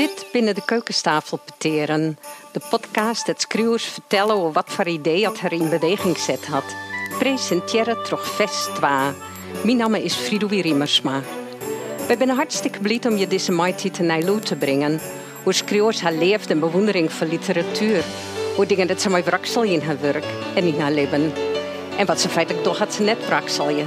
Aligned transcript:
Dit 0.00 0.26
binnen 0.32 0.54
de 0.54 0.64
keukenstafelpeteren. 0.64 2.18
De 2.52 2.60
podcast 2.70 3.26
dat 3.26 3.40
schreeuwers 3.40 3.84
vertellen 3.84 4.34
over 4.34 4.52
wat 4.52 4.70
voor 4.70 4.88
idee 4.88 5.22
dat 5.22 5.38
er 5.38 5.52
in 5.52 5.68
beweging 5.68 6.18
zet 6.18 6.46
had. 6.46 6.64
Presenteren 7.18 8.04
toch 8.04 8.28
fest 8.28 8.78
wa. 8.78 9.14
Mijn 9.64 9.76
naam 9.76 9.94
is 9.94 10.14
Fridoui 10.14 10.60
Riemersma. 10.60 11.22
We 12.08 12.14
zijn 12.18 12.28
hartstikke 12.28 12.78
blij 12.78 13.00
om 13.08 13.16
je 13.16 13.26
deze 13.26 13.52
mighty 13.52 13.90
te 13.90 14.02
Nijloe 14.02 14.38
te 14.38 14.56
brengen. 14.56 15.00
Hoe 15.42 15.52
schreeuwers 15.52 16.00
haar 16.00 16.12
leeft 16.12 16.50
en 16.50 16.60
bewondering 16.60 17.12
voor 17.12 17.26
literatuur. 17.26 18.04
Hoe 18.56 18.66
dingen 18.66 18.86
dat 18.86 19.00
ze 19.00 19.10
mij 19.10 19.24
wraksel 19.24 19.62
in 19.62 19.80
haar 19.80 20.00
werk 20.00 20.26
en 20.54 20.64
in 20.64 20.80
haar 20.80 20.92
leven. 20.92 21.32
En 21.96 22.06
wat 22.06 22.20
ze 22.20 22.28
feitelijk 22.28 22.64
toch 22.64 22.78
had 22.78 22.94
ze 22.94 23.02
net 23.02 23.26
wrakselje. 23.26 23.84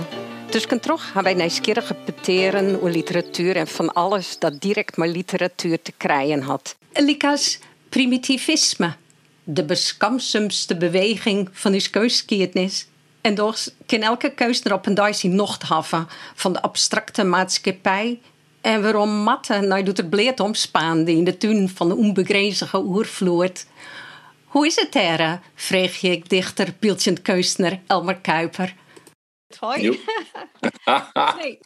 Dus 0.54 0.68
kan 0.68 0.80
toch 0.80 1.12
gaan 1.12 1.24
wij 1.24 1.34
nieuwsgierig 1.34 1.92
peteren 2.06 2.76
over 2.76 2.92
literatuur 2.92 3.56
en 3.56 3.68
van 3.68 3.94
alles 3.94 4.40
dat 4.40 4.62
direct 4.62 4.98
met 4.98 5.10
literatuur 5.10 5.82
te 5.82 5.92
krijgen 5.98 6.42
had. 6.42 6.76
Likas 6.94 7.60
primitivisme, 7.90 8.94
de 9.44 9.64
beskamsumste 9.64 10.78
beweging 10.78 11.50
van 11.52 11.74
uw 11.74 11.80
keusgeschiedenis. 11.92 12.88
En 13.22 13.36
toch 13.36 13.58
kan 13.86 14.02
elke 14.02 14.34
keus 14.34 14.64
er 14.64 14.74
op 14.74 14.86
een 14.86 14.94
dag 14.94 15.24
nog 15.24 15.58
haven 15.62 16.08
van 16.36 16.54
de 16.54 16.62
abstracte 16.62 17.24
maatschappij 17.24 18.20
en 18.62 18.82
waarom 18.82 19.10
matte 19.10 19.60
nou 19.60 19.84
doet 19.84 19.98
het 19.98 20.10
bleed 20.10 20.40
omspaan 20.40 21.04
die 21.04 21.18
in 21.18 21.24
de 21.24 21.38
tuin 21.38 21.70
van 21.70 21.88
de 21.88 21.96
onbegrenzige 21.96 22.84
oervloert. 22.84 23.66
Hoe 24.46 24.66
is 24.66 24.76
het 24.76 24.92
daar, 24.92 25.42
vreeg 25.56 26.02
je 26.02 26.22
dichter 26.28 26.74
Pieltje 26.74 27.22
Keusner 27.22 27.80
Elmer 27.88 28.16
Kuiper. 28.16 28.74
Hoi. 29.60 30.00
nee, 31.38 31.60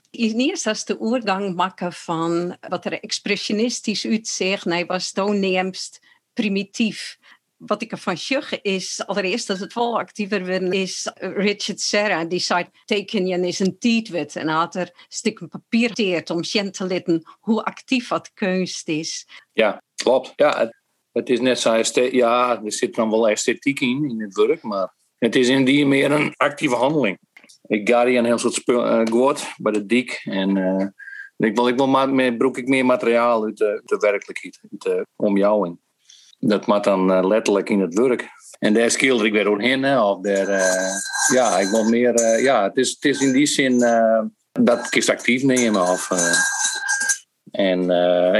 eerst 0.49 0.67
als 0.67 0.85
de 0.85 1.01
oergang 1.01 1.55
maken 1.55 1.93
van 1.93 2.57
wat 2.69 2.85
er 2.85 2.99
expressionistisch 2.99 4.05
uitzicht, 4.05 4.65
nee, 4.65 4.85
was 4.85 5.11
toonneemst 5.11 5.99
primitief. 6.33 7.17
Wat 7.57 7.81
ik 7.81 7.91
ervan 7.91 8.17
zeg 8.17 8.61
is, 8.61 9.05
allereerst 9.05 9.47
dat 9.47 9.59
het 9.59 9.73
wel 9.73 9.99
actiever 9.99 10.45
wordt, 10.45 10.73
is 10.73 11.11
Richard 11.15 11.81
Serra, 11.81 12.25
die 12.25 12.39
zei, 12.39 12.65
tekenen 12.85 13.43
is 13.43 13.59
een 13.59 13.77
tietwit. 13.79 14.35
En 14.35 14.47
had 14.47 14.75
er 14.75 15.05
stuk 15.07 15.47
papier 15.49 15.93
teert 15.93 16.29
om 16.29 16.41
te 16.41 16.85
litten 16.85 17.21
hoe 17.39 17.63
actief 17.63 18.07
wat 18.07 18.31
kunst 18.33 18.87
is. 18.87 19.27
Ja, 19.53 19.81
klopt. 19.95 20.33
Ja, 20.35 20.59
het, 20.59 20.81
het 21.11 21.29
is 21.29 21.39
net 21.39 21.59
zo, 21.59 21.83
ja, 22.11 22.61
er 22.63 22.73
zit 22.73 22.95
dan 22.95 23.09
wel 23.09 23.29
esthetiek 23.29 23.79
in, 23.79 24.09
in 24.09 24.21
het 24.21 24.35
werk, 24.35 24.61
maar 24.61 24.93
het 25.17 25.35
is 25.35 25.47
in 25.47 25.65
die 25.65 25.85
meer 25.85 26.11
een 26.11 26.33
actieve 26.35 26.75
handeling 26.75 27.17
ik 27.67 27.89
ga 27.89 28.05
een 28.05 28.25
heel 28.25 28.37
soort 28.37 28.53
spul 28.53 29.01
uh, 29.01 29.35
bij 29.57 29.71
de 29.71 29.85
dik. 29.85 30.21
En 30.23 30.55
uh, 30.55 30.85
ik 31.37 31.55
wil, 31.55 31.67
ik 31.67 31.75
wil 31.75 31.87
maar 31.87 32.09
meer, 32.09 32.33
broek 32.33 32.57
ik 32.57 32.67
meer 32.67 32.85
materiaal 32.85 33.43
uit 33.43 33.57
de, 33.57 33.81
de 33.85 33.97
werkelijkheid, 33.97 34.59
uit 34.71 34.81
de 34.81 35.05
omjouwing. 35.15 35.79
Dat 36.39 36.65
maakt 36.65 36.83
dan 36.83 37.11
uh, 37.11 37.27
letterlijk 37.27 37.69
in 37.69 37.81
het 37.81 37.93
werk. 37.93 38.27
En 38.59 38.73
daar 38.73 38.91
schilder 38.91 39.25
ik 39.25 39.31
weer 39.31 39.49
omheen. 39.49 39.99
Of 39.99 40.21
daar, 40.21 40.49
ja, 41.33 41.59
ik 41.59 41.69
wil 41.69 41.83
meer. 41.83 42.41
ja, 42.41 42.63
het 42.63 42.77
is, 42.77 42.89
het 42.89 43.05
is 43.05 43.21
in 43.21 43.31
die 43.31 43.45
zin 43.45 43.79
dat 44.51 44.95
ik 44.95 45.09
actief 45.09 45.43
nemen. 45.43 45.81
Of, 45.81 46.09
en 47.51 47.81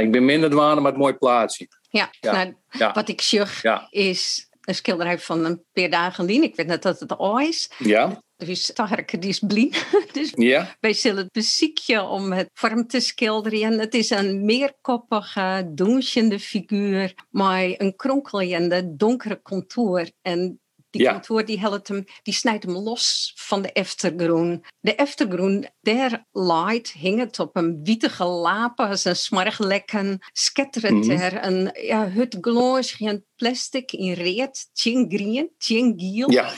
ik 0.02 0.12
ben 0.12 0.24
minder 0.24 0.50
dwanen 0.50 0.82
met 0.82 0.92
het 0.92 1.00
mooi 1.00 1.14
plaatsje. 1.14 1.68
Ja, 1.90 2.10
ja. 2.20 2.32
Nou, 2.32 2.54
ja. 2.70 2.92
wat 2.92 3.08
ik 3.08 3.20
zeg 3.20 3.62
is 3.90 4.48
een 4.60 4.74
schilderij 4.74 5.18
van 5.18 5.44
een 5.44 5.64
paar 5.72 5.90
dagen 5.90 6.14
geleden. 6.14 6.42
Ik 6.42 6.56
weet 6.56 6.66
net 6.66 6.82
dat 6.82 7.00
het 7.00 7.18
al 7.18 7.40
is. 7.40 7.70
Ja. 7.78 8.22
Dus 8.44 8.72
is 9.18 9.38
blind. 9.38 9.86
Dus 10.12 10.32
ja. 10.34 10.76
wij 10.80 10.92
zullen 10.92 11.22
het 11.22 11.32
beziekje 11.32 12.02
om 12.02 12.32
het 12.32 12.50
vorm 12.52 12.86
te 12.86 13.00
schilderen. 13.00 13.78
Het 13.78 13.94
is 13.94 14.10
een 14.10 14.44
meerkoppige, 14.44 15.70
donzende 15.70 16.40
figuur. 16.40 17.14
Maar 17.30 17.64
een 17.76 17.96
kronkelende, 17.96 18.96
donkere 18.96 19.42
contour. 19.42 20.10
En 20.22 20.60
die 20.90 21.02
ja. 21.02 21.12
contour 21.12 21.44
die, 21.44 21.60
helpt 21.60 21.88
hem, 21.88 22.04
die 22.22 22.34
snijdt 22.34 22.64
hem 22.64 22.76
los 22.76 23.32
van 23.36 23.62
de 23.62 23.72
eftergroen. 23.72 24.64
De 24.80 24.94
eftergroen, 24.94 25.66
daar 25.80 26.26
light 26.32 26.92
hing 26.92 27.18
het 27.18 27.38
op 27.38 27.56
een 27.56 27.80
wietige 27.82 28.24
lapen, 28.24 28.98
een 29.02 29.16
smarglekken, 29.16 30.18
skettert 30.32 30.90
mm 30.90 31.10
er 31.10 31.44
een 31.44 31.70
ja, 31.74 32.08
het 32.08 32.36
gloos, 32.40 32.92
geen 32.92 33.24
plastic 33.36 33.92
in 33.92 34.12
reet, 34.12 34.68
tien 34.72 35.06
green, 35.08 35.50
tien 35.58 35.94
giel. 35.96 36.30
Ja. 36.30 36.52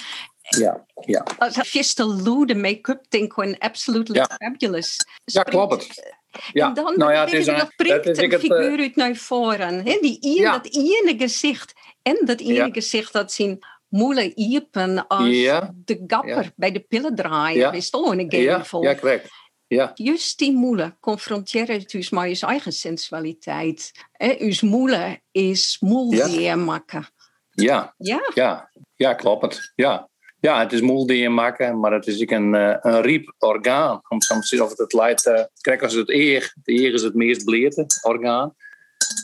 Ja, 0.58 0.86
ja. 1.00 1.26
Als 1.38 1.94
Lou, 1.96 2.46
de 2.46 2.54
make-up 2.54 3.04
thing 3.08 3.32
gewoon 3.32 3.58
absolutely 3.58 4.16
ja. 4.16 4.30
fabulous. 4.38 4.96
Ja, 5.24 5.42
klopt. 5.42 6.16
Ja. 6.52 6.66
En 6.66 6.74
dan 6.74 6.94
nou 6.96 7.12
ja, 7.12 7.24
het 7.24 7.32
is 7.32 7.46
een, 7.46 7.56
dat 7.56 7.72
een 7.76 8.30
eh, 8.30 8.38
figuur 8.38 8.78
uit 8.78 8.96
naar 8.96 9.16
voren. 9.16 9.74
He, 9.74 9.98
die 10.00 10.18
ene, 10.20 10.40
ja. 10.40 10.58
Dat 10.58 10.74
ene 10.74 11.14
gezicht 11.18 11.72
en 12.02 12.20
dat 12.24 12.40
ene 12.40 12.68
gezicht 12.72 13.12
dat 13.12 13.32
zien 13.32 13.64
moele 13.88 14.34
iepen 14.34 15.06
als 15.06 15.28
de 15.74 16.04
gapper 16.06 16.52
bij 16.56 16.72
de 16.72 16.80
pillendraaier 16.80 17.58
ja. 17.58 17.72
is 17.72 17.90
toch 17.90 18.10
een 18.10 18.32
game 18.32 18.42
ja. 18.42 18.64
Ja, 18.80 18.94
correct. 18.94 19.28
Ja. 19.66 19.90
Juist 19.94 20.38
die 20.38 20.52
moele 20.52 20.96
confronteren 21.00 21.80
dus 21.86 22.10
met 22.10 22.38
je 22.38 22.46
eigen 22.46 22.72
sensualiteit. 22.72 23.92
Uw 24.38 24.54
moele 24.60 25.20
is 25.30 25.76
moel 25.80 26.12
ja. 26.12 26.56
maken. 26.56 27.06
Ja. 27.50 27.94
Ja. 27.98 28.30
Ja, 28.34 28.70
ja 28.94 29.14
klopt. 29.14 29.72
Ja. 29.74 30.09
Ja, 30.40 30.60
het 30.60 30.72
is 30.72 30.80
moel 30.80 31.06
die 31.06 31.18
je 31.18 31.28
maken, 31.28 31.80
maar 31.80 31.92
het 31.92 32.06
is 32.06 32.22
ook 32.22 32.30
een, 32.30 32.54
eh, 32.54 32.76
een 32.80 33.00
riep 33.00 33.34
orgaan. 33.38 34.00
Om 34.08 34.20
soms 34.20 34.60
of 34.60 34.76
het 34.76 34.92
leidt. 34.92 35.26
Uh, 35.26 35.42
kijk, 35.60 35.82
als 35.82 35.94
het 35.94 36.10
eer, 36.10 36.54
de 36.62 36.72
eer 36.72 36.94
is 36.94 37.02
het 37.02 37.14
meest 37.14 37.44
bleerte 37.44 37.86
orgaan. 38.02 38.54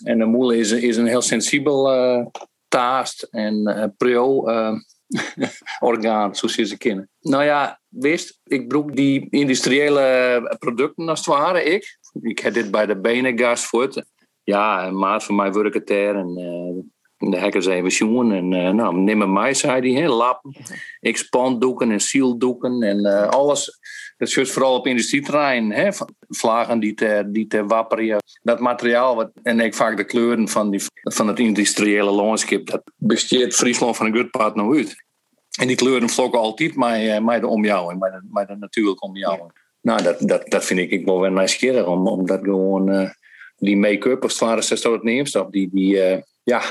En 0.02 0.18
de 0.18 0.24
moel 0.24 0.50
is, 0.50 0.72
is 0.72 0.96
een 0.96 1.06
heel 1.06 1.22
sensibel 1.22 1.94
uh, 1.94 2.26
taast 2.68 3.22
en 3.22 3.68
uh, 3.68 3.84
pro 3.96 4.40
orgaan, 5.80 6.36
zoals 6.36 6.54
je 6.54 6.64
ze 6.64 6.76
kennen. 6.76 7.10
Nou 7.20 7.44
ja, 7.44 7.80
wist, 7.88 8.40
ik 8.44 8.68
broek 8.68 8.96
die 8.96 9.26
industriële 9.30 10.56
producten 10.58 11.08
als 11.08 11.18
het 11.18 11.28
ware, 11.28 11.62
ik. 11.62 11.98
Ik 12.20 12.38
heb 12.38 12.54
dit 12.54 12.70
bij 12.70 12.86
de 12.86 13.00
benengas 13.00 13.66
voort. 13.66 14.04
Ja, 14.42 14.86
een 14.86 14.98
maat 14.98 15.24
van 15.24 15.34
mij 15.34 15.52
werkt 15.52 15.90
er 15.90 16.16
en 16.16 16.92
de 17.30 17.38
hackers 17.38 17.66
even 17.66 17.90
zien. 17.90 18.32
En 18.32 18.52
uh, 18.52 18.70
nou, 18.70 18.96
neem 18.96 19.32
mij, 19.32 19.54
zei 19.54 19.94
hij. 19.94 20.08
Lappen, 20.08 20.56
expanddoeken 21.00 21.90
en 21.90 22.00
zieldoeken 22.00 22.82
en 22.82 23.06
uh, 23.06 23.28
alles. 23.28 23.78
Dat 24.16 24.36
is 24.36 24.52
vooral 24.52 24.74
op 24.74 24.86
industrieterrein. 24.86 25.72
Hè, 25.72 25.88
vlagen 26.28 26.80
die 26.80 26.94
te, 26.94 27.24
die 27.26 27.46
te 27.46 27.64
wapperen. 27.64 28.18
Dat 28.42 28.60
materiaal 28.60 29.16
wat, 29.16 29.30
en 29.42 29.60
ik 29.60 29.74
vaak 29.74 29.96
de 29.96 30.04
kleuren 30.04 30.48
van, 30.48 30.70
die, 30.70 30.80
van 31.02 31.28
het 31.28 31.38
industriële 31.38 32.10
landschap. 32.10 32.66
Dat 32.66 32.82
besteedt 32.96 33.54
Friesland 33.54 33.96
van 33.96 34.06
een 34.06 34.16
goed 34.16 34.30
part 34.30 34.54
nog 34.54 34.74
uit. 34.74 35.04
En 35.60 35.66
die 35.66 35.76
kleuren 35.76 36.08
vlokken 36.08 36.40
altijd 36.40 36.76
met, 36.76 37.00
uh, 37.00 37.18
met 37.18 37.40
de 37.40 37.46
omjouwing, 37.46 38.00
met 38.00 38.12
de, 38.12 38.20
met 38.30 38.48
de 38.48 38.56
natuurlijke 38.56 39.06
omjouwing. 39.06 39.64
Nou, 39.80 40.02
dat, 40.02 40.20
dat, 40.20 40.50
dat 40.50 40.64
vind 40.64 40.80
ik, 40.80 40.90
ik 40.90 41.04
wel 41.04 41.20
weer 41.20 41.32
nieuwsgierig 41.32 41.86
om, 41.86 42.08
om 42.08 42.26
dat 42.26 42.40
gewoon, 42.42 43.14
die 43.56 43.76
make-up, 43.76 44.22
als 44.22 44.32
het 44.32 44.42
ware, 44.42 44.68
dat 44.68 44.92
het 44.92 45.02
neemstap, 45.02 45.52
die, 45.52 45.68
die 45.72 46.22
ja, 46.42 46.62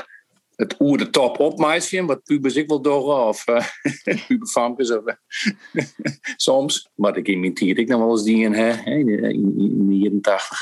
het 0.56 0.76
oer 0.78 0.98
de 0.98 1.10
top 1.10 1.40
op 1.40 1.58
meisje, 1.58 2.04
wat 2.04 2.22
pubers 2.22 2.56
ik 2.56 2.68
wel 2.68 2.80
door 2.80 3.26
of 3.26 3.48
uh, 3.48 3.56
of 4.42 5.16
soms. 6.36 6.88
Maar 6.94 7.16
ik 7.16 7.28
imiteer 7.28 7.78
ik 7.78 7.88
nog 7.88 8.00
wel 8.00 8.10
eens 8.10 8.24
die 8.24 8.44
in, 8.44 8.52
hè, 8.52 8.84
in, 8.84 9.08
in 9.58 9.88
89. 9.88 10.58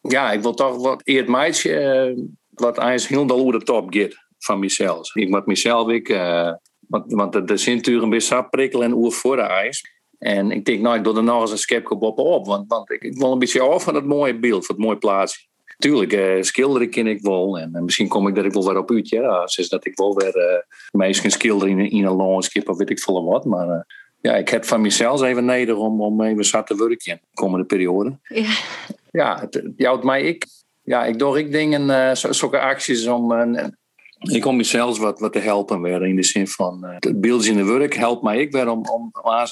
Ja, 0.00 0.32
ik 0.32 0.42
wil 0.42 0.54
toch 0.54 0.76
wat 0.76 1.00
eerd 1.04 1.28
meisje 1.28 1.70
uh, 2.16 2.24
wat 2.50 2.78
eigenlijk 2.78 3.28
heel 3.28 3.40
oer 3.40 3.52
de 3.52 3.64
top 3.64 3.94
gaat 3.94 4.24
van 4.38 4.58
mezelf. 4.58 5.14
Ik 5.14 5.28
moet 5.28 5.46
mezelf 5.46 5.88
ik, 5.88 6.08
uh, 6.08 6.52
want, 6.88 7.12
want 7.12 7.32
de, 7.32 7.44
de 7.44 7.56
een 8.02 8.10
beetje 8.10 8.48
prikkelen 8.50 8.86
en 8.86 8.94
oer 8.94 9.12
voor 9.12 9.36
de 9.36 9.42
ijs. 9.42 9.94
En 10.18 10.50
ik 10.50 10.64
denk, 10.64 10.80
nou, 10.80 10.96
ik 10.96 11.04
doe 11.04 11.16
er 11.16 11.22
nog 11.22 11.40
eens 11.40 11.50
een 11.50 11.58
skepkop 11.58 12.18
op, 12.18 12.46
want, 12.46 12.68
want 12.68 12.90
ik, 12.90 13.02
ik 13.02 13.18
wil 13.18 13.32
een 13.32 13.38
beetje 13.38 13.60
af 13.60 13.82
van 13.82 13.94
het 13.94 14.04
mooie 14.04 14.38
beeld, 14.38 14.66
van 14.66 14.74
het 14.74 14.84
mooie 14.84 14.98
plaatsje. 14.98 15.46
Tuurlijk, 15.78 16.12
uh, 16.12 16.42
schilderen 16.42 16.90
ken 16.90 17.06
ik 17.06 17.22
wel. 17.22 17.58
En, 17.58 17.84
misschien 17.84 18.08
kom 18.08 18.28
ik 18.28 18.34
dat 18.34 18.44
ik 18.44 18.52
wel 18.52 18.66
weer 18.66 18.78
op 18.78 18.90
uit. 18.90 19.08
Ja, 19.08 19.44
dus 19.44 19.68
dat 19.68 19.86
ik 19.86 19.96
wel 19.96 20.16
weer 20.16 20.36
uh, 20.36 20.60
meestal 20.90 21.30
schilderen 21.30 21.78
in, 21.78 21.90
in 21.90 22.04
een 22.04 22.16
landschap 22.16 22.68
of 22.68 22.76
weet 22.76 22.90
ik 22.90 23.00
veel 23.00 23.24
wat. 23.24 23.44
Maar 23.44 23.68
uh, 23.68 23.80
ja, 24.20 24.36
ik 24.36 24.48
heb 24.48 24.64
van 24.64 24.80
mezelf 24.80 25.22
even 25.22 25.44
nodig 25.44 25.76
om, 25.76 26.00
om 26.00 26.22
even 26.22 26.44
zat 26.44 26.66
te 26.66 26.76
werken 26.76 27.12
in 27.12 27.18
de 27.20 27.34
komende 27.34 27.66
periode. 27.66 28.18
Ja, 28.22 28.50
ja 29.10 29.40
het, 29.40 29.62
het 29.76 30.02
mij 30.02 30.22
ik. 30.22 30.46
Ja, 30.82 31.04
ik 31.04 31.18
doe 31.18 31.38
ik 31.38 31.52
dingen, 31.52 32.16
zulke 32.16 32.60
acties 32.60 33.06
om. 33.06 33.32
ik 34.18 34.46
om 34.46 34.56
mezelf 34.56 34.98
wat, 34.98 35.20
wat 35.20 35.32
te 35.32 35.38
helpen 35.38 35.80
weer. 35.80 36.06
In 36.06 36.16
de 36.16 36.22
zin 36.22 36.48
van 36.48 36.84
het 36.84 37.20
beeld 37.20 37.44
in 37.44 37.56
de 37.56 37.64
werk 37.64 37.94
helpt 37.94 38.22
mij 38.22 38.40
ik 38.40 38.52
weer 38.52 38.68
om, 38.68 38.84
om, 38.88 39.10
om 39.22 39.30
aan 39.30 39.46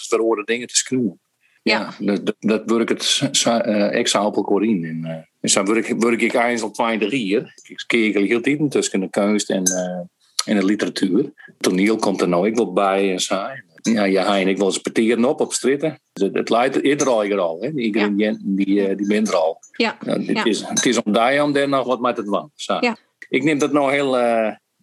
dingen 0.45 0.67
te 0.67 0.77
schroeven. 0.77 1.21
Ja, 1.63 1.95
dat, 1.99 2.35
dat 2.39 2.63
werkt 2.65 2.89
het 2.89 3.31
uh, 3.47 3.95
extra 3.95 4.27
op 4.27 4.37
elkaar 4.37 4.63
in. 4.63 5.27
En, 5.45 5.51
uh, 5.51 5.55
dus 5.55 5.55
dan 5.55 5.65
werk, 5.65 6.03
werk 6.03 6.23
ik 6.23 6.35
eigenlijk 6.35 6.79
al 6.79 6.87
twee, 6.87 6.99
drie 6.99 7.27
jaar. 7.27 7.55
Ik 7.69 7.85
keek 7.87 8.15
heel 8.15 8.41
tussen 8.69 9.01
de 9.01 9.11
kunst 9.11 9.51
en, 9.51 9.63
uh, 9.69 10.55
en 10.55 10.61
de 10.61 10.65
literatuur. 10.65 11.33
Toneel 11.59 11.97
komt 11.97 12.21
er 12.21 12.29
nou 12.29 12.47
ik 12.47 12.57
wel 12.57 12.73
bij 12.73 13.13
en 13.13 13.21
zo. 13.21 13.35
ja, 13.83 14.05
ja, 14.05 14.39
en 14.39 14.49
ik 14.49 14.57
wil 14.57 14.71
ze 14.71 14.81
op 15.25 15.41
op 15.41 15.53
stritten. 15.53 16.01
Dus 16.13 16.23
het, 16.23 16.35
het 16.35 16.51
leidt 16.51 16.77
ieder 16.77 17.09
al 17.09 17.23
al. 17.39 17.59
Hè? 17.61 17.73
Die 17.73 17.85
ingrediënten 17.85 18.57
die, 18.57 18.95
die 18.95 19.07
bent 19.07 19.29
er 19.29 19.35
al. 19.35 19.59
Ja. 19.73 19.97
Nou, 20.01 20.25
het, 20.25 20.47
Is, 20.47 20.69
het 20.69 20.87
is 20.87 21.03
om 21.03 21.13
daar 21.13 21.43
om 21.43 21.53
daar 21.53 21.69
nog 21.69 21.87
wat 21.87 22.01
met 22.01 22.17
het 22.17 22.29
wan. 22.29 22.51
Ja. 22.55 22.97
Ik 23.29 23.43
neem 23.43 23.59
dat 23.59 23.73
nou 23.73 23.93
heel, 23.93 24.17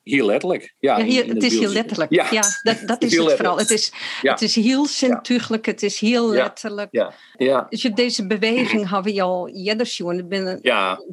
Heel 0.03 0.25
letterlijk. 0.25 0.75
Ja, 0.79 0.97
ja 0.97 1.05
hier, 1.05 1.27
het 1.27 1.43
is 1.43 1.59
heel 1.59 1.71
letterlijk. 1.71 2.11
Ja, 2.11 2.27
ja 2.31 2.43
dat, 2.63 2.77
dat 2.85 3.03
is 3.03 3.17
het 3.17 3.31
vooral. 3.31 3.57
Het 3.57 3.69
is, 3.69 3.91
het 4.21 4.41
is 4.41 4.55
heel 4.55 4.85
zintuigelijk, 4.85 5.65
het 5.65 5.83
is 5.83 5.99
heel 5.99 6.29
letterlijk. 6.29 6.87
Ja. 6.91 7.13
Ja. 7.37 7.65
Dus 7.69 7.81
deze 7.81 8.27
beweging 8.27 8.89
hebben 8.89 9.13
we 9.13 9.21
al 9.21 9.49
eerder 9.49 9.85
zien. 9.85 10.27
binnen 10.27 10.61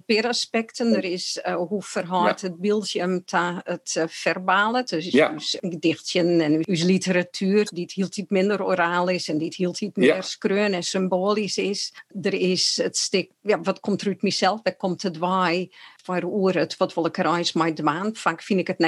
per 0.07 0.27
aspecten. 0.27 0.95
Er 0.95 1.05
is 1.05 1.41
uh, 1.47 1.55
hoe 1.55 1.83
verhoudt 1.83 2.41
het 2.41 2.57
beeldje 2.57 3.07
met 3.07 3.31
het 3.65 3.95
uh, 3.99 4.05
verbale. 4.07 4.83
Dus 4.83 5.11
ja. 5.11 5.31
uw 5.31 5.71
gedichtje 5.71 6.21
en 6.21 6.53
uw 6.53 6.87
literatuur, 6.87 7.69
die 7.73 7.83
het 7.83 7.93
heel 7.93 8.07
iets 8.07 8.23
minder 8.29 8.65
oraal 8.65 9.09
is 9.09 9.29
en 9.29 9.39
die 9.39 9.47
het 9.47 9.57
heel 9.57 9.75
iets 9.79 9.97
meer 9.97 10.23
skreun 10.23 10.75
en 10.75 10.83
symbolisch 10.83 11.59
is. 11.59 11.95
Er 12.23 12.35
is 12.35 12.81
het 12.83 12.97
stuk, 12.97 13.31
ja, 13.43 13.61
wat 13.61 13.81
komt 13.81 14.01
er 14.01 14.07
uit 14.07 14.23
mezelf, 14.23 14.61
komt 14.77 15.03
het 15.03 15.17
waai 15.17 15.71
waar 16.09 16.25
oer 16.25 16.55
het 16.55 16.77
wat 16.77 16.95
wil 16.95 17.07
ik 17.07 17.17
reis 17.17 17.53
met 17.53 17.77
de 17.77 17.83
maand. 17.83 18.19
Vaak 18.19 18.43
vind 18.43 18.61
ik 18.61 18.67
het 18.67 18.79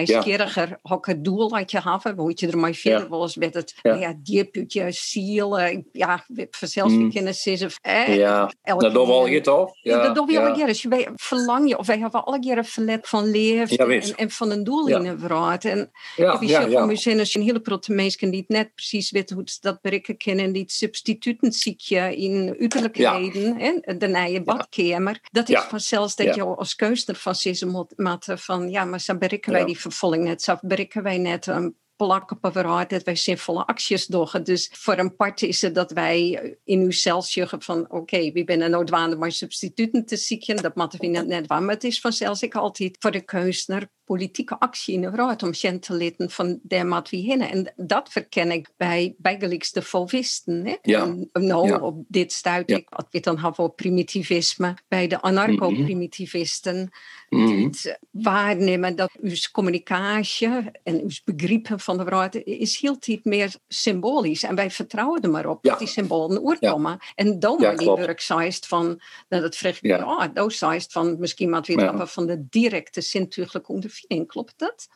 hoe 0.82 0.98
het 1.00 1.24
doel 1.24 1.48
dat 1.48 1.70
je 1.70 1.80
hebben, 1.82 2.16
hoe 2.16 2.32
je 2.34 2.46
er 2.46 2.58
maar 2.58 3.06
wel 3.10 3.22
eens 3.22 3.36
met 3.36 3.54
het 3.54 3.74
ja. 3.82 3.94
ja 3.94 4.14
diep 4.22 4.64
je 4.66 4.86
ziel, 4.92 5.58
ja, 5.92 6.24
vanzelfs 6.50 6.92
mm. 6.92 7.10
ze 7.32 7.70
eh, 7.82 8.16
ja, 8.16 8.50
dat 8.62 8.92
doen 8.92 9.06
we 9.06 9.12
al 9.12 9.26
hier 9.26 9.42
toch? 9.42 9.70
Ja, 9.82 10.12
dat 10.12 10.26
we 10.26 10.40
al 10.40 10.54
hier. 10.54 10.66
Dus 10.66 10.84
wij 10.84 11.08
verlang 11.14 11.68
je, 11.68 11.78
of 11.78 11.86
wij 11.86 11.98
hebben 11.98 12.24
alle 12.24 12.38
keer 12.38 12.58
een 12.58 12.64
verlet 12.64 13.08
van 13.08 13.30
leven 13.30 13.76
en, 13.76 14.16
en, 14.16 14.30
van 14.30 14.50
een 14.50 14.64
doel 14.64 14.88
in 14.88 15.04
een 15.04 15.18
verhaal. 15.18 15.58
En 15.58 15.90
ja, 16.16 16.38
ja, 16.40 16.60
ja. 16.60 16.90
je 16.90 17.10
een 17.34 17.42
hele 17.42 17.60
grote 17.62 17.92
mensen 17.92 18.30
die 18.30 18.44
net 18.48 18.74
precies 18.74 19.10
weten 19.10 19.36
hoe 19.36 19.44
ze 19.46 19.58
dat 19.60 19.80
bereiken 19.80 20.16
kunnen, 20.16 20.52
die 20.52 20.64
substituten 20.66 21.52
ziek 21.52 21.80
je 21.80 22.16
in 22.16 22.56
uiterlijkheden, 22.60 23.58
ja. 23.58 23.94
de 23.94 24.06
nieuwe 24.06 24.42
badkamer. 24.42 25.20
Dat 25.30 25.48
is 25.48 25.60
vanzelfs 25.60 26.16
dat 26.16 26.34
je 26.34 26.44
als 26.44 26.74
keus 26.74 27.04
van 27.16 27.34
deze 27.42 27.86
matten 27.96 28.38
van 28.38 28.70
ja, 28.70 28.84
maar 28.84 29.00
zo 29.00 29.16
bereiken 29.16 29.52
wij 29.52 29.64
die 29.64 29.80
vervolging 29.80 30.24
net, 30.24 30.42
zo 30.42 30.56
bereiken 30.60 31.02
wij 31.02 31.18
net 31.18 31.46
een 31.46 31.76
plak 32.06 32.30
op 32.30 32.44
een 32.56 32.88
dat 32.88 33.02
wij 33.02 33.16
zinvolle 33.16 33.66
acties 33.66 34.06
doen. 34.06 34.28
Dus 34.42 34.70
voor 34.72 34.98
een 34.98 35.16
part 35.16 35.42
is 35.42 35.62
het 35.62 35.74
dat 35.74 35.90
wij 35.90 36.56
in 36.64 36.80
uzelf 36.80 37.26
zeggen 37.26 37.62
van 37.62 37.84
oké, 37.84 37.94
okay, 37.94 38.32
we 38.32 38.44
zijn 38.46 38.70
noodwaardig 38.70 39.18
maar 39.18 39.32
substituten 39.32 40.06
te 40.06 40.16
zieken, 40.16 40.56
dat 40.56 40.74
moeten 40.74 41.00
we 41.00 41.06
net 41.06 41.46
waar. 41.46 41.62
Maar 41.62 41.74
het 41.74 41.84
is 41.84 42.00
vanzelfs 42.00 42.42
ik 42.42 42.54
altijd 42.54 42.96
voor 42.98 43.10
de 43.10 43.20
keus 43.20 43.66
naar 43.66 43.90
politieke 44.10 44.58
actie 44.58 44.94
in 44.94 45.00
de 45.00 45.10
raad 45.10 45.42
om 45.42 45.54
gen 45.54 45.80
te 45.80 45.94
leden 45.94 46.30
van 46.30 46.58
de 46.62 46.84
mat 46.84 47.10
wie 47.10 47.22
hinnen. 47.22 47.50
En 47.50 47.72
dat 47.76 48.08
verken 48.08 48.50
ik 48.50 48.70
bij 48.76 49.14
bijgelijks 49.18 49.72
de 49.72 49.82
volwisten. 49.82 50.78
Ja. 50.82 51.14
nou, 51.32 51.80
op 51.82 52.04
dit 52.08 52.32
stuit 52.32 52.70
ik, 52.70 52.88
wat 52.88 53.06
we 53.10 53.20
dan 53.20 53.38
hebben 53.38 53.64
op 53.64 53.76
primitivisme, 53.76 54.74
bij 54.88 55.06
de 55.06 55.20
anarcho-primitivisten, 55.20 56.90
mm 57.28 57.46
-hmm. 57.46 57.70
waarnemen 58.10 58.96
dat 58.96 59.10
uw 59.20 59.34
communicatie 59.52 60.48
en 60.82 61.00
uw 61.00 61.10
begrippen 61.24 61.80
van 61.80 61.96
de 61.96 62.04
raad 62.04 62.34
is 62.34 62.80
heel 62.80 62.98
tijd 62.98 63.24
meer 63.24 63.54
symbolisch. 63.68 64.42
En 64.42 64.54
wij 64.54 64.70
vertrouwen 64.70 65.20
er 65.20 65.30
maar 65.30 65.48
op 65.48 65.62
dat 65.62 65.78
die 65.78 65.88
symbolen 65.88 66.42
oorkomen. 66.42 66.98
En 67.14 67.38
dan 67.38 67.56
ja, 67.60 67.74
die 67.74 67.94
werk 67.94 68.22
van, 68.66 69.00
nou, 69.28 69.42
dat 69.42 69.56
vraag 69.56 69.76
ik 69.76 69.86
ja. 69.86 70.04
oh, 70.04 70.24
dat 70.34 70.86
van, 70.88 71.16
misschien 71.18 71.50
wat 71.50 71.66
we 71.66 72.06
van 72.06 72.26
de 72.26 72.46
directe 72.48 73.00
zintuiglijke 73.00 73.72
ondervinding 73.72 73.98
Klopt 74.26 74.54
dat? 74.56 74.88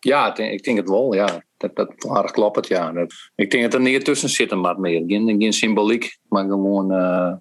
Ja, 0.00 0.36
ik 0.36 0.64
denk 0.64 0.76
het 0.76 0.88
wel. 0.88 1.14
Ja. 1.14 1.44
Dat, 1.56 1.76
dat 1.76 2.08
aardig 2.08 2.30
klopt 2.30 2.56
het, 2.56 2.66
ja. 2.66 2.92
Dat, 2.92 3.14
ik 3.34 3.50
denk 3.50 3.62
dat 3.62 3.74
er 3.74 3.80
niet 3.80 4.04
tussen 4.04 4.28
zit 4.28 4.54
maar 4.54 4.80
meer. 4.80 5.02
Geen, 5.06 5.40
geen 5.40 5.52
symboliek, 5.52 6.18
maar 6.28 6.44
gewoon 6.44 6.92
uh, 6.92 7.32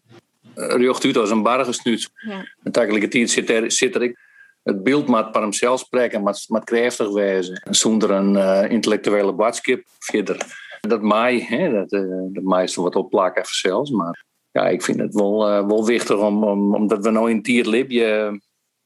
uit 0.56 1.18
als 1.18 1.30
een 1.30 1.44
bargesnuut. 1.44 2.12
Ja. 2.14 2.46
En 2.64 2.72
tegelijkertijd 2.72 3.30
zit 3.30 3.50
er, 3.50 3.72
zit 3.72 3.96
er 3.96 4.16
het 4.64 4.84
beeld 4.84 5.08
met 5.08 5.32
per 5.32 5.42
hemzelf 5.42 5.80
spreken, 5.80 6.24
met, 6.24 6.46
met 6.48 6.64
krachtig 6.64 7.12
wijzen. 7.12 7.62
Zonder 7.70 8.12
een 8.12 8.34
uh, 8.34 8.72
intellectuele 8.72 9.34
badskip 9.34 9.84
verder. 10.00 10.68
Dat 10.82 11.02
mij, 11.02 11.40
hè, 11.40 11.72
dat, 11.72 11.92
uh, 11.92 12.26
dat 12.34 12.44
mij 12.44 12.64
is 12.64 12.76
wat 12.76 12.96
opplakken 12.96 13.44
zelfs. 13.46 13.92
Maar 13.92 14.24
ja, 14.52 14.68
ik 14.68 14.82
vind 14.82 15.00
het 15.00 15.14
wel, 15.14 15.50
uh, 15.50 15.68
wel 15.68 15.86
wichtig 15.86 16.18
om, 16.18 16.44
om, 16.44 16.76
omdat 16.76 17.04
we 17.04 17.12
nou 17.12 17.30
in 17.30 17.42
tier 17.42 17.66
leven 17.66 18.42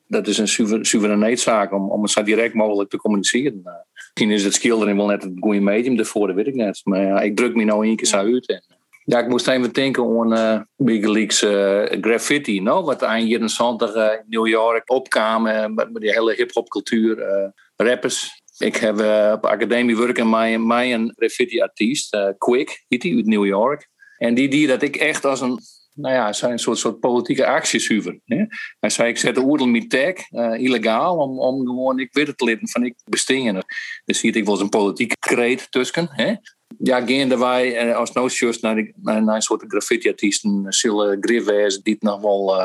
dat 0.07 0.27
is 0.27 0.37
een 0.37 0.47
soevereiniteitszaak 0.85 1.73
om, 1.73 1.89
om 1.89 2.01
het 2.01 2.11
zo 2.11 2.23
direct 2.23 2.53
mogelijk 2.53 2.89
te 2.89 2.97
communiceren. 2.97 3.61
Uh, 3.65 3.73
misschien 3.95 4.31
is 4.31 4.43
het 4.43 4.53
schilderen 4.53 4.95
wel 4.95 5.05
net 5.05 5.23
het 5.23 5.31
goede 5.39 5.59
medium 5.59 5.99
ervoor, 5.99 6.27
dat 6.27 6.35
weet 6.35 6.47
ik 6.47 6.55
net. 6.55 6.81
Maar 6.83 7.01
ja, 7.01 7.21
ik 7.21 7.35
druk 7.35 7.55
me 7.55 7.63
nou 7.63 7.85
één 7.85 7.95
keer 7.95 8.07
zo 8.07 8.17
uit. 8.17 8.47
En, 8.47 8.63
ja, 9.05 9.19
ik 9.19 9.27
moest 9.27 9.47
even 9.47 9.73
denken 9.73 10.03
aan 10.03 10.33
uh, 10.33 10.61
Big 10.75 11.43
uh, 11.43 12.01
graffiti, 12.01 12.61
no? 12.61 12.83
wat 12.83 12.99
jaren 13.01 13.49
70 13.49 13.95
uh, 13.95 14.03
in 14.03 14.23
New 14.27 14.47
York 14.47 14.91
opkwam 14.91 15.41
met, 15.41 15.91
met 15.91 16.01
die 16.01 16.11
hele 16.11 16.33
hip-hop 16.33 16.69
cultuur, 16.69 17.25
rappers. 17.75 18.41
Ik 18.57 18.75
heb 18.75 18.93
op 19.33 19.41
de 19.41 19.47
academie 19.49 19.97
werken 19.97 20.29
met, 20.29 20.59
met 20.59 20.91
een 20.91 21.13
graffiti-artiest, 21.15 22.17
Quick, 22.37 22.85
heet 22.87 23.03
hij, 23.03 23.15
uit 23.15 23.25
New 23.25 23.45
York. 23.45 23.87
En 24.17 24.33
die 24.33 24.49
die 24.49 24.67
dat 24.67 24.81
ik 24.81 24.95
echt 24.95 25.25
als 25.25 25.41
een 25.41 25.59
nou 25.93 26.13
ja, 26.13 26.33
zijn 26.33 26.51
een 26.51 26.59
soort, 26.59 26.77
soort 26.77 26.99
politieke 26.99 27.45
actiesuver. 27.45 28.19
Hij 28.79 28.89
zei, 28.89 29.09
ik 29.09 29.17
zet 29.17 29.35
de 29.35 29.41
oerdel 29.41 29.67
met 29.67 29.89
tag, 29.89 30.31
uh, 30.31 30.59
illegaal, 30.59 31.17
om, 31.17 31.39
om 31.39 31.67
gewoon, 31.67 31.99
ik 31.99 32.13
weet 32.13 32.27
het 32.27 32.41
lid 32.41 32.71
van 32.71 32.83
ik 32.83 32.95
bestingen. 33.05 33.65
Dus 34.05 34.19
zie 34.19 34.31
ik 34.31 34.47
eens 34.47 34.59
een 34.59 34.69
politieke 34.69 35.15
kreet 35.19 35.71
tussen. 35.71 36.09
Hè? 36.11 36.35
Ja, 36.77 37.05
gaan 37.05 37.39
wij 37.39 37.87
uh, 37.87 37.95
als 37.95 38.11
no 38.11 38.27
naar, 38.61 38.75
die, 38.75 38.93
naar, 39.01 39.35
een 39.35 39.41
soort 39.41 39.63
graffiti-artiesten, 39.67 40.65
zullen 40.67 41.17
griffwijzen 41.19 41.83
die 41.83 41.95
nog 41.99 42.21
wel 42.21 42.61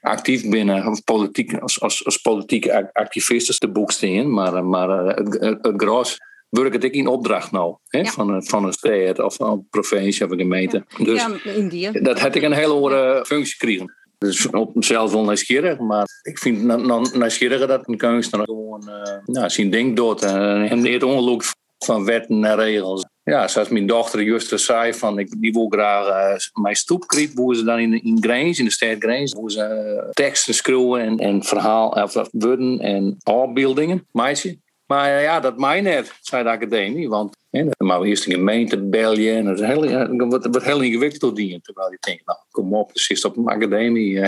actief 0.00 0.48
binnen, 0.48 0.86
of 0.86 1.04
politiek, 1.04 1.54
als, 1.54 1.80
als, 1.80 2.04
als 2.04 2.16
politieke 2.16 2.90
activisten 2.92 3.58
te 3.58 3.70
boek 3.70 3.90
staan. 3.90 4.32
Maar, 4.32 4.64
maar 4.64 4.88
het, 4.88 5.40
het, 5.40 5.58
het 5.62 5.82
gros 5.82 6.18
werk 6.60 6.72
het 6.72 6.84
ik 6.84 6.94
in 6.94 7.06
opdracht 7.06 7.50
nou. 7.50 7.76
Hè? 7.86 8.04
Van, 8.04 8.28
een, 8.28 8.44
van 8.44 8.64
een 8.64 8.72
stad 8.72 9.18
of 9.18 9.38
een 9.38 9.66
provincie 9.70 10.24
of 10.24 10.30
een 10.30 10.38
gemeente. 10.38 10.84
Dus 10.98 11.20
ja, 11.20 11.52
Indië. 11.54 11.90
dat 11.92 12.20
had 12.20 12.34
ik 12.34 12.42
een 12.42 12.52
hele 12.52 12.72
andere 12.72 13.24
functie 13.26 13.52
gekregen. 13.52 13.94
Dus 14.18 14.50
op 14.50 14.74
mezelf 14.74 15.12
wel 15.12 15.24
nieuwsgierig, 15.24 15.78
maar 15.78 16.06
ik 16.22 16.38
vind 16.38 16.70
het 16.70 17.14
nieuwsgieriger 17.14 17.66
dat 17.66 17.88
een 17.88 17.96
kunstenaar 17.96 18.46
gewoon 18.46 18.82
uh, 18.88 19.18
nou, 19.24 19.50
zijn 19.50 19.70
ding 19.70 19.96
doet. 19.96 20.22
En 20.22 20.68
hem 20.68 20.80
niet 20.80 21.02
ongeluk 21.02 21.44
van 21.78 22.04
wetten 22.04 22.44
en 22.44 22.56
regels. 22.56 23.04
Ja, 23.24 23.48
zoals 23.48 23.68
mijn 23.68 23.86
dochter 23.86 24.22
juist 24.22 24.60
zei, 24.60 24.94
van, 24.94 25.18
ik, 25.18 25.40
die 25.40 25.52
wil 25.52 25.68
graag 25.68 26.08
uh, 26.08 26.62
mijn 26.62 26.76
stoep 26.76 27.06
krijgen, 27.06 27.36
hoe 27.36 27.54
ze 27.56 27.64
dan 27.64 27.78
in, 27.78 28.02
in 28.02 28.22
in 28.58 28.64
de 28.64 28.70
stad 28.70 28.96
Grijns, 28.98 29.32
hoe 29.32 29.50
ze 29.50 30.00
uh, 30.04 30.10
teksten 30.10 30.54
schreeuwen 30.54 31.00
en, 31.00 31.18
en 31.18 31.42
verhaal, 31.42 31.88
of 31.88 32.28
woorden 32.30 32.78
en 32.80 33.16
afbeeldingen, 33.22 34.06
meisje. 34.12 34.58
Maar 34.92 35.22
ja, 35.22 35.40
dat 35.40 35.58
mij 35.58 35.80
net, 35.80 36.12
zei 36.20 36.42
de 36.42 36.48
academie. 36.48 37.08
Want 37.08 37.36
hè, 37.50 37.64
dan 37.64 37.86
maar 37.86 38.02
eerst 38.02 38.26
een 38.26 38.32
gemeente 38.32 38.82
bellen. 38.82 39.36
En 39.36 39.44
dat 39.44 39.60
is 39.60 39.66
heel, 39.66 39.84
ja, 39.88 40.10
wordt, 40.10 40.46
wordt 40.46 40.66
heel 40.66 40.80
ingewikkeld 40.80 41.36
dingen. 41.36 41.62
Terwijl 41.62 41.90
je 41.90 41.96
denkt, 42.00 42.26
nou 42.26 42.38
kom 42.50 42.74
op, 42.74 42.90
is 42.92 43.24
op 43.24 43.36
een 43.36 43.46
academie. 43.46 44.12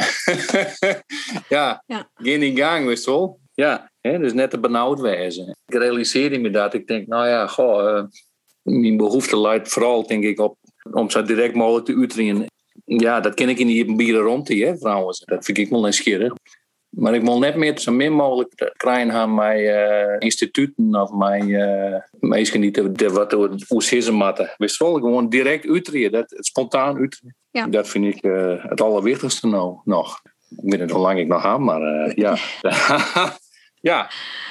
ja, 1.49 1.83
ja, 1.87 2.11
geen 2.15 2.43
in 2.43 2.57
gang, 2.57 2.87
wist 2.87 3.05
wel. 3.05 3.39
Ja, 3.55 3.91
hè, 4.01 4.19
dus 4.19 4.33
net 4.33 4.51
te 4.51 4.59
benauwd 4.59 5.01
wezen. 5.01 5.57
Ik 5.67 5.75
realiseerde 5.75 6.39
me 6.39 6.51
dat. 6.51 6.75
Ik 6.75 6.87
denk, 6.87 7.07
nou 7.07 7.27
ja, 7.27 7.47
goh, 7.47 7.83
uh, 7.83 8.05
mijn 8.63 8.97
behoefte 8.97 9.41
leidt 9.41 9.69
vooral, 9.69 10.07
denk 10.07 10.25
ik, 10.25 10.41
op 10.41 10.57
om 10.93 11.11
zo 11.11 11.23
direct 11.23 11.55
mogelijk 11.55 11.87
te 11.87 11.97
uiteren. 11.97 12.47
Ja, 12.85 13.21
dat 13.21 13.35
ken 13.35 13.49
ik 13.49 13.59
in 13.59 13.67
die 13.67 13.95
bieren 13.95 14.23
rond, 14.23 14.49
hè, 14.49 14.79
trouwens. 14.79 15.19
Dat 15.25 15.45
vind 15.45 15.59
ik 15.59 15.69
wel 15.69 15.83
nieuwsgierig. 15.83 16.33
Maar 16.97 17.15
ik 17.15 17.23
wil 17.23 17.39
net 17.39 17.57
meer 17.57 17.79
zo 17.79 17.93
min 17.93 18.13
mogelijk 18.13 18.73
krijgen 18.77 19.13
aan 19.13 19.35
mijn 19.35 19.61
uh, 19.61 20.17
instituten 20.19 20.95
of 20.95 21.11
mijn 21.11 21.49
uh, 21.49 21.97
mensen 22.21 22.61
niet 22.61 22.75
de, 22.75 23.11
wat 23.11 23.31
ze 24.03 24.13
matten. 24.13 24.55
Wist 24.57 24.79
wel, 24.79 24.95
gewoon 24.95 25.29
direct 25.29 25.69
uitreden, 25.69 26.13
dat, 26.13 26.35
spontaan 26.39 26.97
uitreden. 26.97 27.37
Ja. 27.51 27.67
Dat 27.67 27.89
vind 27.89 28.05
ik 28.17 28.25
uh, 28.25 28.65
het 28.65 28.81
allerwichtigste 28.81 29.47
nou 29.47 29.79
nog. 29.85 30.21
Ik 30.51 30.71
weet 30.71 30.81
niet 30.81 30.91
hoe 30.91 31.01
lang 31.01 31.19
ik 31.19 31.27
nog 31.27 31.41
ga, 31.41 31.59
maar 31.59 32.13
ja. 32.19 32.37
ja, 33.85 34.11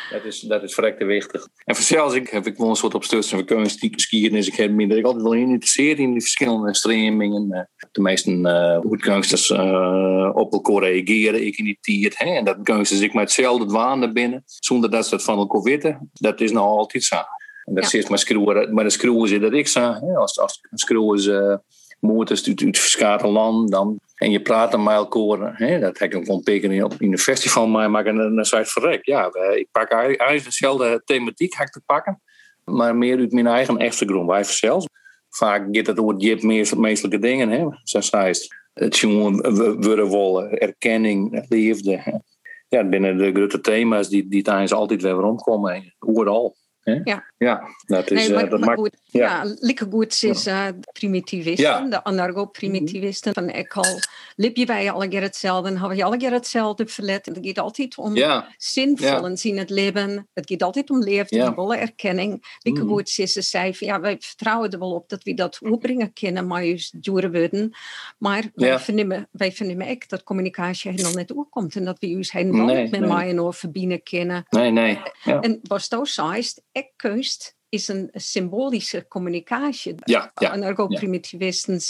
dat 0.10 0.26
is, 0.26 0.40
dat 0.40 0.64
is 0.64 0.74
verrekte 0.74 1.06
wichtig. 1.06 1.48
En 1.66 1.76
vanzelfs 1.76 2.16
ik, 2.16 2.30
heb 2.30 2.48
ik 2.48 2.58
wel 2.58 2.70
een 2.70 2.76
soort 2.76 2.94
opstuts 2.94 3.30
van 3.30 3.46
kunstskiën. 3.46 4.36
ik 4.36 4.56
heb 4.56 4.72
me 4.72 4.88
ik 4.88 5.06
altijd 5.06 5.24
wel 5.24 5.32
geïnteresseerd 5.32 5.98
in 5.98 6.12
die 6.12 6.22
verschillende 6.22 6.76
stremingen. 6.76 7.52
Eh, 7.52 7.88
de 7.92 8.02
meeste 8.02 8.32
uh, 8.32 8.80
hoe 8.80 8.98
kunsters 8.98 9.50
uh, 9.50 10.30
op 10.34 10.54
elkaar 10.54 10.84
reageren, 10.84 11.46
ik 11.46 11.58
irriteerd. 11.58 12.18
Hè? 12.18 12.26
En 12.26 12.46
dat 12.46 12.58
kunsters 12.64 13.00
ik 13.00 13.14
met 13.14 13.24
hetzelfde 13.24 13.66
waan 13.66 14.14
binnen, 14.14 14.44
zonder 14.46 14.92
dat 14.92 15.08
ze 15.08 15.16
het 15.16 15.24
van 15.24 15.38
elkaar 15.38 15.62
weten. 15.62 16.10
Dat 16.14 16.42
is 16.42 16.52
nou 16.52 16.68
altijd 16.68 17.04
zo. 17.04 17.16
En 17.64 17.74
dat 17.74 17.84
ja. 17.84 17.90
zit 17.90 18.10
maar 18.10 18.20
schroeven, 18.20 18.74
maar 18.74 18.84
de 18.84 18.90
schroeven 18.90 19.42
dat 19.42 19.54
ik 19.54 19.68
zo. 19.68 19.92
Als, 20.16 20.40
als 20.40 20.60
schroeven 20.74 21.64
motors 22.00 22.48
uit, 22.48 22.64
uit 22.64 22.80
verschillende 22.80 23.28
landen. 23.28 23.70
Dan, 23.70 24.00
en 24.24 24.32
je 24.32 24.42
praat 24.42 24.78
met 24.78 24.94
elkaar. 24.94 25.54
Hè, 25.58 25.80
dat 25.80 26.00
heb 26.00 26.14
ik 26.14 26.26
van 26.26 26.44
peken 26.44 26.72
in, 26.72 26.92
in 26.98 27.12
een 27.12 27.18
festival 27.18 27.68
maar 27.68 28.06
en 28.06 28.36
dan 28.36 28.46
zei 28.46 28.66
verrek. 28.66 29.06
Ja, 29.06 29.32
ik 29.56 29.68
pak 29.72 29.92
eigenlijk 29.92 30.44
dezelfde 30.44 31.02
thematiek 31.06 31.54
te 31.70 31.82
pakken. 31.86 32.22
Maar 32.64 32.96
meer 32.96 33.18
uit 33.18 33.32
mijn 33.32 33.48
eigen 33.48 33.78
echte 33.78 34.06
grond. 34.06 34.30
Wij 34.30 34.44
zelfs. 34.44 34.88
vaak 35.30 35.68
gaat 35.72 35.88
het 35.88 36.00
over 36.00 36.16
je 36.18 36.76
meestelijke 36.76 37.20
dingen, 37.20 37.50
hè? 37.50 37.66
zoals 37.84 38.10
het. 38.10 38.62
Het 38.74 38.98
jongen 38.98 39.56
worden 39.82 40.08
wollen, 40.08 40.58
erkenning, 40.58 41.46
liefde. 41.50 42.22
Ja, 42.68 42.84
binnen 42.84 43.18
de 43.18 43.32
grote 43.32 43.62
thema's 43.62 44.10
die, 44.10 44.28
die 44.28 44.44
tijdens 44.44 44.74
altijd 44.74 45.02
weer 45.02 45.12
rondkomen, 45.12 45.96
overal. 46.00 46.56
Ja. 46.84 47.24
ja, 47.38 47.70
dat 47.86 48.12
is... 48.12 48.28
Nee, 48.28 48.36
maar, 48.36 48.50
dat 48.50 48.74
goed, 48.74 48.98
ja, 49.06 49.20
ja 49.20 49.56
lekker 49.60 49.88
goed 49.90 50.24
is 50.24 50.48
uh, 50.48 50.66
de 50.66 50.92
primitivisten, 50.92 51.66
ja. 51.66 51.90
de 51.90 52.04
anarcho-primitivisten. 52.04 53.34
Van 53.34 53.50
ik 53.50 53.74
al, 53.74 54.00
lip 54.36 54.56
je 54.56 54.66
wij 54.66 54.92
alle 54.92 55.08
keer 55.08 55.22
hetzelfde 55.22 55.70
en 55.70 55.78
hebben 55.78 55.98
je 55.98 56.04
alle 56.04 56.18
keer 56.18 56.32
hetzelfde 56.32 56.88
verlet. 56.88 57.26
Het 57.26 57.40
gaat 57.42 57.60
altijd 57.60 57.98
om 57.98 58.16
ja. 58.16 58.48
zinvol 58.58 59.26
en 59.26 59.38
zien 59.38 59.58
het 59.58 59.70
leven. 59.70 60.28
Het 60.34 60.50
gaat 60.50 60.64
altijd 60.64 60.90
om 60.90 61.04
leeftijd, 61.04 61.42
ja. 61.42 61.54
volle 61.54 61.78
erkenning. 61.78 62.58
Lekker 62.60 62.86
goed 62.86 63.18
is, 63.18 63.34
zei 63.34 63.76
van 63.76 63.88
ja, 63.88 64.00
wij 64.00 64.18
vertrouwen 64.20 64.70
er 64.70 64.80
wel 64.80 64.94
op 64.94 65.10
dat 65.10 65.24
we 65.24 65.34
dat 65.34 65.60
opbrengen 65.62 66.14
kunnen, 66.14 66.48
maar 66.48 66.64
juist 66.66 67.04
duren 67.04 67.32
worden. 67.32 67.76
Maar 68.18 68.44
wij, 68.56 68.80
vernemen, 68.80 69.28
wij 69.32 69.52
vernemen 69.52 69.90
ook 69.90 70.10
dat 70.10 70.24
communicatie 70.24 70.92
helemaal 70.92 71.14
net 71.14 71.32
opkomt 71.32 71.76
en 71.76 71.86
dat 71.86 72.00
we 72.00 72.08
juist 72.08 72.32
helemaal 72.32 72.66
Nee, 72.66 72.82
niet 72.82 72.92
met 72.92 73.00
nee. 73.00 73.10
mij 73.10 73.30
en 73.30 73.54
verbinden 73.54 74.04
kunnen. 74.04 74.46
Nee, 74.50 74.72
nee. 74.72 75.00
Ja, 75.24 75.42
En 75.42 75.60
wat 75.64 75.84
zo 75.84 76.04
zei, 76.04 76.44
ekkunst 76.74 77.56
is 77.70 77.88
een 77.88 78.10
symbolische 78.14 79.08
communicatie. 79.08 79.96
ja. 80.04 80.32
ja. 80.36 80.50
Anarcho-primitivisten 80.50 81.82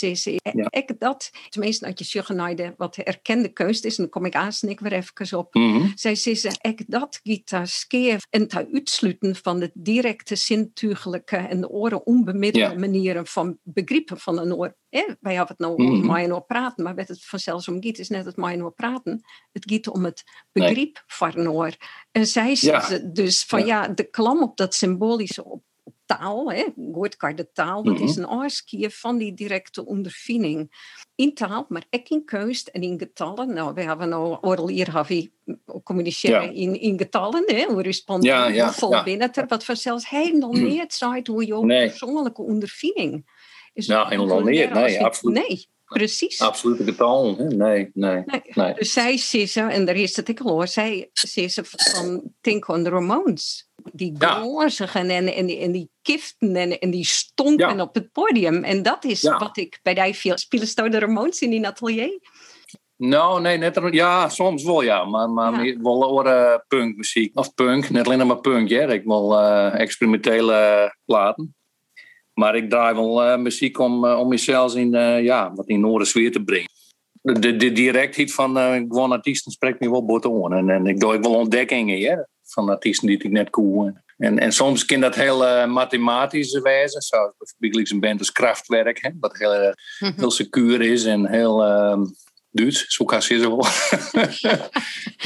Ja. 0.42 0.66
ik 0.70 1.00
dat, 1.00 1.30
tenminste 1.48 1.86
dat 1.86 1.98
je 1.98 2.04
zeggen 2.04 2.36
naar 2.36 2.56
de 2.56 2.74
wat 2.76 2.94
de 2.94 3.04
erkende 3.04 3.48
kunst 3.48 3.84
is, 3.84 3.96
en 3.96 4.02
dan 4.02 4.12
kom 4.12 4.24
ik 4.24 4.34
aan 4.34 4.52
ik 4.70 4.80
weer 4.80 4.92
even 4.92 5.38
op. 5.38 5.54
Mhm. 5.54 5.86
Zij 5.94 6.14
zeggen 6.14 6.56
ik 6.60 6.84
dat 6.86 7.20
giet 7.22 7.50
daar 7.50 7.66
skeer 7.68 8.24
en 8.30 8.48
te 8.48 8.68
uitsluiten 8.72 9.36
van 9.36 9.58
de 9.60 9.70
directe 9.74 10.36
zintuigelijke 10.36 11.36
en 11.36 11.60
de 11.60 11.68
oren 11.70 12.06
onbemiddelde 12.06 12.72
Ja. 12.74 12.78
manieren 12.78 13.26
van 13.26 13.58
begrippen 13.62 14.18
van 14.18 14.38
een 14.38 14.54
oor. 14.54 14.76
Eh, 14.88 15.02
wij 15.20 15.34
hebben 15.34 15.56
het 15.58 15.66
nou 15.66 16.06
mij 16.06 16.24
en 16.24 16.32
oor 16.34 16.44
praten, 16.44 16.84
maar 16.84 16.94
wat 16.94 17.08
het 17.08 17.24
vanzelfs 17.24 17.68
om 17.68 17.76
gaat 17.84 17.98
is 17.98 18.08
net 18.08 18.24
het 18.24 18.36
mij 18.36 18.52
praten. 18.72 19.20
Het 19.52 19.70
gaat 19.72 19.88
om 19.88 20.04
het 20.04 20.22
Nee. 20.52 20.68
begrip 20.68 21.02
van 21.06 21.36
een 21.38 21.50
oor. 21.50 21.76
En 22.14 22.26
zij 22.26 22.48
Ja. 22.48 22.54
zeggen 22.54 23.12
dus 23.12 23.44
van 23.44 23.66
ja. 23.66 23.88
de 23.88 24.04
klam 24.04 24.42
op 24.42 24.56
dat 24.56 24.74
symbolische 24.74 25.44
op, 25.44 25.62
op 25.82 25.94
taal, 26.06 26.52
hè, 26.52 26.64
woordkaart 26.76 27.36
de 27.36 27.52
taal, 27.52 27.82
dat 27.82 27.94
Mhm. 27.94 28.04
is 28.04 28.16
een 28.16 28.26
aanskier 28.26 28.90
van 28.90 29.18
die 29.18 29.34
directe 29.34 29.86
ondervinding. 29.86 30.72
In 31.14 31.34
taal, 31.34 31.66
maar 31.68 31.84
ook 31.90 32.08
in 32.08 32.24
keust 32.24 32.68
en 32.68 32.82
in 32.82 32.98
getallen. 32.98 33.54
Nou, 33.54 33.74
we 33.74 33.82
hebben 33.82 34.08
nou 34.08 34.38
oral 34.40 34.68
hier 34.68 34.90
we 34.90 35.32
communiceren 35.82 36.42
Ja. 36.42 36.50
in, 36.62 36.80
in 36.80 36.98
getallen, 36.98 37.42
hè, 37.46 37.64
hoe 37.64 37.82
respond 37.82 38.24
Ja, 38.24 38.46
ja, 38.46 38.70
ja. 38.90 39.02
binnen 39.02 39.32
er, 39.32 39.46
wat 39.46 39.64
vanzelfs 39.64 40.08
helemaal 40.08 40.52
niet 40.52 40.92
zegt 40.94 41.26
hoe 41.26 41.46
je 41.46 41.54
Nee. 41.64 41.88
persoonlijke 41.88 42.42
ondervinding 42.42 43.26
is. 43.72 43.86
Nou, 43.86 44.08
helemaal 44.08 44.40
niet. 44.40 44.72
Nee, 44.72 45.04
absoluut. 45.04 45.48
Nee, 45.48 45.68
precies. 45.84 46.40
Absolute 46.40 46.84
getal. 46.84 47.34
Nee, 47.38 47.90
nee. 47.94 48.22
Nee. 48.24 48.42
nee. 48.54 48.74
Dus 48.74 48.92
zij 48.92 49.16
zeggen, 49.16 49.68
en 49.70 49.84
daar 49.84 49.96
is 49.96 50.16
het 50.16 50.28
ik 50.28 50.40
al 50.40 50.50
hoor, 50.50 50.68
zij 50.68 51.08
zeggen 51.12 51.64
van 51.66 52.22
think 52.40 52.68
on 52.68 52.82
the 52.84 52.90
Ramones. 52.90 53.68
Die 53.92 54.14
Ja. 54.18 54.34
glozigen 54.34 55.10
en, 55.10 55.34
en, 55.34 55.46
die, 55.46 55.58
en 55.58 55.72
die 55.72 55.90
kiften 56.02 56.56
en, 56.56 56.78
en 56.78 56.90
die 56.90 57.04
stonken 57.04 57.76
Ja. 57.76 57.82
op 57.82 57.94
het 57.94 58.12
podium. 58.12 58.64
En 58.64 58.82
dat 58.82 59.04
is 59.04 59.20
Ja. 59.20 59.38
wat 59.38 59.56
ik 59.56 59.78
bij 59.82 59.94
die 59.94 60.14
veel... 60.14 60.38
Spelen 60.38 60.66
ze 60.66 60.88
de 60.88 60.98
Ramones 60.98 61.40
in 61.40 61.50
die 61.50 61.66
atelier? 61.66 62.18
Nou, 62.96 63.40
nee, 63.40 63.58
net 63.58 63.80
ja, 63.90 64.28
soms 64.28 64.64
wel 64.64 64.82
ja, 64.82 65.04
maar, 65.04 65.30
maar 65.30 65.52
Ja. 65.52 65.58
meer 65.58 65.78
wel 65.82 66.04
horen 66.04 66.64
punkmuziek. 66.68 67.38
Of 67.38 67.54
punk, 67.54 67.90
net 67.90 68.06
alleen 68.06 68.26
maar 68.26 68.40
punk, 68.40 68.70
hè. 68.70 68.92
Ik 68.92 69.04
wil 69.04 69.38
eh, 69.38 69.80
experimentele 69.80 70.94
platen. 71.04 71.54
Maar 72.34 72.56
ik 72.56 72.70
draai 72.70 72.94
wel 72.94 73.22
eh, 73.22 73.38
muziek 73.38 73.78
om, 73.78 74.04
eh, 74.04 74.18
om 74.18 74.28
mezelf 74.28 74.74
in, 74.74 74.94
eh, 74.94 75.22
ja, 75.22 75.52
wat 75.54 75.68
in 75.68 75.80
Noorden 75.80 76.06
sfeer 76.08 76.32
te 76.32 76.44
brengen. 76.44 76.70
De, 77.22 77.38
de, 77.38 77.56
de 77.56 77.72
directheid 77.72 78.32
van 78.32 78.56
gewoon 78.56 79.12
artiesten 79.12 79.52
spreekt 79.52 79.80
me 79.80 79.90
wel 79.90 80.04
bot 80.04 80.24
aan. 80.26 80.52
En, 80.52 80.70
en 80.70 80.86
ik 80.86 81.00
doe 81.00 81.14
ook 81.14 81.22
wel 81.22 81.34
ontdekkingen 81.34 82.00
hè, 82.00 82.16
van 82.42 82.68
artiesten 82.68 83.08
die 83.08 83.18
ik 83.18 83.30
net 83.30 83.50
cool. 83.50 83.92
En, 84.18 84.38
en 84.38 84.52
soms 84.52 84.84
kan 84.84 85.00
dat 85.00 85.14
heel 85.14 85.46
eh, 85.46 85.66
mathematisch 85.66 86.58
wijzen. 86.58 87.02
Zoals 87.02 87.32
bijvoorbeeld 87.58 87.90
een 87.90 88.00
band 88.00 88.18
als 88.18 88.32
Kraftwerk, 88.32 89.02
hè, 89.02 89.10
wat 89.20 89.38
heel, 89.38 89.52
eh, 89.52 89.72
heel 90.16 90.30
secuur 90.30 90.80
is 90.80 91.04
en 91.04 91.26
heel 91.26 91.64
ehm 91.64 92.04
Duits. 92.50 92.84
Zo 92.86 93.04
kan 93.04 93.22
ze 93.22 93.38
wel. 93.38 93.56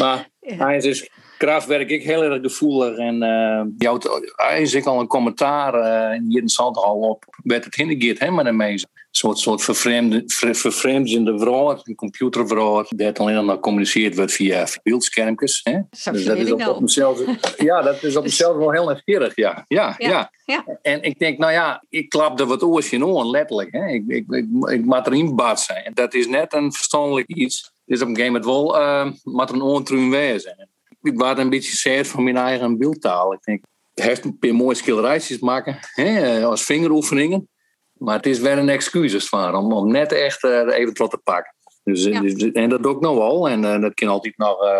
maar 0.00 0.30
Ja. 0.40 0.56
hij 0.56 0.76
is 0.76 0.82
dus 0.82 1.10
Kraftwerk 1.38 1.90
ik 1.90 2.02
heel 2.02 2.22
erg 2.22 2.40
gevoelig. 2.42 2.96
En 2.96 3.22
eh 3.22 3.62
jou, 3.78 4.00
hij 4.36 4.62
is 4.62 4.74
ik 4.74 4.84
al 4.84 5.00
een 5.00 5.06
commentaar 5.06 5.74
eh 5.74 6.14
in 6.16 6.30
ieder 6.30 6.50
zand 6.50 6.76
al 6.76 6.98
op. 6.98 7.24
Werd 7.42 7.64
het 7.64 7.74
hindergeert 7.74 8.18
hè, 8.18 8.30
met 8.30 8.46
een 8.46 8.56
mees. 8.56 8.82
Een 8.82 9.14
soort, 9.24 9.38
soort 9.38 9.62
vervreemde, 9.62 10.22
ver- 10.26 10.54
vervreemdende 10.54 11.38
vrouw, 11.38 11.80
een 11.82 11.94
computervrouw, 11.94 12.84
dat 12.88 13.18
alleen 13.18 13.44
nog 13.44 13.54
gecommuniceerd 13.54 14.16
wordt 14.16 14.32
via 14.32 14.66
beeldschermpjes. 14.82 15.60
Hè? 15.62 15.78
Dus 16.12 16.24
dat 16.24 16.36
is 16.36 16.52
op, 16.52 16.66
op 16.66 16.80
mezelf, 16.80 17.20
ja, 17.56 17.82
dat 17.82 18.02
is 18.02 18.16
op 18.16 18.22
mezelf 18.32 18.56
wel 18.56 18.70
heel 18.72 18.86
nieuwsgierig, 18.86 19.36
ja. 19.36 19.64
Ja, 19.68 19.94
Ja, 19.98 20.08
ja. 20.08 20.30
ja. 20.44 20.78
En 20.82 21.02
ik 21.02 21.18
denk, 21.18 21.38
nou 21.38 21.52
ja, 21.52 21.84
ik 21.88 22.08
klap 22.08 22.40
er 22.40 22.46
wat 22.46 22.62
oors 22.62 22.92
in 22.92 23.02
aan, 23.04 23.30
letterlijk. 23.30 23.72
Hè. 23.72 23.86
Ik, 23.88 24.04
ik, 24.06 24.24
ik, 24.30 24.46
ik 24.70 24.84
moet 24.84 25.06
erin 25.06 25.34
batsen. 25.36 25.84
En 25.84 25.94
dat 25.94 26.14
is 26.14 26.26
net 26.26 26.52
een 26.52 26.72
verstandelijk 26.72 27.28
iets. 27.28 27.72
Het 27.86 27.96
is 27.96 28.02
op 28.02 28.08
een 28.08 28.16
gegeven 28.16 28.40
moment 28.40 28.50
wel, 28.52 28.80
uh, 28.80 29.10
moet 29.22 29.48
er 29.48 29.54
een 29.54 29.62
ontruim 29.62 30.10
wezen. 30.10 30.68
Ik 31.02 31.18
was 31.18 31.38
een 31.38 31.50
beetje 31.50 31.76
zeer 31.76 32.04
van 32.04 32.24
mijn 32.24 32.36
eigen 32.36 32.78
beeldtaal. 32.78 33.32
Ik 33.32 33.42
denk, 33.42 33.64
het 33.94 34.04
heeft 34.04 34.24
een 34.24 34.38
paar 34.38 34.54
mooie 34.54 34.74
schilderijtjes 34.74 35.38
maken, 35.38 35.78
hè, 35.80 36.44
als 36.44 36.62
vingeroefeningen. 36.62 37.48
Maar 37.92 38.16
het 38.16 38.26
is 38.26 38.38
wel 38.38 38.56
een 38.58 38.68
excuus 38.68 39.28
van 39.28 39.54
om, 39.54 39.72
om 39.72 39.90
net 39.90 40.12
echt 40.12 40.44
uh, 40.44 40.78
even 40.78 40.96
wat 40.96 41.10
te 41.10 41.18
pakken. 41.24 41.54
Dus, 41.84 42.04
Ja. 42.04 42.20
dus- 42.20 42.52
en 42.52 42.68
dat 42.68 42.82
doe 42.82 42.94
ik 42.94 43.00
nog 43.00 43.16
wel. 43.16 43.48
En 43.48 43.62
uh, 43.62 43.80
dat 43.80 43.94
kan 43.94 44.08
altijd 44.08 44.36
nog, 44.36 44.62
uh, 44.62 44.72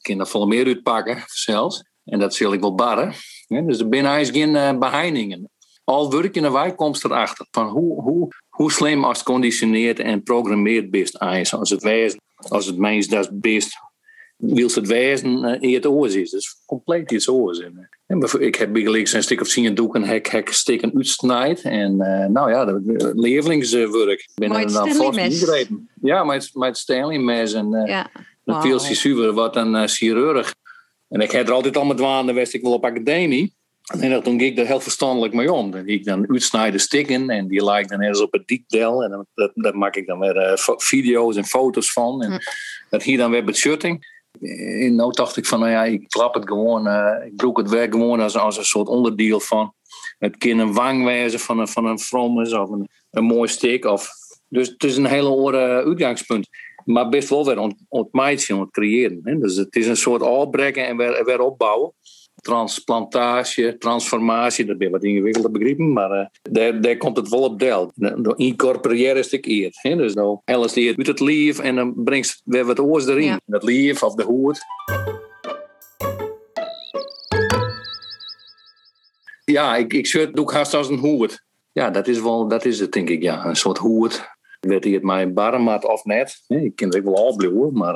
kan 0.00 0.26
veel 0.26 0.46
meer 0.46 0.66
uitpakken 0.66 1.22
zelfs. 1.26 1.84
En 2.04 2.18
dat 2.18 2.34
zal 2.34 2.52
ik 2.52 2.60
wel 2.60 2.74
barren. 2.74 3.12
Ja, 3.46 3.60
dus 3.60 3.78
er 3.78 3.88
binnen 3.88 4.20
is 4.20 4.30
geen 4.30 4.54
uh, 4.54 4.78
beheiningen. 4.78 5.50
Al 5.84 6.10
werk 6.12 6.36
in 6.36 6.42
de 6.42 6.50
wijk 6.50 6.76
komt 6.76 7.04
erachter 7.04 7.46
van 7.50 7.68
hoe, 7.68 8.02
hoe, 8.02 8.28
hoe 8.48 8.72
slim 8.72 9.04
als 9.04 9.22
conditioneerd 9.22 9.98
en 9.98 10.22
programmeerd 10.22 10.90
best 10.90 11.22
is. 11.22 11.54
Als 11.54 11.70
het 11.70 11.82
wezen, 11.82 12.20
als 12.48 12.66
het 12.66 12.78
mens 12.78 13.08
dat 13.08 13.40
best 13.40 13.76
wil 14.50 14.70
het 14.74 14.86
wezen 14.86 15.44
uh, 15.44 15.56
in 15.60 15.74
het 15.74 15.86
oors 15.86 16.14
is. 16.14 16.30
Dus 16.30 16.62
compleet 16.66 17.10
iets 17.12 17.28
oors. 17.28 17.60
En, 17.60 17.88
ik 18.38 18.54
heb 18.54 18.72
bijgelijks 18.72 19.12
een 19.12 19.22
stuk 19.22 19.40
of 19.40 19.48
zien 19.48 19.74
doek 19.74 19.94
en 19.94 20.02
hek, 20.02 20.28
hek 20.28 20.52
stikken 20.52 20.92
uitsnijd. 20.96 21.62
En 21.62 21.92
uh, 21.92 22.26
nou 22.26 22.50
ja, 22.50 22.64
dat 22.64 22.80
levelingswerk. 23.14 24.20
Ik 24.20 24.30
ben 24.34 24.50
het 24.50 24.72
dan 24.72 24.92
vast 24.92 25.18
ingrepen. 25.18 25.88
Ja, 26.02 26.24
met, 26.24 26.50
met 26.54 26.78
Stanley 26.78 27.18
mes 27.18 27.52
en 27.52 27.72
uh, 27.72 27.86
Ja. 27.86 28.10
zuiver 28.78 29.32
wat 29.32 29.56
een 29.56 29.74
uh, 29.74 29.82
chirurg. 29.86 30.54
En 31.08 31.20
ik 31.20 31.30
heb 31.30 31.46
er 31.46 31.52
altijd 31.52 31.76
al 31.76 31.84
met 31.84 32.00
waan, 32.00 32.34
wist 32.34 32.54
ik 32.54 32.62
wel 32.62 32.72
op 32.72 32.84
academie. 32.84 33.54
En 34.00 34.22
toen 34.22 34.38
ging 34.38 34.50
ik 34.52 34.58
er 34.58 34.66
heel 34.66 34.80
verstandelijk 34.80 35.34
mee 35.34 35.52
om. 35.52 35.70
Dan 35.70 35.84
ging 35.84 35.98
ik 35.98 36.04
dan 36.04 36.30
uitsnijden 36.30 36.80
stikken 36.80 37.30
en 37.30 37.48
die 37.48 37.64
lijkt 37.64 37.88
dan 37.88 38.00
ergens 38.00 38.20
op 38.20 38.32
het 38.32 38.46
diepdel. 38.46 39.02
En 39.04 39.10
dan, 39.10 39.26
dat, 39.34 39.50
dat 39.54 39.74
maak 39.74 39.96
ik 39.96 40.06
dan 40.06 40.18
weer 40.18 40.36
uh, 40.36 40.52
video's 40.76 41.36
en 41.36 41.44
foto's 41.44 41.92
van. 41.92 42.22
En 42.22 42.30
Hm. 42.30 42.38
dat 42.90 43.02
hier 43.02 43.18
dan 43.18 43.30
weer 43.30 43.44
met 43.44 43.56
En 44.40 44.94
nou 44.94 45.12
dacht 45.12 45.36
ik 45.36 45.46
van, 45.46 45.60
nou 45.60 45.70
ja, 45.70 45.84
ik 45.84 46.08
klap 46.08 46.34
het 46.34 46.48
gewoon. 46.48 46.86
Uh, 46.86 47.26
ik 47.26 47.36
broek 47.36 47.56
het 47.56 47.70
weer 47.70 47.88
gewoon 47.90 48.20
als, 48.20 48.36
als 48.36 48.58
een 48.58 48.64
soort 48.64 48.88
onderdeel 48.88 49.40
van. 49.40 49.74
Het 50.18 50.36
kan 50.36 50.58
een 50.58 50.72
wang 50.72 51.04
wezen 51.04 51.40
van 51.40 51.58
een, 51.58 51.68
van 51.68 51.86
een 51.86 51.98
of 52.60 52.70
een, 52.70 52.88
een 53.10 53.24
mooi 53.24 53.48
stik. 53.48 53.84
Of, 53.84 54.08
dus 54.48 54.68
het 54.68 54.84
is 54.84 54.96
een 54.96 55.06
hele 55.06 55.52
uh, 55.52 55.58
uitgangspunt. 55.58 56.48
Maar 56.84 57.08
best 57.08 57.28
wel 57.28 57.46
weer 57.46 57.58
ont, 57.58 57.74
ontmaaien, 57.88 58.58
ont 58.58 58.70
creëren. 58.70 59.20
Hè? 59.22 59.38
Dus 59.38 59.56
het 59.56 59.76
is 59.76 59.86
een 59.86 59.96
soort 59.96 60.22
opbrekken 60.22 60.86
en 60.86 60.96
weer, 60.96 61.24
weer 61.24 61.40
opbouwen 61.40 61.92
transplantage, 62.34 63.76
transformatie, 63.78 64.64
dat 64.64 64.78
ben 64.78 64.90
wat 64.90 65.04
ingewikkelde 65.04 65.50
begrippen, 65.50 65.92
maar 65.92 66.10
uh, 66.10 66.26
daar, 66.42 66.80
daar 66.80 66.96
komt 66.96 67.16
het 67.16 67.28
wel 67.28 67.42
op 67.42 67.58
deel. 67.58 67.92
Dan 67.94 68.36
incorporeer 68.36 69.16
is 69.16 69.30
het 69.30 69.46
eer. 69.46 69.70
Dus 69.82 70.14
dan 70.14 70.40
helst 70.44 70.74
die 70.74 70.88
het 70.88 70.98
uit 70.98 71.06
het 71.06 71.20
lief 71.20 71.58
en 71.58 71.74
dan 71.74 71.94
brengt 72.04 72.40
weer 72.44 72.64
wat 72.64 72.80
oors 72.80 73.06
erin. 73.06 73.24
Ja. 73.24 73.40
Het 73.46 73.62
lief 73.62 74.02
of 74.02 74.14
de 74.14 74.22
hoed. 74.22 74.60
Ja, 79.44 79.76
ik, 79.76 79.92
ik 79.92 80.06
zit 80.06 80.34
doe 80.34 80.44
ik 80.44 80.50
haast 80.50 80.74
als 80.74 80.88
een 80.88 80.98
hoed. 80.98 81.44
Ja, 81.72 81.90
dat 81.90 82.08
is, 82.08 82.20
wel, 82.20 82.48
dat 82.48 82.64
is 82.64 82.80
het 82.80 82.92
denk 82.92 83.08
ik, 83.08 83.22
ja. 83.22 83.44
Een 83.44 83.56
soort 83.56 83.78
hoed. 83.78 84.30
Weet 84.60 84.84
hij 84.84 84.92
het 84.92 85.02
mijn 85.02 85.34
barmat 85.34 85.84
of 85.84 86.04
net? 86.04 86.44
Ik 86.48 86.76
ken 86.76 86.94
het 86.94 87.04
wel 87.04 87.28
afbluwen, 87.28 87.72
maar 87.72 87.94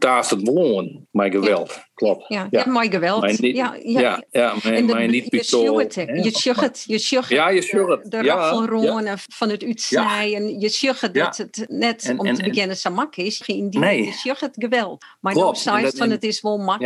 uh, 0.00 0.18
is 0.18 0.30
het 0.30 0.44
beloon. 0.44 1.06
Mijn 1.10 1.32
geweld. 1.32 1.87
Klopt. 1.98 2.24
Ja, 2.28 2.46
ja. 2.50 2.66
mooi 2.66 2.90
geweld. 2.90 3.20
Maar 3.20 3.34
niet, 3.38 3.56
ja, 3.56 3.76
ja, 3.82 4.00
ja, 4.00 4.24
ja 4.30 4.54
maar, 4.62 4.84
maar 4.84 5.08
niet 5.08 5.28
pistool. 5.28 5.80
Je 5.80 6.30
sjucht 6.32 6.84
je 6.86 6.98
sjucht 6.98 7.28
ja, 7.28 7.48
je 7.48 7.60
de, 7.60 8.00
de 8.08 8.22
raffelronen 8.22 9.18
van 9.18 9.48
het 9.48 9.62
uitsnijden. 9.62 10.60
Je 10.60 10.68
sjucht 10.68 11.14
dat 11.14 11.36
het 11.36 11.64
net 11.68 12.04
en, 12.04 12.18
om 12.18 12.26
en, 12.26 12.34
te 12.34 12.42
beginnen 12.42 12.76
zo 12.76 12.90
mak 12.90 13.16
is. 13.16 13.40
Geen 13.44 13.68
nee. 13.70 14.04
Je 14.04 14.12
sjucht 14.12 14.40
het 14.40 14.54
geweld. 14.58 15.04
Maar 15.20 15.34
de 15.34 15.50
size 15.52 15.92
van 15.96 16.10
het 16.10 16.22
is 16.22 16.40
wel 16.40 16.58
mak. 16.58 16.80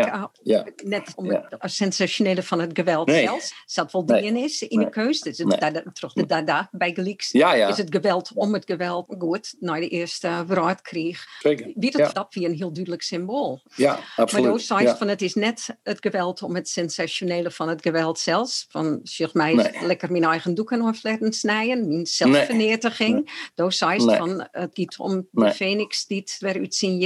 Net 0.84 1.12
om 1.14 1.28
het 1.28 1.56
sensationele 1.60 2.42
van 2.42 2.60
het 2.60 2.70
geweld 2.74 3.06
nee. 3.06 3.24
zelfs. 3.24 3.54
Zat 3.66 3.92
wel 3.92 4.06
dingen 4.06 4.36
is 4.36 4.62
in 4.62 4.78
de 4.78 4.88
keus. 4.88 5.20
Dus 5.20 5.38
het 5.38 5.90
terug 5.92 6.12
de 6.12 6.26
dada 6.26 6.68
bij 6.70 6.92
Gleeks. 6.92 7.32
Is 7.32 7.76
het 7.76 7.94
geweld 7.94 8.30
om 8.34 8.52
het 8.52 8.64
geweld 8.66 9.14
goed 9.18 9.54
naar 9.60 9.80
de 9.80 9.88
eerste 9.88 10.44
verraadkrieg. 10.46 11.24
Wie 11.74 11.90
dat 11.90 12.14
dat 12.14 12.34
weer 12.34 12.48
een 12.48 12.56
heel 12.56 12.72
duidelijk 12.72 13.02
symbool. 13.02 13.62
Ja, 13.74 13.98
absoluut. 14.16 14.68
Maar 14.68 14.96
van 15.02 15.10
het 15.10 15.22
is 15.22 15.34
net 15.34 15.76
het 15.82 15.98
geweld 16.00 16.42
om 16.42 16.54
het 16.54 16.68
sensationele 16.68 17.50
van 17.50 17.68
het 17.68 17.82
geweld 17.82 18.18
zelfs. 18.18 18.66
Van 18.68 19.00
zeg 19.02 19.34
mij 19.34 19.54
nee. 19.54 19.86
lekker 19.86 20.10
mijn 20.10 20.24
eigen 20.24 20.54
doeken 20.54 20.82
of 20.82 21.02
laten 21.02 21.32
snijden. 21.32 21.88
Mijn 21.88 22.06
zelfvernietiging. 22.06 23.12
Nee. 23.12 23.24
Nee. 24.04 24.16
van 24.16 24.48
het 24.50 24.70
gaat 24.72 24.98
om 24.98 25.28
de 25.30 25.52
phoenix 25.52 26.06
die 26.06 26.18
het 26.18 26.36
weer 26.38 26.58
uit 26.58 26.74
zijn 26.74 26.98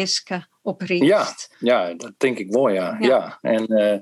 opricht. 0.62 1.04
Ja, 1.04 1.34
ja, 1.58 1.94
dat 1.94 2.12
denk 2.16 2.38
ik 2.38 2.52
wel, 2.52 2.68
ja. 2.68 2.96
ja. 3.00 3.06
ja. 3.08 3.38
En, 3.40 3.72
uh, 3.72 3.98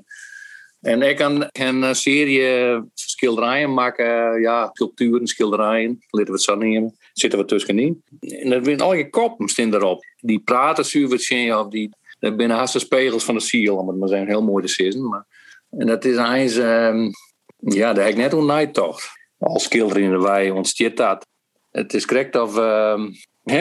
en 0.91 1.01
ik 1.01 1.15
kan 1.15 1.47
een 1.51 1.95
serie 1.95 2.81
schilderijen 2.93 3.73
maken, 3.73 4.41
ja, 4.41 4.69
sculpturen, 4.73 5.27
schilderijen, 5.27 6.05
laten 6.09 6.27
we 6.27 6.37
het 6.37 6.41
zo 6.41 6.55
nemen. 6.55 6.97
Zitten 7.13 7.39
we 7.39 7.45
tussenin. 7.45 8.03
En 8.19 8.49
dat 8.49 8.65
zijn 8.65 8.81
al 8.81 8.93
je 8.93 9.09
koppen 9.09 9.73
erop. 9.73 10.05
Die 10.19 10.39
praten 10.39 10.85
zuiver, 10.85 11.59
of 11.59 11.67
die, 11.67 11.89
dat 12.25 12.37
binnen 12.37 12.57
haast 12.57 12.79
spiegels 12.79 13.23
van 13.23 13.35
de 13.35 13.41
ziel, 13.41 13.75
om 13.75 13.87
het 13.87 13.97
maar 13.97 14.07
zijn 14.07 14.27
heel 14.27 14.43
mooi 14.43 14.67
zien. 14.67 15.07
Maar, 15.07 15.25
en 15.69 15.87
dat 15.87 16.05
is 16.05 16.15
eigenlijk, 16.15 16.93
um, 16.93 17.11
ja, 17.57 17.93
dat 17.93 18.03
heb 18.03 18.13
ik 18.13 18.19
net 18.19 18.33
een 18.33 18.71
toch. 18.71 19.01
Als 19.39 19.63
schilder 19.63 19.97
in 19.97 20.11
de 20.11 20.19
wei 20.19 20.51
ontsteert 20.51 20.97
dat. 20.97 21.27
Het 21.71 21.93
is 21.93 22.05
correct 22.05 22.35
of 22.35 22.57
um, 22.57 23.13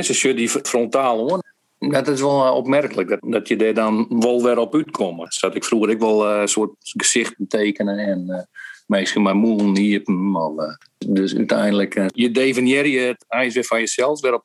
ze 0.02 0.34
die 0.34 0.48
frontaal 0.48 1.18
hoor. 1.18 1.42
Dat 1.78 2.08
is 2.08 2.20
wel 2.20 2.44
eh, 2.44 2.54
opmerkelijk 2.54 3.08
dat, 3.08 3.18
dat 3.22 3.48
je 3.48 3.56
er 3.56 3.74
dan 3.74 4.06
wel 4.08 4.42
weer 4.42 4.58
op 4.58 4.74
uitkomt. 4.74 5.34
Zat 5.34 5.54
ik 5.54 5.64
vroeger 5.64 5.90
ik 5.90 5.98
wel 5.98 6.32
uh, 6.32 6.40
een 6.40 6.48
soort 6.48 6.72
gezichten 6.78 7.46
tekenen 7.46 7.98
en 7.98 8.24
uh, 8.28 8.38
meestal 8.86 9.22
maar 9.22 9.36
moel 9.36 9.76
hier. 9.76 10.10
Maar, 10.10 10.80
dus 11.06 11.36
uiteindelijk, 11.36 12.10
je 12.14 12.30
definieer 12.30 12.86
je 12.86 13.00
het 13.00 13.24
eigenlijk 13.28 13.66
van 13.66 13.78
jezelf 13.78 14.20
weer 14.20 14.34
op. 14.34 14.42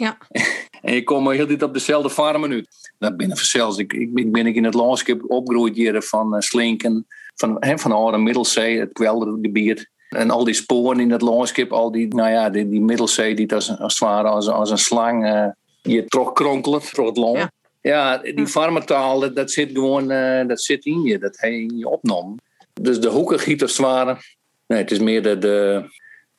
Ja. 0.00 0.18
en 0.82 0.94
je 0.94 1.04
komt 1.04 1.30
heel 1.30 1.46
dit 1.46 1.62
op 1.62 1.72
dezelfde 1.72 2.10
farmen 2.10 2.50
uit. 2.50 2.92
Dat 2.98 3.16
binnen 3.16 3.36
vanzelfs. 3.36 3.78
Ik, 3.78 3.92
ik, 3.92 4.10
ik 4.14 4.32
ben 4.32 4.46
ik 4.46 4.54
in 4.54 4.64
het 4.64 4.74
landschap 4.74 5.30
opgegroeid 5.30 5.76
hier 5.76 6.02
van 6.02 6.34
uh, 6.34 6.40
Slinken, 6.40 7.06
van, 7.34 7.56
hè, 7.58 7.78
van 7.78 7.92
Oude 7.92 8.18
Middelzee, 8.18 8.78
het 8.78 8.92
kweldergebied. 8.92 9.90
En 10.08 10.30
al 10.30 10.44
die 10.44 10.54
sporen 10.54 11.00
in 11.00 11.10
het 11.10 11.20
landschap, 11.20 11.72
al 11.72 11.90
die, 11.90 12.14
nou 12.14 12.30
ja, 12.30 12.50
die, 12.50 12.68
die 12.68 12.80
Middelzee 12.80 13.34
die 13.34 13.54
als, 13.54 13.78
als 13.78 13.98
het 13.98 14.08
ware 14.08 14.28
als, 14.28 14.48
als 14.48 14.70
een 14.70 14.78
slang 14.78 15.24
uh, 15.24 15.46
je 15.82 16.04
trok 16.04 16.34
kronkelen 16.34 16.80
door 16.92 17.06
het 17.06 17.16
land. 17.16 17.38
Ja. 17.38 17.50
ja 17.80 18.18
die 18.18 18.46
farmataal, 18.46 19.20
dat, 19.20 19.36
dat, 19.36 19.50
zit 19.50 19.70
gewoon 19.72 20.10
uh, 20.10 20.46
dat 20.46 20.62
zit 20.62 20.84
in 20.84 21.02
je, 21.02 21.18
dat 21.18 21.36
hij 21.38 21.60
in 21.60 21.78
je 21.78 21.88
opnam. 21.88 22.38
Dus 22.80 23.00
de 23.00 23.08
hoekengieters 23.08 23.76
waren, 23.76 24.18
nee, 24.66 24.78
het 24.78 24.90
is 24.90 24.98
meer 24.98 25.22
de, 25.22 25.38
de, 25.38 25.84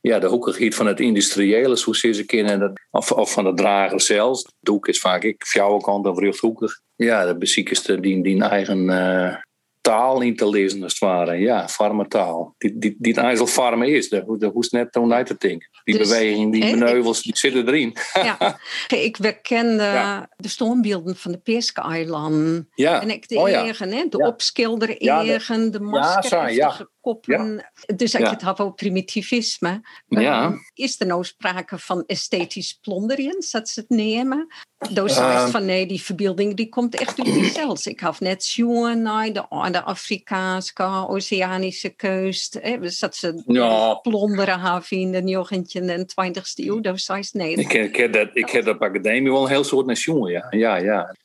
ja, 0.01 0.19
de 0.19 0.27
hoekengiet 0.27 0.75
van 0.75 0.85
het 0.85 0.99
industriële, 0.99 1.75
zoals 1.75 1.99
ze 1.99 2.25
kennen, 2.25 2.59
dat, 2.59 2.71
of, 2.91 3.11
of 3.11 3.31
van 3.31 3.43
de 3.43 3.53
drager 3.53 4.01
zelfs. 4.01 4.45
De 4.59 4.71
hoek 4.71 4.87
is 4.87 4.99
vaak 4.99 5.23
ik, 5.23 5.43
kant 5.81 6.07
of 6.07 6.19
rughoekig. 6.19 6.81
Ja, 6.95 7.25
de 7.25 7.37
beziekste 7.37 7.99
die, 7.99 8.23
die 8.23 8.43
eigen 8.43 8.89
uh, 8.89 9.35
taal 9.81 10.21
in 10.21 10.35
te 10.35 10.49
lezen, 10.49 10.83
als 10.83 10.91
het 10.91 11.01
ware. 11.01 11.37
Ja, 11.37 11.67
farmataal. 11.67 12.55
Die, 12.57 12.77
die, 12.77 12.95
die 12.99 13.13
het 13.13 13.21
eigenlijk 13.21 13.53
farmen 13.53 13.87
is. 13.87 14.09
De, 14.09 14.37
de, 14.37 14.45
hoe 14.45 14.63
is 14.63 14.69
net 14.69 14.91
toen 14.91 15.13
uit 15.13 15.25
te 15.25 15.35
denken. 15.37 15.69
Die 15.83 15.97
dus, 15.97 16.09
beweging, 16.09 16.51
die 16.51 16.71
beneuvels, 16.71 17.21
die 17.21 17.37
zitten 17.37 17.67
erin. 17.67 17.95
Ja. 18.13 18.59
Ik 18.87 19.15
herkende 19.15 19.83
ja. 19.83 20.29
de 20.37 20.47
stoombeelden 20.47 21.15
van 21.15 21.31
de 21.31 21.37
Peerske-eilanden. 21.37 22.69
Ja. 22.75 23.01
En 23.01 23.09
ik 23.09 23.27
de 23.27 23.35
oh, 23.35 23.49
ja. 23.49 23.63
de 23.63 24.07
ja. 24.09 24.27
opschilderegen, 24.27 25.71
de, 25.71 25.79
de 25.79 26.87
koppen. 27.01 27.71
Dus 27.95 28.15
als 28.15 28.23
je 28.23 28.29
het 28.29 28.41
hebt 28.41 28.59
over 28.59 28.73
primitivisme. 28.73 29.81
Ja. 30.07 30.45
Um, 30.45 30.59
is 30.73 30.99
er 30.99 31.07
nou 31.07 31.23
sprake 31.23 31.77
van 31.77 32.03
esthetisch 32.05 32.79
plonderen, 32.81 33.45
dat 33.51 33.69
ze 33.69 33.79
het 33.79 33.89
nemen? 33.89 34.47
Dus 34.89 35.17
uh, 35.17 35.47
van 35.47 35.65
nee, 35.65 35.85
die 35.85 36.01
verbeelding 36.01 36.55
die 36.55 36.69
komt 36.69 36.95
echt 36.95 37.19
uit 37.19 37.35
jezelf. 37.35 37.85
Ik 37.85 37.99
had 37.99 38.19
net 38.19 38.43
zien 38.43 39.01
naar 39.01 39.33
de, 39.33 39.69
de 39.71 39.83
Afrikaanse, 39.83 40.73
Oceanische 41.07 41.89
kust. 41.89 42.61
Dus 42.61 42.99
dat 42.99 43.15
ze 43.15 43.43
ja. 43.45 43.93
plonderen 43.93 44.59
hebben 44.59 44.89
in 44.89 45.11
de 45.11 45.45
19e 45.45 45.85
en 45.85 46.07
20e 46.35 46.41
eeuw. 46.55 46.79
Dus 46.79 47.31
nee. 47.31 47.55
Ik, 47.55 47.73
ik, 47.73 47.95
heb 47.95 48.13
dat, 48.13 48.29
ik 48.33 48.49
heb 48.49 48.67
op 48.67 48.81
academie 48.81 49.31
wel 49.31 49.43
een 49.43 49.49
heel 49.49 49.63
soort 49.63 49.85
nation, 49.85 50.29
ja. 50.29 50.47
ja, 50.49 50.75
ja. 50.75 51.15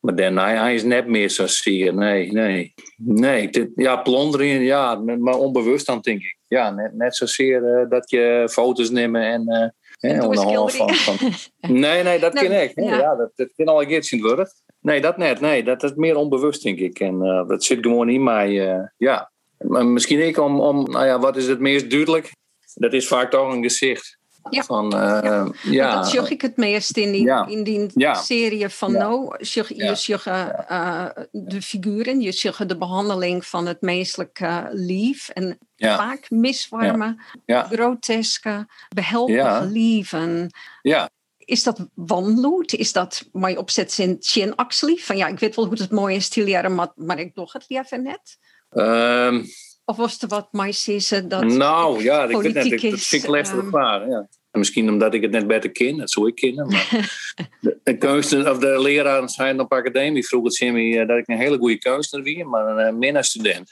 Maar 0.00 0.14
daarna 0.14 0.62
hij 0.62 0.74
is 0.74 0.82
net 0.82 1.06
meer 1.06 1.28
zo 1.28 1.46
zeer. 1.46 1.94
Nee, 1.94 2.32
nee. 2.32 2.74
Nee, 2.96 3.50
dit, 3.50 3.70
ja, 3.74 3.96
plonderen, 3.96 4.46
ja, 4.46 4.94
maar 4.94 5.38
onbewust 5.38 5.86
dan 5.86 6.00
denk 6.00 6.22
ik. 6.22 6.36
Ja, 6.48 6.70
net, 6.70 6.94
net 6.94 7.16
zozeer 7.16 7.62
uh, 7.62 7.88
dat 7.88 8.10
je 8.10 8.48
foto's 8.50 8.90
nemen 8.90 9.22
en... 9.22 9.44
Uh, 9.46 9.68
en 10.12 10.22
van, 10.34 10.94
van, 10.94 11.16
Nee, 11.80 12.02
nee, 12.02 12.18
dat 12.18 12.32
ken 12.32 12.62
ik. 12.62 12.72
Ja. 12.74 12.98
ja, 12.98 13.14
dat, 13.16 13.30
dat 13.34 13.48
kan 13.56 13.66
al 13.66 13.80
een 13.80 13.88
keertje 13.88 14.20
worden. 14.20 14.48
Nee, 14.80 15.00
dat 15.00 15.16
net. 15.16 15.40
Nee, 15.40 15.64
dat 15.64 15.82
is 15.82 15.94
meer 15.94 16.16
onbewust, 16.16 16.62
denk 16.62 16.78
ik. 16.78 17.00
En 17.00 17.14
uh, 17.14 17.48
dat 17.48 17.64
zit 17.64 17.78
gewoon 17.80 18.08
in 18.08 18.22
mij. 18.22 18.50
Ja. 18.96 19.30
Maar 19.58 19.86
misschien 19.86 20.26
ik 20.26 20.38
om, 20.38 20.60
om, 20.60 20.90
nou 20.90 21.06
ja, 21.06 21.18
wat 21.18 21.36
is 21.36 21.46
het 21.46 21.60
meest 21.60 21.90
duidelijk? 21.90 22.30
Dat 22.74 22.92
is 22.92 23.08
vaak 23.08 23.30
toch 23.30 23.52
een 23.52 23.62
gezicht. 23.62 24.15
Ja. 24.50 24.62
Van, 24.62 24.94
uh, 24.94 25.00
ja. 25.00 25.52
ja. 25.62 25.94
Dat 25.94 26.08
zag 26.08 26.30
ik 26.30 26.40
het 26.40 26.56
meest 26.56 26.96
in 26.96 27.12
die, 27.12 27.24
ja. 27.24 27.46
in 27.46 27.62
die 27.62 27.90
serie 28.12 28.68
van 28.68 28.92
No. 28.92 29.34
Je 29.38 29.94
zag 29.94 30.26
uh, 30.26 31.06
de 31.32 31.62
figuren, 31.62 32.20
je 32.20 32.32
zag 32.32 32.66
de 32.66 32.76
behandeling 32.76 33.46
van 33.46 33.66
het 33.66 33.80
menselijke 33.80 34.68
lief. 34.72 35.28
En 35.28 35.58
vaak 35.76 36.30
miswarme, 36.30 37.22
groteske, 37.46 38.66
behelpige 38.94 39.64
lieven. 39.64 40.50
Ja. 40.82 41.10
Is 41.38 41.62
dat 41.62 41.86
wanloed? 41.94 42.74
Is 42.74 42.92
dat 42.92 43.28
mijn 43.32 43.58
opzet 43.58 43.98
in 43.98 44.16
Chin? 44.20 44.52
Van 44.96 45.16
ja, 45.16 45.26
ik 45.26 45.38
weet 45.38 45.56
wel 45.56 45.66
hoe 45.66 45.78
het 45.78 45.90
mooie 45.90 46.20
stileren, 46.20 46.74
maar, 46.74 46.92
maar 46.94 47.18
ik 47.18 47.34
doe 47.34 47.48
het 47.52 47.64
liever 47.68 48.02
net. 48.02 48.38
Um. 48.70 49.46
Of 49.88 49.96
was 49.96 50.18
er 50.18 50.28
wat 50.28 50.48
mij 50.50 50.72
zeggen 50.72 51.28
dat. 51.28 51.44
Nou 51.44 52.02
ja, 52.02 52.24
ik 52.24 52.36
weet 52.36 52.54
net, 52.54 52.70
dat 52.70 53.00
vind 53.00 53.22
ik 53.22 53.30
lastig 53.30 53.58
um, 53.58 53.70
vragen. 53.70 54.10
Ja. 54.10 54.28
Misschien 54.50 54.88
omdat 54.88 55.14
ik 55.14 55.22
het 55.22 55.30
net 55.30 55.46
beter 55.46 55.70
ken, 55.70 55.96
dat 55.96 56.10
zou 56.10 56.28
ik 56.28 56.34
kennen. 56.34 56.66
Maar 56.68 56.88
de, 57.60 57.78
de 57.82 57.96
kunsten, 57.96 58.50
of 58.50 58.58
de 58.58 58.80
leraren 58.80 59.28
zijn 59.28 59.60
op 59.60 59.72
academie 59.72 60.26
vroegen 60.26 60.50
ze 60.50 60.70
me 60.70 61.06
dat 61.06 61.18
ik 61.18 61.28
een 61.28 61.38
hele 61.38 61.58
goede 61.58 61.78
kunstenaar 61.78 62.34
was, 62.34 62.44
maar 62.44 62.66
een 62.66 62.92
uh, 62.92 62.98
minder-student. 62.98 63.70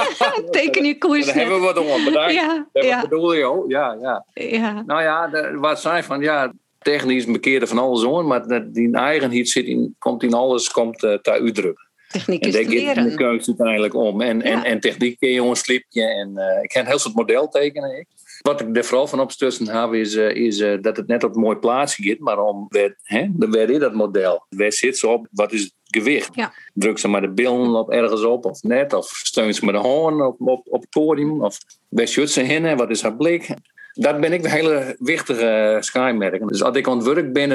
Tekeningkoers. 0.50 1.26
Daar 1.26 1.34
hebben 1.34 1.60
we 1.60 1.64
wat 1.64 1.78
om. 1.78 2.04
Bedankt. 2.04 2.34
Ja, 2.34 2.68
dat 2.72 2.84
ja. 2.84 3.00
bedoel 3.00 3.32
je 3.32 3.44
ook? 3.44 3.70
Ja, 3.70 3.96
ja. 4.00 4.24
ja. 4.32 4.82
Nou 4.86 5.02
ja, 5.02 5.28
de, 5.28 5.56
wat 5.58 5.80
zijn 5.80 6.04
van 6.04 6.20
ja. 6.20 6.52
Technisch 6.78 7.24
bekeerde 7.24 7.66
van 7.66 7.78
alles 7.78 8.02
hoor, 8.02 8.24
maar 8.24 8.70
die 8.72 8.96
eigenheid 8.96 9.48
zit 9.48 9.66
in, 9.66 9.96
komt 9.98 10.22
in 10.22 10.34
alles 10.34 10.70
komt, 10.70 11.02
uh, 11.02 11.14
te 11.14 11.30
uitdrukken. 11.30 11.89
Techniek 12.12 12.46
is 12.46 12.54
en 12.54 12.84
daar 12.84 12.94
gaat 12.94 13.10
de 13.10 13.14
keuze 13.14 13.46
uiteindelijk 13.46 13.94
om. 13.94 14.20
En, 14.20 14.42
en, 14.42 14.64
en 14.64 14.80
techniek 14.80 15.18
kun 15.18 15.28
je 15.28 15.42
een 15.42 15.56
slipje. 15.56 16.02
En, 16.02 16.32
uh, 16.34 16.62
ik 16.62 16.68
kan 16.68 16.86
heel 16.86 16.98
soort 16.98 17.14
model 17.14 17.48
tekenen. 17.48 17.98
Ik. 17.98 18.06
Wat 18.40 18.60
ik 18.60 18.76
er 18.76 18.84
vooral 18.84 19.06
van 19.06 19.20
opstussen 19.20 19.68
heb, 19.68 19.92
is, 19.92 20.14
uh, 20.14 20.34
is 20.34 20.58
uh, 20.58 20.82
dat 20.82 20.96
het 20.96 21.06
net 21.06 21.24
op 21.24 21.34
een 21.34 21.40
mooi 21.40 21.56
plaatsje 21.56 22.02
gaat. 22.02 22.18
Maar 22.18 22.38
om, 22.38 22.66
waar, 22.68 22.96
hè, 23.02 23.28
is 23.66 23.78
dat 23.78 23.94
model? 23.94 24.46
Waar 24.48 24.72
zit 24.72 24.98
ze 24.98 25.08
op? 25.08 25.26
Wat 25.30 25.52
is 25.52 25.62
het 25.62 25.72
gewicht? 25.82 26.28
Ja. 26.32 26.52
Druk 26.74 26.98
ze 26.98 27.08
maar 27.08 27.20
de 27.20 27.32
billen 27.32 27.74
op 27.74 27.90
ergens 27.90 28.24
op 28.24 28.44
of 28.44 28.62
net? 28.62 28.92
Of 28.92 29.06
steun 29.06 29.54
ze 29.54 29.64
maar 29.64 29.74
de 29.74 29.80
hoorn 29.80 30.22
op, 30.22 30.40
op, 30.40 30.66
op 30.68 30.80
het 30.80 30.90
podium? 30.90 31.44
Of 31.44 31.58
waar 31.88 32.08
zit 32.08 32.30
ze 32.30 32.40
heen? 32.40 32.76
Wat 32.76 32.90
is 32.90 33.02
haar 33.02 33.16
blik? 33.16 33.48
Dat 34.00 34.20
ben 34.20 34.32
ik 34.32 34.44
een 34.44 34.50
hele 34.50 34.96
wichtige 34.98 35.76
schijnmerk. 35.80 36.48
Dus 36.48 36.62
als 36.62 36.76
ik 36.76 36.88
aan 36.88 36.96
het 36.96 37.06
werk 37.06 37.32
ben 37.32 37.50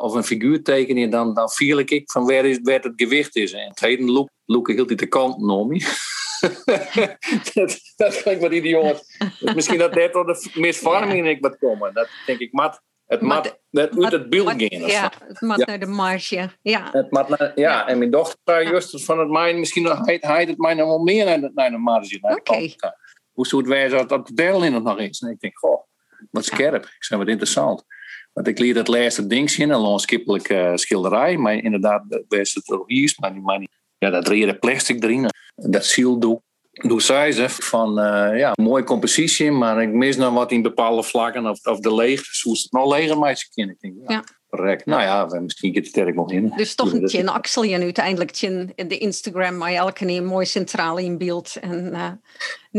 of 0.00 0.14
een 0.14 0.24
figuur 0.24 0.62
tekenen, 0.62 1.10
dan, 1.10 1.34
dan 1.34 1.50
viel 1.50 1.78
ik 1.78 2.10
van 2.10 2.26
waar, 2.26 2.44
is, 2.44 2.58
waar 2.62 2.80
het 2.80 2.92
gewicht 2.96 3.36
is. 3.36 3.52
En 3.52 3.68
het 3.68 3.80
heden 3.80 4.10
look, 4.10 4.30
look 4.44 4.68
hield 4.68 4.88
hij 4.88 4.96
de 4.96 5.06
kant 5.06 5.34
om 5.34 5.72
dat, 7.54 7.78
dat 7.96 8.22
klinkt 8.22 8.42
wat 8.42 8.52
idioot. 8.52 9.04
Dus 9.40 9.54
misschien 9.54 9.78
dat 9.78 9.94
net 9.94 10.12
door 10.12 10.26
de 10.26 10.50
misvorming 10.54 11.28
ik 11.28 11.40
wat 11.40 11.58
komen. 11.58 11.94
Dat 11.94 12.08
denk 12.26 12.38
ik, 12.38 12.52
mat, 12.52 12.82
het 13.06 13.20
mat, 13.20 13.58
net 13.70 14.02
uit 14.02 14.12
het 14.12 14.30
beeld 14.30 14.48
gaan. 14.48 14.58
Ja, 14.68 15.12
het 15.18 15.40
mat 15.40 15.58
ja. 15.58 15.64
naar 15.64 15.78
de 15.78 15.86
marge. 15.86 16.50
Ja, 16.62 16.88
het 16.92 17.10
mat 17.10 17.28
naar, 17.28 17.40
ja. 17.40 17.52
ja. 17.54 17.88
en 17.88 17.98
mijn 17.98 18.10
dochter 18.10 18.62
juist 18.62 19.04
van 19.04 19.18
het 19.18 19.28
mijn, 19.28 19.58
misschien 19.58 19.86
hij 20.04 20.44
het 20.44 20.58
mij 20.58 20.74
nog 20.74 20.86
wel 20.86 21.02
meer 21.02 21.24
naar 21.24 21.40
de, 21.40 21.50
naar 21.54 21.70
de 21.70 21.78
marge. 21.78 22.18
Oké. 22.20 22.34
Okay. 22.34 22.76
Hoe 23.38 23.46
zou 23.46 23.62
het 23.62 23.70
wijzen 23.70 24.08
dat 24.08 24.26
de 24.26 24.34
deel 24.34 24.64
in 24.64 24.74
het 24.74 24.82
nog 24.82 24.98
eens? 24.98 25.20
En 25.20 25.30
ik 25.30 25.40
denk, 25.40 25.58
goh, 25.58 25.82
wat 26.30 26.44
scherp. 26.44 26.84
Ik 26.84 27.04
zei, 27.04 27.20
wat 27.20 27.28
interessant. 27.28 27.84
Want 28.32 28.46
ik 28.46 28.58
leer 28.58 28.74
dat 28.74 28.88
laatste 28.88 29.26
ding 29.26 29.50
zien, 29.50 29.70
een 29.70 29.80
landskippelijke 29.80 30.54
uh, 30.54 30.74
schilderij. 30.74 31.36
Maar 31.36 31.54
inderdaad, 31.54 32.02
best 32.28 32.54
het 32.54 32.82
hier, 32.86 33.14
maar 33.16 33.32
die, 33.32 33.42
maar 33.42 33.58
die 33.58 33.68
ja, 33.98 34.10
dat 34.10 34.28
rede 34.28 34.58
plastic 34.58 35.02
erin. 35.02 35.30
Dat 35.54 35.84
zieldoek. 35.84 36.42
Doe 36.72 37.02
zij 37.02 37.32
ze 37.32 37.48
van 37.48 37.98
uh, 37.98 38.38
ja, 38.38 38.52
mooie 38.54 38.84
compositie, 38.84 39.50
maar 39.50 39.82
ik 39.82 39.92
mis 39.92 40.16
nog 40.16 40.32
wat 40.32 40.52
in 40.52 40.62
bepaalde 40.62 41.02
vlakken 41.02 41.46
of, 41.46 41.66
of 41.66 41.80
de 41.80 41.94
leeg. 41.94 42.42
Hoe 42.42 42.54
is 42.54 42.62
het 42.62 42.72
nou 42.72 42.88
leger 42.88 43.18
meisje 43.18 43.48
kind? 43.54 43.70
Ik 43.70 43.80
denk, 43.80 43.94
ja. 44.06 44.24
Correct. 44.50 44.86
Nou 44.86 45.02
ja, 45.02 45.40
misschien 45.40 45.74
gaat 45.74 45.82
het 45.82 45.90
sterk 45.90 46.14
nog 46.14 46.32
in. 46.32 46.52
Dus 46.56 46.74
toch 46.74 46.92
een 46.92 47.06
tje 47.06 47.30
Axel 47.30 47.62
en 47.62 47.82
uiteindelijk 47.82 48.30
tje 48.30 48.72
de 48.74 48.98
Instagram, 48.98 49.56
maar 49.56 49.72
elke 49.72 49.92
keer 49.92 50.22
mooi 50.22 50.46
centraal 50.46 50.98
in 50.98 51.18
beeld 51.18 51.56
en 51.60 51.86
uh, 51.92 52.10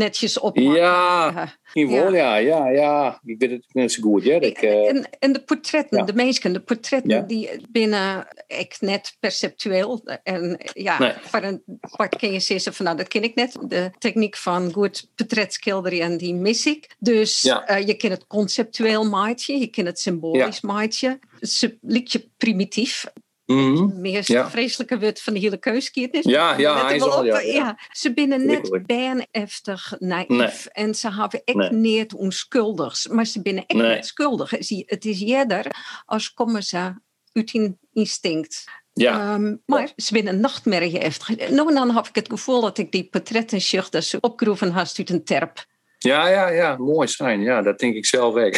netjes 0.00 0.38
op. 0.38 0.56
Ja, 0.56 1.52
in 1.72 1.88
ja. 1.88 2.08
ja, 2.08 2.36
ja, 2.36 2.68
ja. 2.68 3.20
Ik 3.24 3.38
weet 3.38 3.50
het 3.50 3.64
net 3.72 3.92
zo 3.92 4.02
goed. 4.02 4.24
Ja. 4.24 4.40
Ik, 4.40 4.62
uh, 4.62 4.88
en, 4.88 5.08
en 5.18 5.32
de 5.32 5.42
portretten, 5.42 6.06
de 6.06 6.14
mensen, 6.14 6.52
de 6.52 6.60
portretten 6.60 7.26
die 7.26 7.50
binnen 7.68 8.26
ik 8.46 8.76
net 8.80 9.16
perceptueel. 9.20 10.04
En 10.22 10.60
ja, 10.72 10.98
nee. 10.98 11.12
voor 11.20 11.42
een 11.42 11.62
part 11.96 12.16
kun 12.16 12.32
je 12.32 12.40
zeggen 12.40 12.74
van 12.74 12.84
nou, 12.84 12.96
dat 12.96 13.08
ken 13.08 13.22
ik 13.22 13.34
net. 13.34 13.56
De 13.68 13.90
techniek 13.98 14.36
van 14.36 14.72
goed 14.72 15.08
portretschilderen 15.14 16.00
en 16.00 16.16
die 16.16 16.34
mis 16.34 16.66
ik. 16.66 16.96
Dus 16.98 17.44
uh, 17.44 17.86
je 17.86 17.94
kan 17.94 18.10
het 18.10 18.26
conceptueel 18.26 19.04
maatje, 19.04 19.58
je 19.58 19.66
kan 19.66 19.84
het 19.84 20.00
symbolisch 20.00 20.60
maatje 20.60 21.18
ze 21.40 21.78
liet 21.80 22.12
je 22.12 22.28
primitief. 22.36 23.04
Mm 23.50 23.76
-hmm. 23.76 24.00
Meer 24.00 24.22
ja. 24.24 24.50
vreselijke 24.50 24.98
wet 24.98 25.22
van 25.22 25.34
de 25.34 25.40
hele 25.40 25.56
keuskiernis. 25.56 26.24
Ja, 26.24 26.58
ja, 26.58 26.86
hij 26.86 27.00
op, 27.02 27.24
ja, 27.24 27.40
ja. 27.40 27.78
Ze 27.90 28.12
binnen 28.12 28.46
net 28.46 28.82
bijna 28.86 29.26
heftig 29.30 29.94
naïef. 29.98 30.66
En 30.66 30.94
ze 30.94 31.12
hebben 31.12 31.42
echt 31.44 31.56
nee. 31.56 31.72
niet 31.72 32.14
onschuldigs. 32.14 33.06
Maar 33.06 33.26
ze 33.26 33.42
binnen 33.42 33.66
echt 33.66 33.80
nee. 33.80 33.94
niet 33.94 34.06
schuldig. 34.06 34.50
Het 34.50 35.04
is 35.04 35.22
eerder 35.22 35.66
als 36.04 36.32
komen 36.32 36.62
ze 36.62 36.94
uit 37.32 37.52
hun 37.52 37.78
instinct. 37.92 38.64
Ja. 38.92 39.34
Um, 39.34 39.62
maar 39.66 39.92
ze 39.96 40.12
binnen 40.12 40.40
nachtmerrie 40.40 40.98
heftig. 40.98 41.50
Nou, 41.50 41.74
dan 41.74 41.94
heb 41.94 42.06
ik 42.06 42.14
het 42.14 42.28
gevoel 42.28 42.60
dat 42.60 42.78
ik 42.78 42.92
die 42.92 43.08
portretten 43.08 43.60
dat 43.90 44.04
ze 44.04 44.20
opgeroepen 44.20 44.70
had 44.70 44.94
uit 44.98 45.10
een 45.10 45.24
terp. 45.24 45.68
Ja, 46.02 46.28
ja, 46.28 46.48
ja, 46.48 46.76
mooi 46.76 47.08
zijn. 47.08 47.40
Ja, 47.40 47.62
dat 47.62 47.78
denk 47.78 47.94
ik 47.94 48.06
zelf 48.06 48.34
ook. 48.34 48.54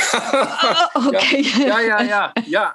Oh, 0.92 1.06
Oké. 1.06 1.36
Ja, 1.64 1.80
ja, 1.80 2.00
ja, 2.00 2.32
ja, 2.44 2.74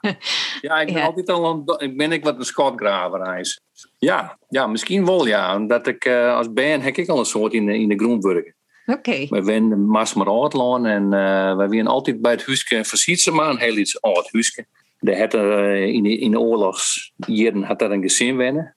ja. 0.62 0.82
ik 0.82 0.94
ben 0.94 1.04
altijd 1.04 1.30
al 1.30 1.46
een, 1.46 1.90
ik 1.90 1.98
ben 1.98 2.12
ik 2.12 2.24
wat 2.24 2.36
een 2.38 2.46
schotgraver 2.46 3.40
is. 3.40 3.62
Ja, 3.98 4.38
ja, 4.50 4.68
misschien 4.68 5.06
wel 5.06 5.28
ja. 5.28 5.56
Omdat 5.56 5.88
ik 5.88 6.06
uh, 6.06 6.36
als 6.36 6.54
band 6.54 6.84
heb 6.84 6.96
ik 6.96 7.10
al 7.10 7.20
een 7.20 7.26
soort 7.26 7.54
in 7.54 7.66
de, 7.66 7.80
in 7.80 7.90
de 7.90 7.96
groenburger. 7.96 8.56
Oké. 8.86 8.98
Okay. 8.98 9.28
We 9.30 9.44
zijn 9.44 9.86
Mas 9.88 10.16
Uitlaan 10.18 10.86
en 10.86 11.04
uh, 11.04 11.58
we 11.58 11.68
zijn 11.70 11.88
altijd 11.88 12.22
bij 12.22 12.32
het 12.32 12.46
huisje 12.46 12.84
van 12.84 13.36
maar 13.36 13.50
een 13.50 13.60
heel 13.60 13.78
iets 13.78 14.02
oud 14.02 14.30
huisje. 14.32 14.66
De 15.00 15.20
had 15.20 15.34
er, 15.34 15.76
uh, 15.76 15.94
in, 15.94 16.04
de, 16.04 16.18
in 16.18 16.32
de 16.32 16.40
oorlogsjaren 16.40 17.64
had 17.64 17.80
dat 17.80 17.92
een 17.92 18.02
gezin 18.02 18.38
wennen. 18.38 18.77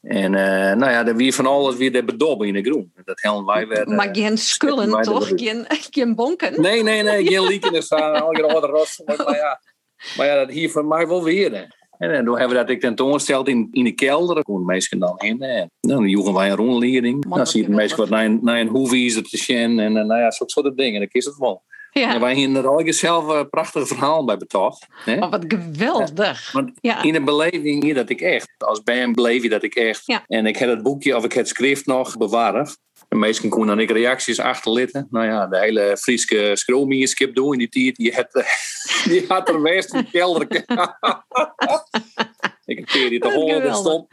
En 0.00 0.32
uh, 0.32 0.74
nou 0.74 0.90
ja, 0.90 1.06
er 1.06 1.16
weer 1.16 1.32
van 1.32 1.46
alles 1.46 1.76
weer 1.76 1.92
de 1.92 2.04
bedobben 2.04 2.48
in 2.48 2.54
de 2.54 2.62
groen. 2.62 2.92
Dat 3.04 3.20
helemaal 3.20 3.54
wij 3.54 3.66
werden. 3.66 3.94
Maar 3.94 4.08
geen 4.12 4.38
skullen, 4.38 5.02
toch? 5.02 5.28
Geen, 5.28 5.66
geen 5.90 6.14
bonken? 6.14 6.60
Nee, 6.60 6.82
nee, 6.82 7.02
nee, 7.02 7.26
geen 7.26 7.46
lieken. 7.52 7.74
Er 7.74 7.82
staan 7.82 8.22
al 8.22 8.36
je 8.36 8.42
rot. 8.42 9.02
Maar 9.04 9.36
ja, 9.36 9.60
maar 10.16 10.26
ja, 10.26 10.34
dat 10.34 10.50
hier 10.50 10.70
van 10.70 10.88
mij 10.88 11.06
wel 11.06 11.24
weer. 11.24 11.54
En, 11.98 12.10
en 12.10 12.24
toen 12.24 12.38
hebben 12.38 12.56
we 12.56 12.62
dat 12.62 12.70
ik 12.70 12.80
tentoonsteld 12.80 13.48
in, 13.48 13.68
in 13.70 13.84
de 13.84 13.92
kelder. 13.92 14.34
Daar 14.34 14.44
komen 14.44 14.64
mensen 14.64 14.98
dan 14.98 15.18
in. 15.18 15.42
En 15.42 15.70
dan 15.80 16.08
joegen 16.08 16.34
wij 16.34 16.50
een 16.50 16.56
rondleiding. 16.56 17.28
Dan 17.28 17.46
zie 17.46 17.62
je 17.62 17.68
de 17.68 17.74
mensen 17.74 17.98
wat 17.98 18.08
naar 18.08 18.24
een, 18.24 18.38
naar 18.42 18.60
een 18.60 18.68
hoevies 18.68 19.14
te 19.14 19.36
zien. 19.36 19.78
En 19.78 19.92
nou 19.92 20.20
ja, 20.20 20.30
zo'n 20.30 20.48
soort 20.48 20.76
dingen. 20.76 21.00
Dan 21.00 21.08
kies 21.08 21.24
het 21.24 21.36
wel. 21.36 21.62
Ja. 21.98 22.20
Wij 22.20 22.36
hebben 22.36 22.56
er 22.56 22.68
al 22.68 22.82
zelf 22.92 23.26
een 23.26 23.48
prachtig 23.48 23.88
verhaal 23.88 24.24
bij 24.24 24.36
betoogd. 24.36 24.86
Oh, 25.06 25.30
wat 25.30 25.44
geweldig. 25.48 26.54
Ja. 26.80 27.02
in 27.02 27.12
de 27.12 27.22
beleving 27.22 27.82
hier 27.82 27.94
dat 27.94 28.10
ik 28.10 28.20
echt, 28.20 28.54
als 28.58 28.82
band 28.82 29.14
beleef 29.14 29.42
je 29.42 29.48
dat 29.48 29.62
ik 29.62 29.74
echt. 29.74 30.02
Ja. 30.06 30.24
En 30.26 30.46
ik 30.46 30.56
heb 30.56 30.68
het 30.68 30.82
boekje 30.82 31.16
of 31.16 31.24
ik 31.24 31.32
het 31.32 31.48
schrift 31.48 31.86
nog 31.86 32.16
bewaren. 32.16 32.68
De 33.08 33.16
meesten 33.16 33.48
konden 33.48 33.68
dan 33.68 33.80
ik 33.80 33.90
reacties 33.90 34.40
achterlitten. 34.40 35.06
Nou 35.10 35.26
ja, 35.26 35.46
de 35.46 35.58
hele 35.58 35.96
Friese 35.96 37.06
skip 37.06 37.34
doen 37.34 37.52
in 37.52 37.58
die 37.58 37.68
tijd. 37.68 37.96
Die 37.96 38.14
had, 38.14 38.44
die 39.10 39.24
had 39.28 39.48
er 39.48 39.60
best 39.60 39.94
een 39.94 40.10
kelder. 40.10 40.46
ik 42.64 42.78
heb 42.78 42.88
die 42.88 43.20
te 43.20 43.32
horen 43.32 43.74
stond. 43.74 44.06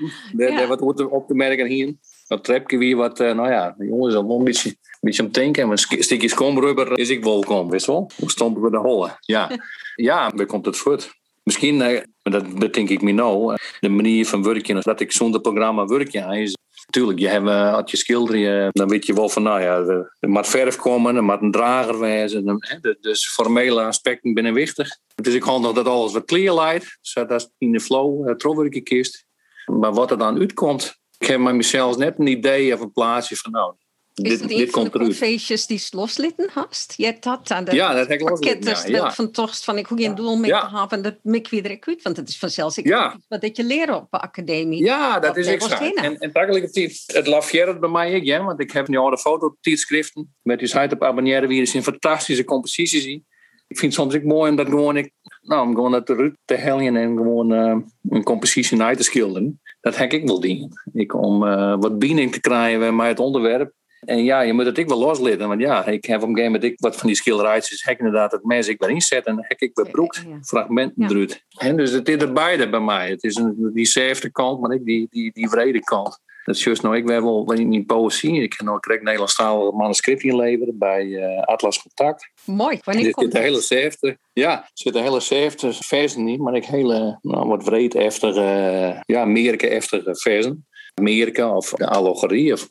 Wat 0.68 0.80
wordt 0.80 1.00
er 1.00 1.10
op 1.10 1.28
te 1.28 1.34
merken 1.34 1.68
hier? 1.68 1.96
Dat 2.28 2.44
trapje 2.44 2.78
weer 2.78 2.96
wat, 2.96 3.20
uh, 3.20 3.32
nou 3.32 3.52
ja, 3.52 3.76
de 3.78 3.86
jongens 3.86 4.16
al 4.16 4.38
een 4.38 4.44
beetje, 4.44 4.70
een 4.70 5.00
beetje 5.00 5.24
om 5.24 5.32
denken. 5.32 5.64
En 5.64 5.70
een 5.70 6.04
stukje 6.04 6.30
skomrubber 6.30 7.00
is 7.00 7.10
ik 7.10 7.24
welkom, 7.24 7.70
wist 7.70 7.86
wel? 7.86 8.12
Hoe 8.16 8.32
stonden 8.32 8.64
we 8.64 8.70
de 8.70 8.78
hollen? 8.78 9.16
Ja, 9.20 9.52
ja, 9.96 10.32
waar 10.36 10.46
komt 10.46 10.66
het 10.66 10.78
voort? 10.78 11.14
Misschien, 11.44 11.76
uh, 11.76 12.02
dat 12.22 12.60
bedenk 12.60 12.90
ik 12.90 13.02
me 13.02 13.12
nou, 13.12 13.56
de 13.80 13.90
manier 13.90 14.26
van 14.26 14.44
werken, 14.44 14.82
dat 14.82 15.00
ik 15.00 15.12
zonder 15.12 15.42
programma 15.42 15.86
werken 15.86 16.32
is. 16.32 16.58
Tuurlijk, 16.90 17.20
je 17.20 17.28
hebt, 17.28 17.48
als 17.48 17.92
je 17.92 17.98
schilderen, 17.98 18.70
dan 18.72 18.88
weet 18.88 19.06
je 19.06 19.14
wel 19.14 19.30
van, 19.30 19.44
nou 19.44 19.62
ja, 19.62 19.78
er 20.20 20.30
moet 20.30 20.48
verf 20.48 20.76
komen, 20.76 21.16
er 21.16 21.24
moet 21.24 21.42
een 21.42 21.52
drager 21.52 22.00
wijzen. 22.00 22.60
Dus 23.02 23.28
formele 23.28 23.82
aspecten 23.82 24.34
binnen 24.34 24.54
wichtig. 24.54 24.98
Dus 25.16 25.34
ik 25.34 25.44
hoop 25.44 25.62
nog 25.62 25.74
dat 25.74 25.88
alles 25.88 26.14
wat 26.14 26.26
clear 26.26 26.56
lijkt, 26.56 26.98
zodat 27.02 27.52
in 27.58 27.72
de 27.72 27.80
flow 27.80 28.30
uh, 28.30 28.84
kist. 28.84 29.26
Maar 29.66 29.94
wat 29.94 30.12
er 30.12 30.18
dan 30.18 30.40
uitkomt, 30.40 31.00
ik 31.26 31.32
heb 31.32 31.40
maar 31.40 31.56
mezelf 31.56 31.98
net 31.98 32.20
een 32.20 32.28
idee 32.28 32.74
of 32.74 32.80
een 32.80 32.92
plaatsje 32.92 33.36
van 33.36 33.52
nou. 33.52 33.74
Is 34.14 34.30
dit, 34.30 34.40
het 34.40 34.50
dit 34.50 34.72
komt 34.72 34.92
van 34.92 35.04
de 35.04 35.14
feestjes 35.14 35.68
die 35.68 35.88
loslitten 35.92 36.50
hast? 36.54 36.94
Je 36.98 37.18
dat 37.20 37.52
aan 37.52 37.64
de 37.64 37.76
ja, 37.76 37.94
dat 37.94 38.08
heb 38.08 38.20
ik 38.20 38.26
pakketters 38.26 38.84
ja, 38.84 38.96
ja. 38.96 39.12
van 39.12 39.32
Torst 39.32 39.64
van 39.64 39.78
ik 39.78 39.86
hoe 39.86 40.02
geen 40.02 40.16
doel 40.16 40.38
mee 40.38 40.50
ja. 40.50 40.70
te 40.70 40.78
hebben. 40.78 41.02
Dat 41.02 41.16
mik 41.22 41.50
weer 41.50 41.80
want 42.04 42.18
het 42.18 42.30
is 42.30 42.38
vanzelfs 42.38 42.78
ik 42.78 42.88
ja. 42.88 43.20
wat 43.28 43.42
dat 43.42 43.58
je 43.58 43.64
leren 43.64 43.96
op 43.96 44.08
de 44.10 44.20
academie. 44.20 44.84
Ja, 44.84 45.20
dat 45.20 45.38
is 45.38 45.48
exact. 45.48 45.96
En, 45.96 46.18
en 46.18 46.32
het, 46.34 47.04
het 47.06 47.28
lafjeert 47.28 47.80
bij 47.80 47.90
mij 47.90 48.16
ook, 48.16 48.24
ja, 48.24 48.44
want 48.44 48.60
ik 48.60 48.72
heb 48.72 48.88
nu 48.88 48.98
al 48.98 49.10
de 49.10 49.18
fototijdschriften 49.18 50.36
met 50.42 50.60
die 50.60 50.68
site 50.68 50.96
op 50.96 51.04
abonneren 51.04 51.50
wie 51.50 51.76
een 51.76 51.84
fantastische 51.84 52.44
composities 52.44 53.04
zien. 53.04 53.26
Ik 53.68 53.80
vind 53.80 53.96
het 53.96 54.02
soms 54.02 54.16
ook 54.16 54.24
mooi 54.24 54.50
om 54.50 54.56
dat 54.56 54.68
gewoon 54.68 54.98
ik, 54.98 55.12
nou, 55.42 55.68
om 55.68 55.76
gewoon 55.76 55.92
dat 55.92 56.10
eruit 56.10 56.38
te 56.46 56.56
helgen 56.56 56.96
en 56.96 57.18
gewoon 57.18 57.54
uh, 57.54 57.76
een 58.10 58.24
compositie 58.24 58.82
uit 58.82 58.98
te 58.98 59.04
schilderen. 59.04 59.62
Dat 59.86 59.98
heb 59.98 60.12
ik 60.12 60.28
wel 60.28 60.40
dingen. 60.40 60.70
Ik, 60.94 61.14
om 61.14 61.44
uh, 61.44 61.76
wat 61.80 62.00
binding 62.00 62.32
te 62.32 62.40
krijgen 62.40 62.98
bij 62.98 63.08
het 63.08 63.20
onderwerp. 63.20 63.74
En 64.00 64.24
ja, 64.24 64.42
je 64.42 64.54
moet 64.54 64.66
het 64.66 64.78
ik 64.78 64.88
wel 64.88 64.98
loslitten. 64.98 65.48
Want 65.48 65.62
ja, 65.62 65.86
ik 65.86 66.06
heb 66.06 66.22
op 66.22 66.28
een 66.30 66.36
gegeven 66.36 66.60
moment 66.62 66.82
wat 66.82 66.96
van 66.96 67.08
die 67.08 67.16
schilderijtjes. 67.16 67.84
Hek 67.84 67.98
inderdaad 67.98 68.32
het 68.32 68.44
mes 68.44 68.68
ik 68.68 68.78
ben 68.78 68.90
inzet. 68.90 69.26
En 69.26 69.36
hek 69.48 69.62
ik 69.62 69.74
bij 69.74 69.92
broek 69.92 70.16
fragmenten 70.42 71.04
ja. 71.04 71.10
eruit. 71.10 71.44
En 71.58 71.78
dus 71.78 71.92
het 71.92 72.10
is 72.10 72.22
er 72.22 72.34
beide 72.34 72.70
bij 72.70 72.80
mij. 72.80 73.10
Het 73.10 73.24
is 73.24 73.36
een, 73.36 73.72
die 73.74 73.86
zeefde 73.86 74.32
kant, 74.32 74.62
maar 74.62 74.72
ik 74.72 74.86
die, 74.86 75.08
die, 75.10 75.32
die 75.34 75.50
vrede 75.50 75.80
kant. 75.80 76.20
Dat 76.46 76.56
is 76.56 76.64
juist 76.64 76.82
nou, 76.82 76.96
ik 76.96 77.06
wel 77.06 77.54
in 77.54 77.86
poëzie. 77.86 78.42
Ik 78.42 78.54
heb 78.58 78.68
nog 78.68 78.76
een 78.76 79.04
Nederlandstalig 79.04 79.74
manuscript 79.74 80.24
inleveren 80.24 80.78
bij 80.78 81.06
uh, 81.06 81.42
Atlas 81.42 81.82
Contact. 81.82 82.30
Mooi. 82.44 82.80
Wanneer 82.84 83.12
komt 83.12 83.34
zit 83.34 83.42
hele 83.42 83.62
zeefde, 83.62 84.18
Ja, 84.34 84.62
er 84.64 84.70
zitten 84.74 85.04
hele 85.04 85.20
zeefde 85.20 85.74
versen 85.74 86.24
niet, 86.24 86.40
maar 86.40 86.56
ik 86.56 86.66
hele 86.66 87.20
nou, 87.22 87.48
wat 87.48 87.64
breed 87.64 87.94
heftige, 87.94 89.04
ja, 89.06 89.26
meerke 89.26 89.68
heftige 89.68 90.16
versen. 90.16 90.66
Amerika 90.94 91.56
of 91.56 91.70
de 91.70 91.88
allegorie, 91.88 92.54
of 92.54 92.68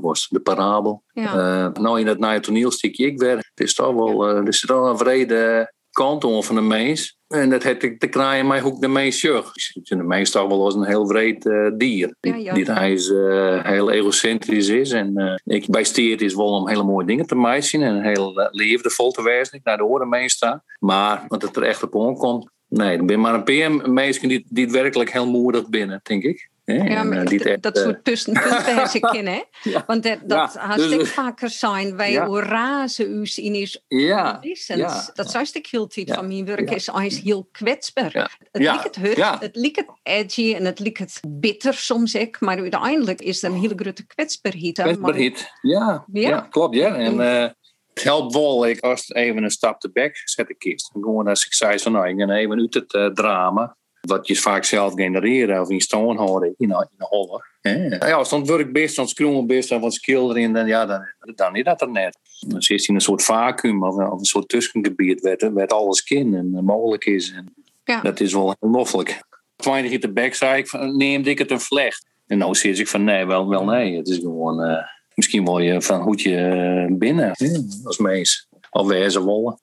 was, 0.00 0.28
de 0.28 0.40
parabel. 0.40 1.02
Ja. 1.12 1.34
Uh, 1.34 1.72
nou, 1.72 2.00
in 2.00 2.06
het 2.06 2.18
nieuwe 2.18 2.40
toneelstukje 2.40 3.06
ik 3.06 3.18
werk, 3.18 3.50
het 3.54 3.66
is 3.66 3.74
toch 3.74 3.94
wel, 3.94 4.30
uh, 4.30 4.46
er 4.46 4.54
zit 4.54 4.70
al 4.70 4.88
een 4.88 4.98
vrede 4.98 5.72
kant 5.90 6.24
om 6.24 6.42
van 6.42 6.54
de 6.54 6.60
mens. 6.60 7.18
En 7.30 7.50
dat 7.50 7.62
heb 7.62 7.82
ik 7.82 8.00
te 8.00 8.06
krijgen 8.06 8.46
mij 8.46 8.62
ook 8.62 8.80
de. 8.80 8.88
Ik 9.00 9.52
zie 9.52 9.82
de 9.96 10.02
mens 10.02 10.30
toch 10.30 10.48
wel 10.48 10.64
als 10.64 10.74
een 10.74 10.84
heel 10.84 11.06
vreed 11.06 11.44
uh, 11.44 11.70
dier. 11.76 12.14
Ja, 12.20 12.34
ja. 12.34 12.54
Die 12.54 12.64
hij 12.64 12.92
is, 12.92 13.08
uh, 13.08 13.64
heel 13.64 13.90
egocentrisch 13.90 14.68
is. 14.68 14.92
En 14.92 15.12
uh, 15.20 15.56
ik 15.56 15.66
bijsteer 15.70 16.22
is 16.22 16.34
wel 16.34 16.46
om 16.46 16.68
hele 16.68 16.82
mooie 16.82 17.06
dingen 17.06 17.26
te 17.26 17.34
meisje 17.34 17.78
en 17.78 18.02
heel 18.02 18.48
liefdevol 18.50 19.10
te 19.10 19.22
wezen. 19.22 19.60
naar 19.64 19.76
de 19.76 19.84
oren 19.84 20.08
meestaan. 20.08 20.62
Maar 20.78 21.24
wat 21.28 21.42
het 21.42 21.56
er 21.56 21.62
echt 21.62 21.82
op 21.82 21.94
omkomt, 21.94 22.50
nee, 22.68 22.94
ik 22.94 23.06
ben 23.06 23.20
maar 23.20 23.34
een 23.34 23.44
PM 23.44 23.92
mensen 23.92 24.28
die, 24.28 24.46
die 24.48 24.64
het 24.64 24.74
werkelijk 24.74 25.12
heel 25.12 25.26
moedig 25.26 25.68
binnen, 25.68 26.00
denk 26.02 26.22
ik. 26.22 26.50
Ja, 26.74 27.02
maar 27.02 27.24
echt, 27.24 27.62
dat 27.62 27.78
soort 27.78 28.04
tussenpunten 28.04 28.94
ik 28.94 29.10
in, 29.12 29.26
hè? 29.26 29.42
ja. 29.62 29.84
Want 29.86 30.02
dat, 30.02 30.18
dat 30.22 30.52
ja, 30.54 30.60
hartstikke 30.60 31.04
dus, 31.04 31.12
vaker 31.12 31.50
zijn 31.50 31.96
wij 31.96 32.12
ja. 32.12 32.26
razen 32.26 33.20
us 33.20 33.38
in 33.38 33.54
is 33.54 33.82
ja. 33.88 34.40
ja. 34.66 35.10
Dat 35.14 35.30
zou 35.30 35.46
ik 35.52 35.66
heel 35.66 35.86
tijd 35.86 36.12
van 36.14 36.26
mijn 36.28 36.44
werk 36.44 36.70
is 36.70 36.88
is 36.88 37.20
heel 37.20 37.48
kwetsbaar. 37.52 38.38
Het 38.52 38.62
lijkt 38.62 38.84
het 38.84 38.96
hurt, 38.96 39.40
het 39.40 39.56
lijkt 39.56 39.76
het 39.76 39.90
edgy 40.02 40.54
en 40.54 40.64
het 40.64 40.78
lijkt 40.78 40.98
het 40.98 41.20
bitter 41.28 41.74
soms 41.74 42.14
ik, 42.14 42.40
maar 42.40 42.58
uiteindelijk 42.58 43.20
is 43.20 43.42
er 43.42 43.50
een 43.50 43.60
hele 43.60 43.74
grote 43.76 44.06
kwetsbaarheid. 44.06 44.80
Kwetsbaarheid, 44.80 45.50
ja, 45.60 46.04
ja. 46.12 46.40
klopt, 46.40 46.74
ja. 46.74 46.96
En 46.96 47.14
uh, 47.14 47.48
het 47.94 48.02
helpt 48.02 48.34
wel, 48.34 48.66
ik 48.66 48.80
als 48.80 49.10
even 49.10 49.42
een 49.42 49.50
stap 49.50 49.80
te 49.80 49.90
back 49.90 50.16
zet 50.24 50.50
ik 50.50 50.58
kiest. 50.58 50.90
Gewoon 50.92 51.28
als 51.28 51.46
ik 51.46 51.52
zei 51.52 51.78
van 51.78 51.92
nou, 51.92 52.08
ik 52.08 52.28
ga 52.28 52.34
even 52.34 52.60
uit 52.60 52.74
het 52.74 52.94
uh, 52.94 53.06
drama 53.06 53.78
wat 54.00 54.26
je 54.26 54.36
vaak 54.36 54.64
zelf 54.64 54.92
genereren 54.94 55.60
of 55.60 55.70
in 55.70 55.80
staan 55.80 56.16
houden 56.16 56.54
in, 56.56 56.70
in 56.70 56.88
de 56.96 57.06
holle. 57.08 57.44
Ja, 57.98 58.12
als 58.12 58.30
het 58.30 58.48
werk 58.48 58.72
best, 58.72 58.98
als 58.98 59.14
het 59.16 59.46
best 59.46 59.70
of 59.72 59.80
wat 59.80 59.94
schilderen, 59.94 60.52
dan, 60.52 60.66
ja, 60.66 60.86
dan, 60.86 61.00
dan 61.34 61.56
is 61.56 61.64
dat 61.64 61.80
er 61.80 61.90
net. 61.90 62.18
Dan 62.40 62.62
zit 62.62 62.82
je 62.82 62.88
in 62.88 62.94
een 62.94 63.00
soort 63.00 63.22
vacuüm 63.22 63.82
of, 63.82 63.94
of 63.94 64.18
een 64.18 64.24
soort 64.24 64.48
tussengebied 64.48 65.20
waar, 65.20 65.52
waar 65.52 65.66
alles 65.66 66.02
kan 66.02 66.34
en 66.34 66.64
mogelijk 66.64 67.04
is. 67.04 67.32
En 67.32 67.54
ja. 67.84 68.00
Dat 68.00 68.20
is 68.20 68.32
wel 68.32 68.54
heel 68.60 68.70
loffelijk. 68.70 69.22
Twintig 69.56 69.92
in 69.92 70.00
de 70.00 70.12
bek 70.12 70.34
zei 70.34 70.62
ik, 70.62 70.72
neem 70.72 71.24
ik 71.24 71.38
het 71.38 71.50
een 71.50 71.60
vlecht. 71.60 72.06
En 72.26 72.38
nou 72.38 72.54
zit 72.54 72.78
ik 72.78 72.88
van 72.88 73.04
nee, 73.04 73.26
wel, 73.26 73.48
wel 73.48 73.64
nee. 73.64 73.96
Het 73.96 74.08
is 74.08 74.18
gewoon, 74.18 74.86
misschien 75.14 75.44
word 75.44 75.64
je 75.64 75.82
van 75.82 76.00
hoedje 76.00 76.86
binnen 76.90 77.34
als 77.84 77.98
mees. 77.98 78.48
Of 78.70 78.86
wezen 78.86 79.22
wollen. 79.22 79.58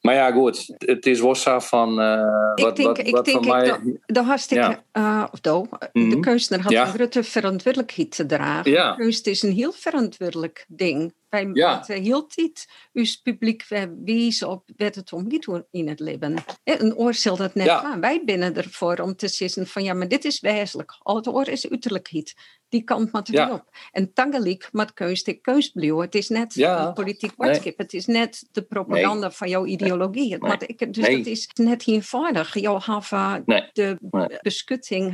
Maar 0.00 0.14
ja, 0.14 0.30
goed. 0.30 0.74
Het 0.78 1.06
is 1.06 1.20
Wossa 1.20 1.60
van. 1.60 2.00
Uh, 2.00 2.52
ik 2.54 2.64
wat, 2.64 2.76
denk, 2.76 2.88
wat, 2.88 2.98
ik 2.98 3.14
wat 3.14 3.24
denk, 3.24 3.44
van 3.44 3.56
mij... 3.56 3.98
de 4.06 4.22
hartstikke. 4.22 4.82
Ja. 4.92 5.22
Uh, 5.22 5.28
of 5.32 5.40
do, 5.40 5.60
mm 5.60 5.68
-hmm. 5.92 6.10
De 6.10 6.20
kunstenaar 6.20 6.62
had 6.62 6.72
ja. 6.72 6.86
een 6.86 6.92
grote 6.92 7.22
verantwoordelijkheid 7.22 8.10
te 8.10 8.26
dragen. 8.26 8.70
Ja. 8.70 8.94
Kunst 8.94 9.26
is 9.26 9.42
een 9.42 9.52
heel 9.52 9.72
verantwoordelijk 9.72 10.64
ding. 10.68 11.12
Wij 11.28 11.50
ja. 11.52 11.82
heel 11.86 12.26
tijd 12.26 12.68
uw 12.92 13.04
publiek 13.22 13.64
wijzen 14.04 14.48
op 14.48 14.68
wat 14.76 14.94
het 14.94 15.12
om 15.12 15.26
niet 15.26 15.48
in 15.70 15.88
het 15.88 16.00
leven. 16.00 16.34
Een 16.64 16.96
oor 16.96 17.14
zal 17.14 17.36
dat 17.36 17.54
net 17.54 17.68
aan. 17.68 18.00
Wij 18.00 18.22
binnen 18.24 18.56
ervoor 18.56 18.98
om 18.98 19.16
te 19.16 19.28
zeggen 19.28 19.66
van 19.66 19.82
ja, 19.82 19.94
maar 19.94 20.08
dit 20.08 20.24
is 20.24 20.40
wezenlijk. 20.40 20.96
Al 20.98 21.16
het 21.16 21.28
oor 21.28 21.48
is 21.48 21.70
uiterlijkheid. 21.70 22.34
Die 22.68 22.82
kant 22.82 23.12
moet 23.12 23.28
ja. 23.28 23.52
op. 23.52 23.64
En 23.92 24.12
tegelijk 24.12 24.68
met 24.72 24.92
kunst 24.92 25.26
ik 25.26 25.42
kunst 25.42 25.72
Het 25.74 26.14
is 26.14 26.28
net 26.28 26.54
ja. 26.54 26.92
politiek 26.92 27.32
woordskip. 27.36 27.64
Nee. 27.64 27.86
Het 27.86 27.92
is 27.92 28.06
net 28.06 28.48
de 28.52 28.62
propaganda 28.62 29.26
nee. 29.26 29.36
van 29.36 29.48
jouw 29.58 29.66
ideologie. 29.66 30.28
Nee. 30.28 30.38
Maar 30.38 30.62
ik, 30.66 30.92
dus 30.94 31.06
het 31.06 31.26
is 31.26 31.50
net 31.54 31.86
eenvoudig. 31.86 32.54
Jou 32.54 32.80
hebben 32.80 33.70
de 33.72 34.38
beschutting 34.42 35.12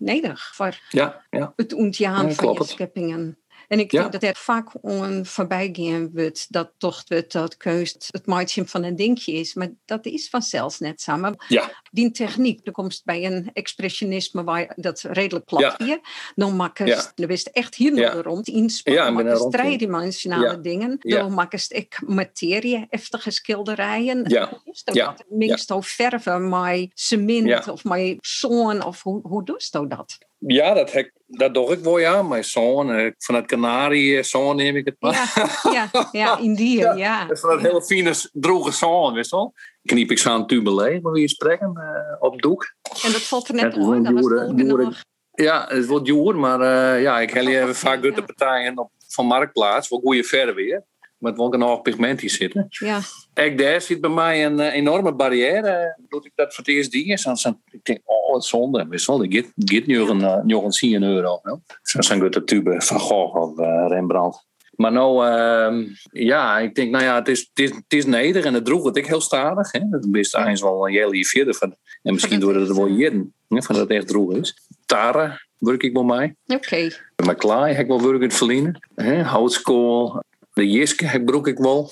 nodig 0.00 0.54
voor 0.54 0.78
ja. 0.90 1.24
Ja. 1.30 1.52
het 1.56 1.72
ontjaan 1.72 2.32
van 2.32 2.52
je 2.52 2.64
scheppingen. 2.64 3.38
En 3.68 3.78
ik 3.78 3.90
denk 3.90 4.12
dat 4.12 4.22
het 4.22 4.38
vaak 4.38 4.68
on 4.80 5.26
voorbij 5.26 6.08
wordt 6.12 6.52
dat 6.52 6.72
toch 6.78 7.02
het, 7.08 7.32
dat 7.32 7.56
keus 7.56 7.96
het 8.10 8.26
maatje 8.26 8.66
van 8.66 8.84
een 8.84 8.96
dingje 8.96 9.32
is. 9.32 9.54
Maar 9.54 9.68
dat 9.84 10.06
is 10.06 10.28
vanzelfs 10.28 10.78
net 10.78 11.00
samen. 11.00 11.34
Ja. 11.48 11.82
Die 11.90 12.10
techniek, 12.10 12.64
dan 12.64 12.72
komt 12.72 13.02
bij 13.04 13.24
een 13.24 13.50
expressionisme 13.52 14.44
waar 14.44 14.72
dat 14.76 15.00
redelijk 15.00 15.44
plat 15.44 15.60
ja. 15.60 15.74
hier. 15.78 16.00
Dan 16.34 16.56
maken 16.56 16.88
ze, 17.14 17.26
wist 17.26 17.46
echt 17.46 17.74
hier 17.74 17.94
ja. 17.94 18.12
rond 18.12 18.48
inspannen. 18.48 19.04
Ja, 19.04 19.10
maken 19.10 19.50
driedimensionale 19.50 20.60
dingen. 20.60 20.96
Dan 20.98 21.34
maken 21.34 21.60
ze 21.60 21.74
ik 21.74 22.00
materie, 22.06 22.86
heftige 22.90 23.30
schilderijen. 23.30 24.24
Ja. 24.28 24.60
Is 24.64 24.84
dat 24.84 24.94
ja. 24.94 25.16
Meestal 25.28 25.82
verven, 25.82 26.48
maar 26.48 26.86
cement 26.94 27.68
of 27.68 27.84
maar 27.84 28.14
zoon 28.20 28.84
of 28.84 29.02
hoe, 29.02 29.20
hoe 29.22 29.44
doe 29.44 29.56
je 29.58 29.86
dat? 29.86 30.18
Ja, 30.38 30.74
dat, 30.74 30.92
hek, 30.92 31.12
dat 31.26 31.54
doe 31.54 31.72
ik 31.72 31.78
wel, 31.78 31.98
ja. 31.98 32.22
Mijn 32.22 32.44
zoon, 32.44 32.92
eh, 32.92 33.12
vanuit 33.18 33.46
Canarie, 33.46 34.16
eh, 34.16 34.22
zoon 34.22 34.56
neem 34.56 34.76
ik 34.76 34.84
het 34.84 34.96
maar. 34.98 35.32
Ja, 35.72 35.88
ja, 35.92 36.08
ja 36.12 36.38
Indië, 36.48 36.78
ja. 36.78 36.94
ja. 36.94 37.26
Van 37.30 37.50
dat 37.50 37.60
hele 37.60 37.82
fine, 37.82 38.14
droge 38.32 38.72
zoon, 38.72 39.14
wist 39.14 39.30
wel. 39.30 39.52
Kniep 39.82 40.10
ik 40.10 40.18
zo'n 40.18 40.46
tubelé, 40.46 41.00
maar 41.00 41.12
wie 41.12 41.28
spreken, 41.28 41.72
uh, 41.76 42.22
op 42.22 42.42
doek. 42.42 42.74
En 43.04 43.12
dat 43.12 43.22
valt 43.22 43.48
er 43.48 43.54
net 43.54 43.74
dat 43.74 44.84
was 44.84 45.02
Ja, 45.32 45.66
het 45.68 45.86
wordt 45.86 46.06
joer, 46.06 46.36
maar 46.36 46.60
uh, 46.60 47.02
ja, 47.02 47.20
ik 47.20 47.30
heb 47.30 47.44
even 47.44 47.74
vaak 47.74 48.02
de 48.02 48.22
partijen 48.24 48.78
op, 48.78 48.90
van 49.08 49.26
Marktplaats, 49.26 49.88
voor 49.88 50.00
goede 50.00 50.24
verder 50.24 50.54
weer 50.54 50.84
met 51.18 51.36
welke 51.36 51.56
nog 51.56 51.82
pigmentjes 51.82 52.34
zitten. 52.36 52.66
Ja. 52.86 53.00
Ook 53.34 53.58
daar 53.58 53.80
zit 53.80 54.00
bij 54.00 54.10
mij 54.10 54.46
een 54.46 54.58
uh, 54.58 54.74
enorme 54.74 55.14
barrière. 55.14 55.98
Doe 56.08 56.24
ik 56.24 56.32
dat 56.34 56.54
voor 56.54 56.64
het 56.64 56.74
eerst 56.74 56.90
ding 56.90 57.06
is, 57.06 57.22
dan 57.22 57.60
ik 57.70 57.84
denk, 57.84 58.00
oh, 58.04 58.32
wat 58.32 58.44
zonde. 58.44 58.86
Wist 58.88 59.06
wel, 59.06 59.22
ik 59.22 59.52
get 59.56 59.86
nu 59.86 60.00
een, 60.00 60.20
uh, 60.20 60.42
nog 60.42 60.64
een 60.64 60.70
10 60.70 61.02
euro. 61.02 61.40
Zo 61.82 62.00
zijn 62.02 62.30
de 62.30 62.44
tube 62.44 62.82
van 62.82 63.00
Gogh 63.00 63.36
of 63.36 63.58
uh, 63.58 63.84
Rembrandt. 63.88 64.46
Maar 64.76 64.92
nou, 64.92 65.26
uh, 65.26 65.88
ja, 66.10 66.58
ik 66.58 66.74
denk, 66.74 66.90
nou 66.90 67.04
ja, 67.04 67.14
het 67.14 67.28
is, 67.28 67.40
het 67.40 67.58
is, 67.58 67.70
het 67.70 67.92
is 67.92 68.04
neder 68.04 68.44
en 68.44 68.54
het 68.54 68.64
droeg 68.64 68.84
het 68.84 68.96
ik 68.96 69.06
heel 69.06 69.20
stadig. 69.20 69.72
Hè. 69.72 69.80
Dat 69.90 70.06
is 70.12 70.32
eigenlijk 70.32 70.74
wel 70.74 70.88
een 70.88 70.94
hele 70.94 71.24
vierde 71.24 71.54
van. 71.54 71.76
En 72.02 72.12
misschien 72.12 72.40
door 72.40 72.54
het 72.54 72.76
wel 72.76 72.88
jeden, 72.88 73.34
van 73.48 73.74
dat 73.74 73.76
het 73.76 73.90
echt 73.90 74.08
droeg 74.08 74.34
is. 74.34 74.56
Tara 74.86 75.40
werk 75.58 75.82
ik 75.82 75.92
bij 75.92 76.02
mij. 76.02 76.34
Oké. 76.46 76.54
Okay. 76.54 76.92
Met 77.26 77.36
klaai 77.36 77.74
heb 77.74 77.82
ik 77.82 77.88
wel 77.88 78.02
werk 78.02 78.14
in 78.14 78.22
het 78.22 78.34
verliezen. 78.34 78.80
Houtskool, 79.24 80.22
de 80.56 80.70
Jiske 80.70 81.06
heb 81.06 81.24
broek 81.24 81.46
ik 81.46 81.58
wel. 81.58 81.90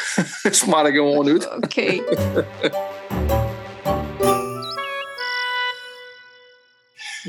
Smaar 0.50 0.86
ik 0.86 0.94
gewoon 0.94 1.28
uit. 1.28 1.46
Oké. 1.46 1.56
Okay. 1.56 1.94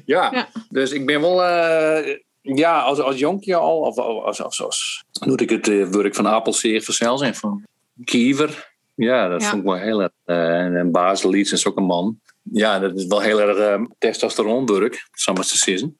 ja, 0.05 0.31
ja, 0.31 0.49
dus 0.69 0.91
ik 0.91 1.05
ben 1.05 1.21
wel... 1.21 1.43
Uh, 1.43 2.17
ja, 2.41 2.81
als, 2.81 2.99
als 2.99 3.19
jonkje 3.19 3.55
al, 3.55 3.79
of 3.79 3.97
als, 3.97 4.41
als, 4.41 4.61
als, 4.61 5.03
doe 5.11 5.37
ik 5.37 5.49
het 5.49 5.67
uh, 5.67 5.87
werk 5.87 6.15
van 6.15 6.27
Apelseer 6.27 6.81
vanzelfs 6.81 7.21
en 7.21 7.35
van 7.35 7.65
Kiever. 8.03 8.71
Ja, 8.95 9.27
dat 9.27 9.41
ja. 9.41 9.49
vond 9.49 9.61
ik 9.61 9.67
wel 9.67 9.77
heel 9.77 10.01
erg. 10.01 10.11
Uh, 10.25 10.79
en 10.79 10.91
Baseliets 10.91 11.51
is 11.51 11.67
ook 11.67 11.77
een 11.77 11.83
man. 11.83 12.19
Ja, 12.41 12.79
dat 12.79 12.95
is 12.95 13.05
wel 13.05 13.19
heel 13.19 13.41
erg 13.41 13.79
testosteronwerk, 13.97 15.07
zal 15.11 15.33
maar 15.33 15.45
te 15.45 15.57
zeggen. 15.57 15.97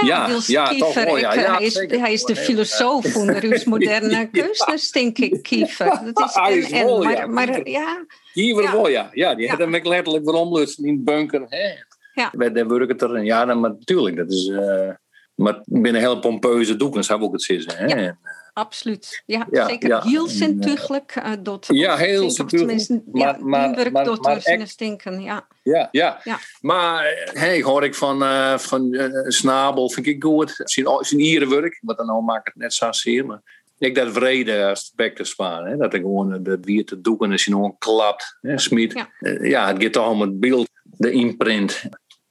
Ja, 0.00 0.06
ja, 0.06 0.26
Niels 0.26 0.46
ja, 0.46 0.64
Kiefer. 0.64 1.06
Toch, 1.06 1.20
ja, 1.20 1.34
ja, 1.34 1.56
hij, 1.56 1.66
is, 1.66 1.74
hij 1.74 2.12
is 2.12 2.24
de 2.24 2.36
filosoof 2.36 3.16
onder 3.16 3.42
uw 3.42 3.58
moderne 3.70 4.30
kunsters, 4.30 4.90
denk 4.90 5.18
ik, 5.18 5.42
Kiefer. 5.42 6.00
Dat 6.12 6.28
is, 6.28 6.34
hij 6.42 6.58
is 6.58 6.70
en, 6.70 7.02
maar, 7.02 7.30
maar, 7.30 7.68
ja. 7.68 8.06
Kiefer 8.32 8.72
wel, 8.72 8.88
ja. 8.88 9.10
Ja, 9.12 9.34
die 9.34 9.48
had 9.48 9.58
hem 9.58 9.70
letterlijk 9.70 10.24
veromlutsen 10.24 10.84
in 10.84 11.04
bunker. 11.04 11.44
Hè. 11.48 11.70
Ja. 12.14 12.48
De 12.50 12.66
burger 12.66 13.14
er. 13.14 13.24
Ja, 13.24 13.44
dan, 13.44 13.60
maar 13.60 13.70
natuurlijk, 13.70 14.16
dat 14.16 14.30
is... 14.30 14.46
Uh, 14.46 14.90
maar 15.34 15.62
binnen 15.64 16.00
heel 16.00 16.18
pompeuze 16.18 16.76
doeken 16.76 17.04
zou 17.04 17.22
ook 17.22 17.32
het 17.32 17.42
zitten. 17.42 17.76
Hè. 17.76 18.10
Absoluut. 18.52 19.22
Ja, 19.26 19.46
ja 19.50 19.68
zeker. 19.68 19.88
Ja, 19.88 20.02
heel 20.02 20.26
zintuigelijk. 20.26 21.16
Uh, 21.16 21.32
dat 21.42 21.66
ja, 21.70 21.96
heel 21.96 22.30
zintuigelijk. 22.30 23.02
Maar, 23.12 23.22
ja, 23.22 23.36
maar, 23.40 23.70
maar, 23.70 23.92
maar, 23.92 24.04
door 24.04 24.20
maar 24.20 24.66
stinken, 24.66 25.20
ja. 25.20 25.46
Ja, 25.62 25.88
ja. 25.90 26.20
ja. 26.24 26.38
Maar 26.60 27.30
hey, 27.32 27.62
hoor 27.62 27.84
ik 27.84 27.94
van, 27.94 28.22
uh, 28.22 28.58
van 28.58 28.94
uh, 28.94 29.28
Snabel, 29.28 29.90
vind 29.90 30.06
ik 30.06 30.22
goed. 30.22 30.52
Zijn, 30.56 30.86
zijn 31.00 31.20
ierenwerk, 31.20 31.78
wat 31.82 31.96
dan 31.96 32.24
maakt 32.24 32.46
het 32.46 32.56
net 32.56 32.74
zo 32.74 32.92
zeer. 32.92 33.26
Maar 33.26 33.40
ik 33.78 33.94
dat 33.94 34.12
vrede 34.12 34.66
aspect 34.66 35.34
hè 35.36 35.76
Dat 35.76 35.94
ik 35.94 36.00
gewoon 36.00 36.42
de 36.42 36.58
wier 36.60 36.84
te 36.84 37.00
doeken 37.00 37.26
en 37.26 37.32
als 37.32 37.44
je 37.44 37.50
nog 37.50 37.78
klapt, 37.78 38.38
hè, 38.40 38.58
smiet. 38.58 38.92
Ja. 38.92 39.08
ja, 39.42 39.72
het 39.72 39.82
gaat 39.82 39.92
toch 39.92 40.08
om 40.08 40.20
het 40.20 40.40
beeld, 40.40 40.68
de 40.82 41.10
imprint. 41.10 41.82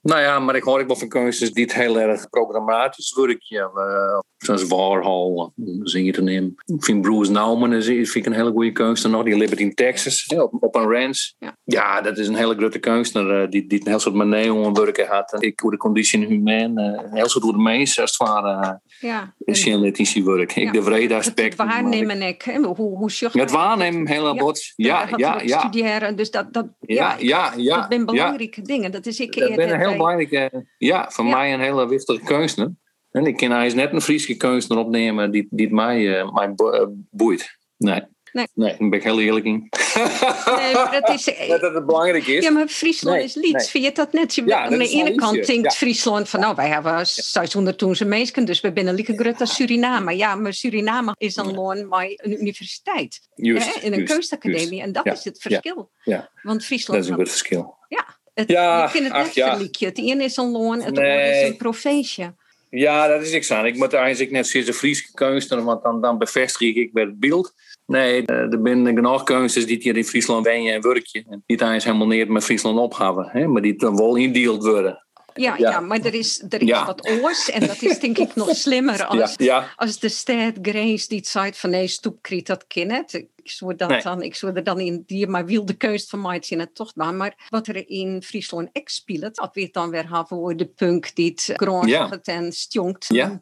Nou 0.02 0.22
ja, 0.22 0.40
maar 0.40 0.56
ik 0.56 0.64
hoor 0.64 0.80
ik 0.80 0.88
wel 0.88 0.96
van 0.96 1.10
kunsters 1.10 1.52
die 1.52 1.64
het 1.64 1.74
heel 1.74 2.00
erg 2.00 2.30
programmatisch 2.30 3.14
werken. 3.16 3.72
Zoals 4.42 4.68
Warhol, 4.68 5.54
ze 5.84 6.12
te 6.12 6.22
nemen. 6.22 6.56
Ik 6.66 6.84
vind 6.84 7.02
Bruce 7.02 7.32
Nauman 7.32 7.74
is, 7.74 7.86
vind 7.86 8.16
ik 8.16 8.26
een 8.26 8.34
hele 8.34 8.52
goede 8.52 8.72
kunstenaar. 8.72 9.24
Die 9.24 9.38
leeft 9.38 9.60
in 9.60 9.74
Texas, 9.74 10.26
op, 10.28 10.58
op 10.60 10.76
een 10.76 10.92
ranch. 10.92 11.34
Ja. 11.40 11.58
ja. 11.64 12.02
dat 12.02 12.18
is 12.18 12.28
een 12.28 12.36
hele 12.36 12.56
grote 12.56 12.80
kunstenaar. 12.80 13.44
Uh, 13.44 13.50
die, 13.50 13.68
die 13.68 13.80
een 13.80 13.88
heel 13.88 14.00
soort 14.00 14.16
maneon 14.16 14.74
werken 14.74 15.08
had. 15.08 15.44
Ik 15.44 15.60
hoe 15.60 15.72
de 15.72 15.78
conditie 15.78 16.26
humaan. 16.26 16.80
Uh, 16.80 17.00
heel 17.12 17.30
soort 17.30 17.44
door 17.44 17.54
de 17.54 17.60
mensen, 17.60 18.02
als 18.02 18.18
het 18.18 18.28
ware. 18.30 18.82
ja. 19.00 19.34
Journalistische 19.46 20.24
werk. 20.24 20.56
Ik 20.56 20.74
de 20.74 20.84
vrede 20.84 21.16
aspect. 21.16 21.58
Het 21.58 21.68
waarnemen 21.68 22.22
ik. 22.22 22.44
Hoe, 22.44 22.76
hoe 22.76 23.12
Het 23.32 23.52
waarnemen, 23.52 24.08
heel 24.08 24.36
bot. 24.36 24.74
Ja, 24.76 25.08
ja, 25.16 25.42
ja. 25.42 25.60
Studeren, 25.60 26.16
dus 26.16 26.32
dat, 26.32 26.54
dat, 26.54 26.68
ja, 26.80 27.16
ja, 27.20 27.54
ja, 27.58 27.76
dat 27.76 27.86
zijn 27.90 28.06
belangrijke 28.06 28.62
dingen. 28.62 28.92
Dat 28.92 29.06
is 29.06 29.20
ik 29.20 29.38
dat 29.38 29.56
ben 29.56 29.74
een 29.74 29.80
heel 29.80 29.92
belangrijke, 29.92 30.66
ja, 30.78 31.10
voor 31.10 31.26
mij 31.26 31.54
een 31.54 31.60
hele 31.60 31.88
wichtige 31.88 32.24
kunstenaar. 32.24 32.80
En 33.12 33.26
ik 33.26 33.38
kan 33.38 33.62
eens 33.62 33.74
net 33.74 33.94
een 33.94 34.02
Friese 34.02 34.38
kunstenaar 34.38 34.84
opnemen 34.84 35.32
die, 35.32 35.48
die 35.50 35.74
mij, 35.74 36.00
uh, 36.00 36.34
mij 36.34 36.54
boeit. 37.10 37.58
Nee. 37.78 38.04
Nee. 38.32 38.48
nee, 38.54 38.70
daar 38.70 38.90
ben 38.90 39.00
ik 39.00 39.04
heel 39.04 39.20
eerlijk 39.20 39.46
in. 39.46 39.70
Nee, 40.56 40.74
dat 40.74 41.10
is... 41.10 41.24
dat 41.48 41.62
het 41.62 41.86
belangrijk 41.86 42.28
is. 42.28 42.44
Ja, 42.44 42.52
maar 42.52 42.68
Friesland 42.68 43.16
nee, 43.16 43.26
is 43.26 43.36
liefst. 43.36 43.54
Nee. 43.54 43.66
Vind 43.66 43.84
je 43.84 43.92
dat 43.92 44.14
net? 44.14 44.36
Je, 44.36 44.44
ja, 44.46 44.64
aan 44.64 44.78
de 44.78 44.90
ene 44.90 45.16
kant 45.16 45.46
denkt 45.46 45.64
ja. 45.64 45.70
Friesland 45.70 46.30
van... 46.30 46.40
nou, 46.40 46.56
wij 46.56 46.68
hebben 46.68 47.08
600 47.08 47.78
toense 47.78 48.06
mensen, 48.06 48.46
dus 48.46 48.62
we 48.62 48.72
zijn 48.74 48.94
lieke 48.94 49.18
groot 49.18 49.40
als 49.40 49.56
Suriname. 49.56 50.18
Ja, 50.18 50.36
maar 50.36 50.54
Suriname 50.54 51.16
is 51.18 51.36
een 51.36 51.54
loon 51.54 51.90
bij 51.90 52.20
een 52.22 52.42
universiteit. 52.42 53.20
Juist, 53.36 53.76
hè, 53.76 53.82
in 53.82 53.94
een 53.94 54.06
kunstacademie. 54.06 54.82
En 54.82 54.92
dat 54.92 55.06
is 55.06 55.24
het 55.24 55.42
verschil. 55.42 55.92
Ja, 56.04 56.32
Want 56.42 56.66
Friesland... 56.66 57.00
Dat 57.00 57.10
is 57.10 57.16
een 57.16 57.24
goed 57.24 57.30
verschil. 57.30 57.78
Ja, 57.88 58.20
het, 58.34 58.50
ja, 58.50 58.84
ik 58.84 58.90
vind 58.90 59.04
het 59.04 59.14
net 59.14 59.26
ach, 59.26 59.34
ja. 59.34 59.58
Het 59.88 59.98
ene 59.98 60.24
is 60.24 60.38
een 60.38 60.52
loon, 60.52 60.78
het 60.78 60.86
andere 60.86 61.42
is 61.42 61.48
een 61.48 61.58
provincie. 61.58 62.40
Ja, 62.74 63.08
dat 63.08 63.22
is 63.22 63.32
niks 63.32 63.52
aan. 63.52 63.66
Ik 63.66 63.76
moet 63.76 63.94
eigenlijk 63.94 64.32
net 64.32 64.48
zoals 64.48 64.66
de 64.66 64.74
Friese 64.74 65.14
kunstenaar, 65.14 65.64
want 65.64 65.84
dan, 65.84 66.02
dan 66.02 66.18
bevestig 66.18 66.76
ik 66.76 66.94
bij 66.94 67.04
het 67.04 67.20
beeld. 67.20 67.54
Nee, 67.86 68.26
eh, 68.26 68.36
er 68.36 68.60
zijn 68.64 68.86
genoeg 68.86 69.24
kunstenaars 69.24 69.72
die 69.72 69.82
hier 69.82 69.98
in 69.98 70.06
Friesland 70.06 70.46
wonen 70.46 70.74
en 70.74 70.82
werken. 70.82 71.26
En 71.30 71.44
die 71.46 71.58
eigenlijk 71.58 71.84
helemaal 71.84 72.18
niet 72.18 72.30
met 72.30 72.44
Friesland 72.44 72.80
opgaven, 72.80 73.30
hè, 73.32 73.48
maar 73.48 73.62
die 73.62 73.76
dan 73.76 73.96
wel 73.96 74.16
indeeld 74.16 74.64
worden. 74.64 75.06
Ja, 75.34 75.58
ja, 75.58 75.80
maar 75.80 76.00
er 76.00 76.14
is, 76.14 76.44
er 76.50 76.62
is 76.62 76.68
ja. 76.68 76.86
wat 76.86 77.10
oors 77.10 77.50
en 77.50 77.68
dat 77.68 77.82
is 77.82 78.00
denk 78.00 78.18
ik 78.18 78.36
nog 78.36 78.56
slimmer 78.66 79.06
als, 79.06 79.34
ja, 79.38 79.74
als 79.76 80.00
de 80.00 80.10
stad 80.10 80.54
Grace 80.62 81.08
die 81.08 81.26
zei 81.28 81.54
van 81.54 81.70
nee, 81.70 81.88
stoepkriet, 81.88 82.48
dat 82.48 82.68
kind. 82.68 83.14
Ik 83.14 83.52
zou, 83.52 83.76
dat 83.76 83.90
nee. 83.90 84.02
dan, 84.02 84.22
ik 84.22 84.36
zou 84.36 84.56
er 84.56 84.64
dan 84.64 84.80
in 84.80 85.04
die 85.06 85.28
maar 85.28 85.46
wilde 85.46 85.74
keus 85.74 86.08
van 86.10 86.22
mij 86.22 86.44
zien 86.44 86.60
het 86.60 86.76
toch 86.76 86.96
maar. 86.96 87.14
Maar 87.14 87.48
wat 87.50 87.68
er 87.68 87.90
in 87.90 88.24
Friesland 88.24 88.70
ex 88.72 88.96
speelt, 88.96 89.36
dat 89.36 89.50
weet 89.54 89.74
dan 89.74 89.90
weer 89.90 90.10
hebben 90.10 90.28
voor 90.28 90.58
de 90.58 90.68
punk 90.68 91.16
die 91.16 91.30
het 91.30 91.54
grond 91.56 92.28
en 92.28 92.52
stjongt. 92.52 93.06
Ja. 93.08 93.42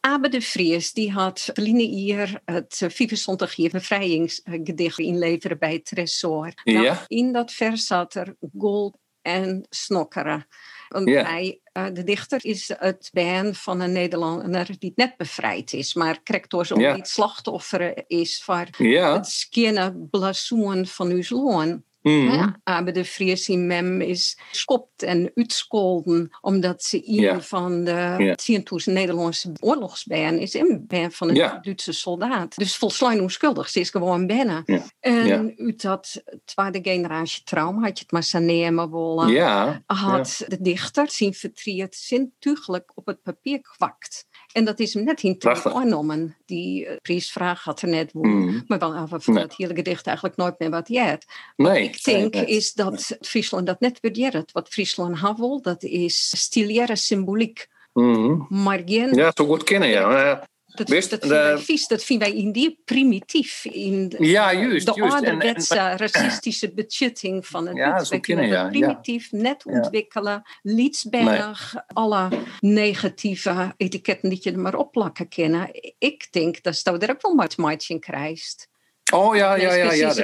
Abe 0.00 0.28
de 0.28 0.40
Vries 0.40 0.92
die 0.92 1.10
had 1.10 1.50
hier 1.54 2.40
het 2.44 2.76
25 2.76 3.54
jaar 3.54 3.70
bevrijdingsgedicht 3.70 4.98
inleveren 4.98 5.58
bij 5.58 5.72
het 5.72 5.84
Tresor. 5.84 6.52
Nou, 6.64 6.96
in 7.06 7.32
dat 7.32 7.52
vers 7.52 7.86
zat 7.86 8.14
er 8.14 8.36
gold 8.58 8.96
en 9.22 9.66
snokkeren. 9.70 10.46
Uh, 10.92 11.84
de 11.92 12.04
dichter 12.04 12.44
is 12.44 12.70
het 12.78 13.10
band 13.12 13.58
van 13.58 13.80
een 13.80 13.92
Nederlander 13.92 14.78
die 14.78 14.92
net 14.94 15.16
bevrijd 15.16 15.72
is, 15.72 15.94
maar 15.94 16.22
krijgt 16.22 16.50
door 16.50 16.66
zo'n 16.66 16.98
slachtoffer 17.02 18.04
is 18.06 18.44
van 18.44 18.66
het 18.78 19.26
skinnen 19.26 20.08
blazoen 20.10 20.86
van 20.86 21.10
uw 21.10 21.22
loon. 21.28 21.84
Mm. 22.02 22.30
Ja, 22.30 22.60
aber 22.64 22.92
de 22.92 23.04
Friese 23.04 23.56
mem 23.56 24.00
is 24.00 24.38
skopt 24.50 25.02
en 25.02 25.30
uitskolden 25.34 26.36
omdat 26.40 26.82
ze 26.82 26.96
een 27.08 27.14
Ja. 27.14 27.40
van 27.40 27.84
de 27.84 28.14
Ja. 28.18 28.34
10.000 28.34 28.92
Nederlandse 28.94 29.52
oorlogsband 29.60 30.40
is 30.40 30.54
en 30.54 30.84
ben 30.86 31.12
van 31.12 31.28
een. 31.28 31.60
Duitse 31.62 31.92
soldaat. 31.92 32.56
Dus 32.56 32.76
volslijn 32.76 33.20
onschuldig, 33.20 33.68
ze 33.68 33.80
is 33.80 33.90
gewoon 33.90 34.26
binnen. 34.26 34.64
En 35.00 35.54
uit 35.56 35.82
dat 35.82 36.22
tweede 36.44 36.78
generatie 36.82 37.42
trauma 37.44 37.80
had 37.80 37.98
je 37.98 38.04
het 38.08 38.12
maar 38.12 38.90
willen 38.90 39.28
Ja. 39.28 39.82
had 39.86 40.44
de 40.48 40.60
dichter 40.60 41.10
zijn 41.10 41.34
verdriet 41.34 41.94
zintuigelijk 41.96 42.92
op 42.94 43.06
het 43.06 43.22
papier 43.22 43.60
kwakt. 43.60 44.26
En 44.52 44.64
dat 44.64 44.80
is 44.80 44.94
hem 44.94 45.04
net 45.04 45.22
in 45.22 45.38
Prachtig. 45.38 45.72
genomen. 45.72 46.36
Die 46.46 46.86
uh, 46.86 46.96
priesvraag 47.02 47.64
had 47.64 47.82
er 47.82 47.88
net 47.88 48.12
woord. 48.12 48.26
Mm. 48.26 48.64
Maar 48.66 48.78
wel 48.78 48.94
af 48.94 49.08
van 49.10 49.34
Nee. 49.34 49.42
het 49.42 49.54
hele 49.56 49.74
gedicht 49.74 50.06
eigenlijk 50.06 50.36
nooit 50.36 50.58
meer 50.58 50.70
wat 50.70 50.88
jet. 50.88 51.24
Nee. 51.56 51.82
Ik 51.82 52.04
denk 52.04 52.34
nee, 52.34 52.46
is 52.46 52.72
dat 52.72 53.16
Friesland 53.20 53.66
dat 53.66 53.80
net 53.80 54.00
bedeert. 54.00 54.52
Wat 54.52 54.68
Friesland 54.68 55.16
havel, 55.16 55.62
dat 55.62 55.82
is 55.82 56.32
stiliaire 56.36 56.96
symboliek. 56.96 57.68
Mhm. 57.92 58.62
Maar 58.62 58.82
geen, 58.84 59.14
Ja, 59.14 59.32
zo 59.34 59.46
goed 59.46 59.64
kennen, 59.64 59.88
ja. 59.88 60.46
Eh, 60.72 60.78
dat, 60.78 60.88
dat, 61.10 61.20
vinden 61.20 61.28
wij 61.42 61.54
de- 61.54 61.58
vies. 61.58 61.86
Dat 61.86 62.04
vinden 62.04 62.28
wij 62.28 62.36
in 62.38 62.52
die 62.52 62.80
primitief. 62.84 63.64
In 63.64 64.08
de, 64.08 64.24
Ja, 64.26 64.52
juist, 64.52 64.86
de 64.86 64.92
juist. 64.94 65.14
En- 65.16 65.24
en- 65.24 65.30
ouderwetse 65.32 65.74
racistische 65.96 66.72
betjutting 66.72 67.46
van 67.46 67.66
het 67.66 67.76
Ja, 67.76 68.04
Wij 68.08 68.20
kunnen 68.20 68.68
primitief 68.70 69.32
net 69.32 69.64
ontwikkelen. 69.64 70.42
Lietsberg, 70.62 71.74
alle 71.86 72.28
negatieve 72.60 73.74
etiketten 73.76 74.28
die 74.28 74.38
je 74.42 74.52
er 74.52 74.58
maar 74.58 74.74
opplakken 74.74 75.28
kennen. 75.28 75.68
Ik 75.98 76.28
denk 76.30 76.62
dat 76.62 76.80
je 76.84 76.90
er 76.98 77.10
ook 77.10 77.22
wel 77.22 77.36
wat 77.36 77.56
maatje 77.56 77.94
in 77.94 78.00
krijgt. 78.00 78.70
Oh 79.12 79.36
ja, 79.36 79.54
ja, 79.54 79.74
ja. 79.74 79.92
ja, 79.92 80.14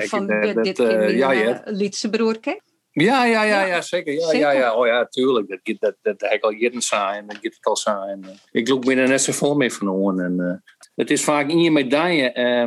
dit 0.62 0.78
eh, 0.78 1.16
ja, 1.16 1.32
eh, 1.32 1.38
ja. 1.40 1.62
Ja, 1.64 1.72
ja, 3.00 3.24
ja, 3.24 3.42
Ja. 3.42 3.64
ja, 3.64 3.80
zeker. 3.80 4.12
Ja, 4.12 4.20
Zeker. 4.26 4.38
ja, 4.38 4.50
ja. 4.50 4.74
Oh 4.74 4.87
ja, 4.87 5.06
tuurlijk. 5.06 5.48
Dat, 5.48 5.61
dat, 5.64 5.76
dat, 5.80 5.96
dat 6.02 6.20
heb 6.20 6.32
ik 6.32 6.44
al 6.44 6.52
jaren 6.52 6.82
zijn. 6.82 7.26
Dat 7.26 7.38
gaat 7.40 7.64
al 7.64 7.76
zijn. 7.76 8.24
Ik 8.52 8.68
loop 8.68 8.82
binnen 8.84 9.08
net 9.08 9.22
zo 9.22 9.32
vol 9.32 9.56
mee 9.56 9.72
van 9.72 9.87
horen. 9.87 10.24
En, 10.24 10.40
eh, 10.40 10.72
het 10.94 11.11
is 11.11 11.24
vaak 11.24 11.48
in 11.48 11.61
je 11.61 11.70
medaille. 11.70 12.32
eh 12.32 12.66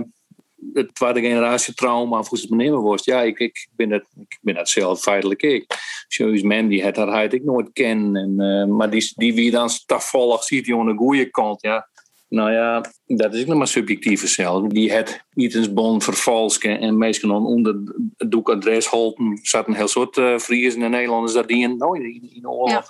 het 0.74 0.96
tweede 0.96 1.22
generatie 1.22 1.74
trauma, 1.74 2.20
of 2.20 2.30
hoe 2.30 2.38
ze 2.38 2.46
het 2.50 2.54
me 2.56 2.72
wordt. 2.72 3.06
Ja, 3.06 3.22
ik, 3.22 3.40
ik, 3.40 3.68
ben 3.76 3.90
het, 3.90 4.06
ik 4.20 4.38
ben 4.42 4.56
het 4.56 4.70
zelf 4.70 5.02
feitelijk 5.02 5.42
ik. 5.42 5.66
Zoals 6.08 6.42
men 6.42 6.68
die 6.68 6.84
het 6.84 6.96
haar 6.96 7.34
ik 7.34 7.44
nooit 7.44 7.70
ken. 7.74 8.16
En, 8.16 8.40
eh, 8.40 8.66
maar 8.76 8.90
die, 8.90 9.14
die 9.16 9.34
wie 9.34 9.52
dan 9.52 9.70
stafvollig 9.70 10.44
ziet 10.44 10.66
die 10.66 10.76
aan 10.76 10.86
de 10.86 10.96
goede 10.96 11.30
kant. 11.30 11.62
Ja, 11.62 11.90
nou 12.32 12.52
ja, 12.52 12.86
dat 13.06 13.34
is 13.34 13.46
nog 13.46 13.58
maar 13.58 13.68
subjectieve 13.68 14.28
zelf. 14.28 14.68
Die 14.68 14.92
het 14.92 15.26
etensbon 15.34 16.02
vervalsken 16.02 16.80
en 16.80 16.98
meestal 16.98 17.46
onder 17.46 17.76
het 18.18 18.32
doekadres 18.32 18.88
holten. 18.88 19.40
zaten 19.42 19.72
een 19.72 19.78
heel 19.78 19.88
soort 19.88 20.18
uh, 20.18 20.38
Friesen 20.38 20.82
en 20.82 20.92
Nederlanders 20.92 21.34
dat 21.34 21.48
die 21.48 21.62
in, 21.64 21.78
nou, 21.78 22.04
in, 22.04 22.30
in 22.34 22.50
oorlog. 22.50 22.88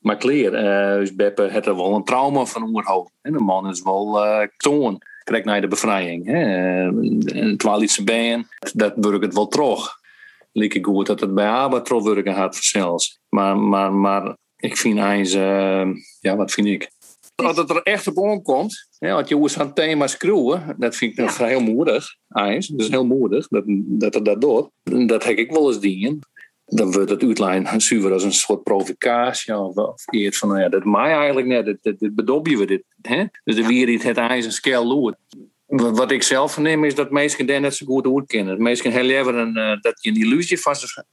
Maar 0.00 0.16
kleer, 0.16 0.54
eh 0.54 0.98
dus 0.98 1.14
Beppe 1.14 1.42
het 1.42 1.66
er 1.66 1.76
wel 1.76 1.94
een 1.94 2.04
trauma 2.04 2.44
van 2.44 2.62
onderhouden. 2.62 3.12
En 3.22 3.32
de 3.32 3.38
man 3.38 3.68
is 3.68 3.82
wel 3.82 4.26
uh, 4.26 4.46
toon. 4.56 5.00
Krijg 5.24 5.44
naar 5.44 5.60
de 5.60 5.68
bevrijding. 5.68 6.26
Hè. 6.26 6.42
En 7.32 7.56
terwijl 7.56 7.82
iets 7.82 8.04
ben, 8.04 8.48
dat 8.74 8.92
werkt 8.96 9.24
het 9.24 9.34
wel 9.34 9.48
terug. 9.48 9.98
Lieke 10.52 10.84
goed 10.84 11.06
dat 11.06 11.20
het 11.20 11.34
bij 11.34 11.48
Abba 11.48 11.80
terug 11.80 12.02
werken 12.02 12.34
had 12.34 12.56
zelfs. 12.56 13.18
Maar, 13.28 13.58
maar, 13.58 13.92
maar 13.92 14.36
ik 14.56 14.76
vind 14.76 14.98
eens, 14.98 15.34
uh, 15.34 15.86
ja, 16.20 16.36
wat 16.36 16.52
vind 16.52 16.66
ik? 16.66 16.90
Als 17.34 17.56
het 17.56 17.70
er 17.70 17.82
echt 17.82 18.06
op 18.06 18.18
omkomt, 18.18 18.88
hè, 18.98 19.12
als 19.12 19.28
je 19.28 19.36
eens 19.36 19.58
aan 19.58 19.66
het 19.66 19.74
thema 19.74 20.06
schreeuwen, 20.06 20.76
dat 20.78 20.96
vind 20.96 21.18
ik 21.18 21.30
ja. 21.30 21.46
heel 21.46 21.60
moedig. 21.60 22.16
Eens, 22.28 22.66
dat 22.66 22.80
is 22.80 22.88
heel 22.88 23.06
moedig 23.06 23.48
dat, 23.48 23.64
dat 23.76 24.14
er 24.14 24.24
dat 24.24 24.40
doet. 24.40 24.70
Dat 25.08 25.24
heb 25.24 25.36
ik 25.36 25.50
wel 25.50 25.68
eens 25.68 25.80
dingen 25.80 26.20
dan 26.66 26.92
wordt 26.92 27.10
het 27.10 27.22
uitlijn 27.22 27.80
zuiver 27.80 28.12
als 28.12 28.22
een 28.22 28.32
soort 28.32 28.62
provocatie. 28.62 29.56
Of, 29.56 29.76
of 29.76 30.02
eerst 30.10 30.38
van, 30.38 30.48
nou 30.48 30.60
ja, 30.60 30.68
dat 30.68 30.84
mij 30.84 31.12
eigenlijk 31.12 31.46
net, 31.46 31.78
dit 31.98 32.14
bedobje 32.14 32.58
we 32.58 32.66
dit. 32.66 32.84
Hè? 33.02 33.24
Dus 33.44 33.54
de 33.54 33.66
weer 33.66 34.02
het 34.02 34.16
ijs 34.16 34.44
en 34.44 34.52
skel 34.52 34.86
loert. 34.86 35.16
Wat 35.66 36.10
ik 36.10 36.22
zelf 36.22 36.52
verneem 36.52 36.84
is 36.84 36.94
dat 36.94 37.10
mensen 37.10 37.46
daar 37.46 37.60
net 37.60 37.74
zo 37.74 37.86
goed 37.86 38.04
hoe 38.04 38.26
kennen. 38.26 38.62
Mensen 38.62 38.92
heel 38.92 39.04
een, 39.34 39.56
uh, 39.56 39.80
dat 39.80 40.02
je 40.02 40.10
een 40.10 40.16
illusie 40.20 40.60
vast. 40.60 41.04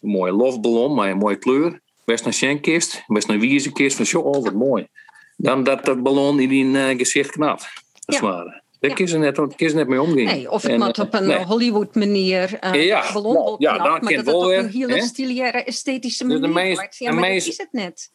Een 0.00 0.10
mooie 0.10 0.32
lofballon, 0.32 0.94
maar 0.94 1.10
een 1.10 1.18
mooie 1.18 1.36
kleur. 1.36 1.80
Best 2.08 2.26
een 2.26 2.32
schenkist, 2.32 3.04
best 3.06 3.28
een 3.28 3.40
wiezenkist 3.40 3.96
van 3.96 4.06
zo, 4.06 4.20
oh 4.20 4.44
wat 4.44 4.54
mooi. 4.54 4.88
Dan 5.36 5.64
dat 5.64 5.84
de 5.84 5.96
ballon 5.96 6.40
in 6.40 6.48
die 6.48 6.64
uh, 6.64 6.88
gezicht 6.88 7.30
knapt. 7.30 7.62
Dat 8.04 8.14
is 8.14 8.20
ja. 8.20 8.20
waar. 8.20 8.62
Daar 8.80 8.94
kun 8.94 9.06
je 9.06 9.18
net, 9.18 9.34
kun 9.34 9.52
je 9.56 9.74
net 9.74 9.88
mee 9.88 10.00
omgaan. 10.00 10.24
Nee, 10.24 10.50
of 10.50 10.62
het 10.62 10.70
en, 10.70 10.78
moet 10.78 10.98
op 10.98 11.14
een 11.14 11.26
nee. 11.26 11.44
Hollywood 11.44 11.94
manier 11.94 12.58
uh, 12.64 12.86
ja, 12.86 13.12
ballon 13.12 13.34
nou, 13.34 13.56
ja, 13.58 13.76
maar 13.76 14.00
dat 14.00 14.10
het 14.10 14.34
op 14.34 14.42
een 14.42 14.68
hele 14.68 15.02
stiliaire, 15.02 15.64
esthetische 15.64 16.24
manier 16.24 16.42
de 16.42 16.48
meest, 16.48 16.78
wordt. 16.78 16.96
Ja, 16.96 17.12
maar 17.12 17.20
meest... 17.20 17.46
dat 17.46 17.52
is 17.54 17.58
het 17.58 17.72
net. 17.72 18.10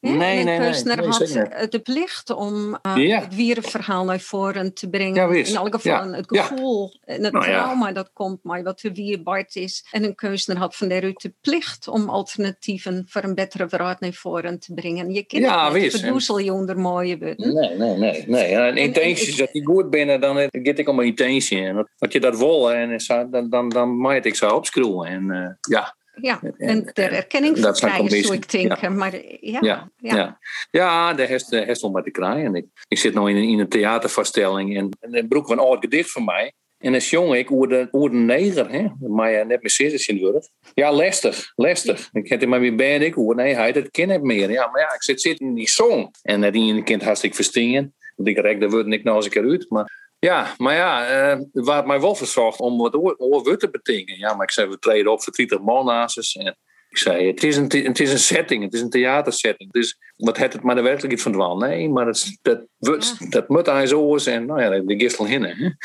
Nee, 0.00 0.14
nee, 0.16 0.38
en 0.38 0.48
een 0.48 0.60
kunstenaar 0.60 0.96
nee, 0.96 1.28
nee, 1.28 1.60
had 1.60 1.70
de 1.72 1.78
plicht 1.78 2.30
om 2.30 2.78
uh, 2.86 2.96
ja. 2.96 3.20
het 3.20 3.34
wierenverhaal 3.34 4.04
naar 4.04 4.20
voren 4.20 4.74
te 4.74 4.88
brengen. 4.88 5.14
Ja, 5.14 5.44
in 5.44 5.56
elk 5.56 5.74
geval 5.74 6.08
ja. 6.08 6.10
het 6.10 6.26
gevoel 6.28 6.98
en 7.04 7.24
het 7.24 7.32
nou, 7.32 7.44
trauma 7.44 7.92
dat 7.92 8.10
komt, 8.12 8.42
maar 8.42 8.62
wat 8.62 8.80
de 8.80 8.92
wierbart 8.92 9.56
is. 9.56 9.86
En 9.90 10.04
een 10.04 10.14
kunstenaar 10.14 10.62
had 10.62 10.76
van 10.76 10.88
daaruit 10.88 11.20
de 11.20 11.34
plicht 11.40 11.88
om 11.88 12.08
alternatieven 12.08 13.04
voor 13.08 13.22
een 13.22 13.34
betere 13.34 13.66
wereld 13.66 14.00
naar 14.00 14.12
voren 14.12 14.58
te 14.58 14.74
brengen. 14.74 15.12
Je 15.12 15.22
kent 15.22 15.42
ja, 15.42 15.72
het 15.72 15.82
niet, 15.82 15.90
verdoezel 15.90 16.38
je 16.38 16.52
onder 16.52 16.78
mooie 16.78 17.18
woorden. 17.18 17.54
Nee, 17.54 17.76
nee, 17.76 17.96
nee. 17.96 18.24
nee. 18.26 18.54
En 18.54 18.76
intenties, 18.76 19.36
dat 19.36 19.52
die 19.52 19.64
goed 19.64 19.90
binnen, 19.90 20.20
dan 20.20 20.36
gaat 20.36 20.78
ik 20.78 20.88
om 20.88 20.98
een 20.98 21.06
intentie. 21.06 21.58
En 21.58 21.88
dat 21.96 22.12
je 22.12 22.20
dat 22.20 22.38
wil, 22.38 22.72
en 22.72 22.98
dan, 23.30 23.50
dan, 23.50 23.68
dan 23.68 24.00
maak 24.00 24.24
ik 24.24 24.34
zo 24.34 24.48
opschroeven. 24.48 25.10
En 25.10 25.24
uh, 25.30 25.48
ja. 25.60 25.96
Ja, 26.20 26.40
en 26.56 26.92
ter 26.92 27.12
erkenning 27.12 27.58
van 27.58 27.72
krijgen, 27.72 28.10
zou 28.10 28.34
ik 28.34 28.50
denken. 28.50 28.78
Ja. 28.80 28.88
Maar 28.88 29.14
ja, 29.40 29.58
ja, 29.60 29.90
ja. 29.96 30.38
ja. 30.70 31.14
daar 31.14 31.26
heeft 31.26 31.50
met 31.92 32.04
te 32.04 32.10
krijgen. 32.10 32.54
Ik, 32.54 32.66
ik 32.88 32.98
zit 32.98 33.14
nu 33.14 33.28
in 33.28 33.36
een, 33.36 33.48
in 33.48 33.58
een 33.58 33.68
theatervoorstelling 33.68 34.76
en, 34.76 34.88
en 35.00 35.16
een 35.16 35.28
broek 35.28 35.46
van 35.46 35.58
een 35.58 35.64
oud 35.64 35.80
gedicht 35.80 36.10
van 36.10 36.24
mij. 36.24 36.52
En 36.78 36.94
als 36.94 37.10
jongen, 37.10 37.38
ik 37.38 37.48
hoorde 37.48 37.88
een 37.90 38.24
neger, 38.24 38.70
hè? 38.70 38.86
maar 39.08 39.30
ja, 39.30 39.42
net 39.42 39.62
met 39.62 39.72
zes 39.72 40.06
in 40.06 40.42
Ja, 40.74 40.92
lastig, 40.92 41.52
lastig. 41.54 42.08
Ik 42.12 42.28
heb 42.28 42.46
maar 42.46 42.60
weer 42.60 42.74
bij 42.74 42.98
ik 42.98 43.14
hoor, 43.14 43.34
nee, 43.34 43.54
hij 43.54 43.72
dat 43.72 43.90
ken 43.90 44.10
ik 44.10 44.22
meer. 44.22 44.50
Ja, 44.50 44.70
maar 44.70 44.80
ja, 44.80 44.94
ik 44.94 45.02
zit 45.02 45.20
zitten 45.20 45.46
in 45.46 45.54
die 45.54 45.68
song. 45.68 46.10
En 46.22 46.40
dat 46.40 46.52
die 46.52 46.82
kind 46.82 47.02
hartstikke 47.02 47.36
verstingen. 47.36 47.94
Want 48.16 48.28
ik 48.28 48.38
rek 48.38 48.60
de 48.60 48.68
woorden 48.68 48.92
ik 48.92 49.04
nou 49.04 49.16
eens 49.16 49.24
een 49.24 49.30
keer 49.30 49.50
uit. 49.50 49.66
Maar 49.70 50.05
ja, 50.26 50.54
maar 50.58 50.74
ja, 50.74 51.34
uh, 51.34 51.42
waar 51.52 51.86
mij 51.86 52.00
wel 52.00 52.14
om 52.60 52.78
wat 52.78 52.94
oor 53.18 53.56
te 53.56 53.70
betekenen. 53.70 54.18
Ja, 54.18 54.34
maar 54.34 54.46
ik 54.46 54.52
zei, 54.52 54.68
we 54.68 54.78
treden 54.78 55.12
op 55.12 55.22
voor 55.22 55.32
30 55.32 55.60
man 55.60 55.88
En 56.34 56.56
ik 56.88 56.98
zei, 56.98 57.26
het 57.26 57.42
is, 57.42 57.56
een, 57.56 57.68
het 57.84 58.00
is 58.00 58.12
een 58.12 58.18
setting, 58.18 58.62
het 58.64 58.74
is 58.74 58.80
een 58.80 58.90
theatersetting. 58.90 59.72
Dus 59.72 59.98
wat 60.16 60.36
het 60.36 60.52
het 60.52 60.62
maar 60.62 60.74
de 60.74 60.80
werkelijkheid 60.80 61.22
van 61.22 61.32
dwal? 61.32 61.56
Nee, 61.56 61.88
maar 61.88 62.04
dat, 62.04 62.38
dat, 62.42 62.66
dat, 62.78 63.16
ja. 63.18 63.26
dat 63.28 63.48
moet 63.48 63.66
hij 63.66 63.86
zo 63.86 64.16
en 64.26 64.46
nou 64.46 64.62
ja, 64.62 64.80
de 64.80 64.98
gistel 64.98 65.26
hinnen. 65.26 65.56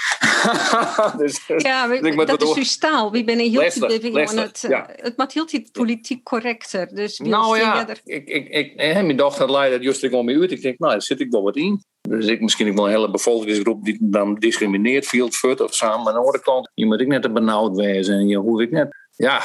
dus, 1.17 1.47
ja, 1.57 1.87
dus 1.87 2.15
dat, 2.25 2.41
is 2.41 2.53
uw 2.53 2.63
staal. 2.63 3.11
We 3.11 3.17
zijn 3.17 3.49
heel 3.49 3.61
het, 4.37 4.65
ja. 4.67 4.89
het 4.95 5.17
maakt 5.17 5.33
heel 5.33 5.45
politiek 5.71 6.23
correcter. 6.23 6.95
Dus 6.95 7.19
nou 7.19 7.57
ja, 7.57 7.87
ik, 8.03 8.27
ik, 8.27 8.47
ik, 8.49 8.75
mijn 8.75 9.17
dochter 9.17 9.51
leidde 9.51 9.75
dat 9.75 9.83
juist 9.83 10.03
wel 10.11 10.23
mee 10.23 10.39
uit. 10.39 10.51
Ik 10.51 10.61
denk, 10.61 10.79
nou, 10.79 10.91
daar 10.91 11.01
zit 11.01 11.19
ik 11.19 11.31
wel 11.31 11.43
wat 11.43 11.55
in. 11.55 11.83
Dus 12.11 12.25
ik 12.25 12.41
misschien 12.41 12.75
wel 12.75 12.85
een 12.85 12.91
hele 12.91 13.11
bevolkingsgroep 13.11 13.83
die 13.83 13.97
dan 14.01 14.35
discrimineert, 14.35 15.05
veel 15.05 15.29
fut 15.29 15.61
of 15.61 15.73
samen. 15.73 15.97
Maar 15.97 16.07
aan 16.07 16.19
de 16.19 16.25
andere 16.25 16.43
kant, 16.43 16.71
je 16.73 16.85
moet 16.85 17.01
ik 17.01 17.07
net 17.07 17.21
te 17.21 17.31
benauwd 17.31 17.75
wezen. 17.75 18.15
En 18.15 18.27
je 18.27 18.37
hoef 18.37 18.59
ik 18.59 18.71
net, 18.71 18.95
ja, 19.15 19.41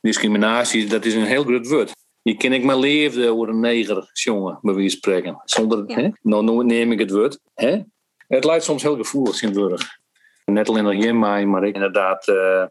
discriminatie, 0.00 0.86
dat 0.86 1.04
is 1.04 1.14
een 1.14 1.24
heel 1.24 1.44
groot 1.44 1.68
woord. 1.68 1.92
Je 2.22 2.36
ken 2.36 2.52
ik 2.52 2.64
maar 2.64 2.76
leefde 2.76 3.28
over 3.28 3.48
een 3.48 3.60
neger 3.60 4.10
jongen, 4.12 4.58
bij 4.62 4.74
wie 4.74 4.88
spreken. 4.88 5.40
Zonder, 5.44 5.82
ja. 5.86 5.96
hè? 5.96 6.08
Nou 6.22 6.64
neem 6.64 6.92
ik 6.92 6.98
het 6.98 7.10
woord. 7.10 7.38
Hè? 7.54 7.80
Het 8.28 8.44
lijkt 8.44 8.64
soms 8.64 8.82
heel 8.82 8.96
gevoelig 8.96 9.42
in 9.42 9.54
woord. 9.54 10.00
Net 10.44 10.68
alleen 10.68 10.84
nog 10.84 11.02
geen 11.02 11.18
mij, 11.18 11.46
maar 11.46 11.64
ik 11.64 11.74
inderdaad 11.74 12.28
uh, 12.28 12.64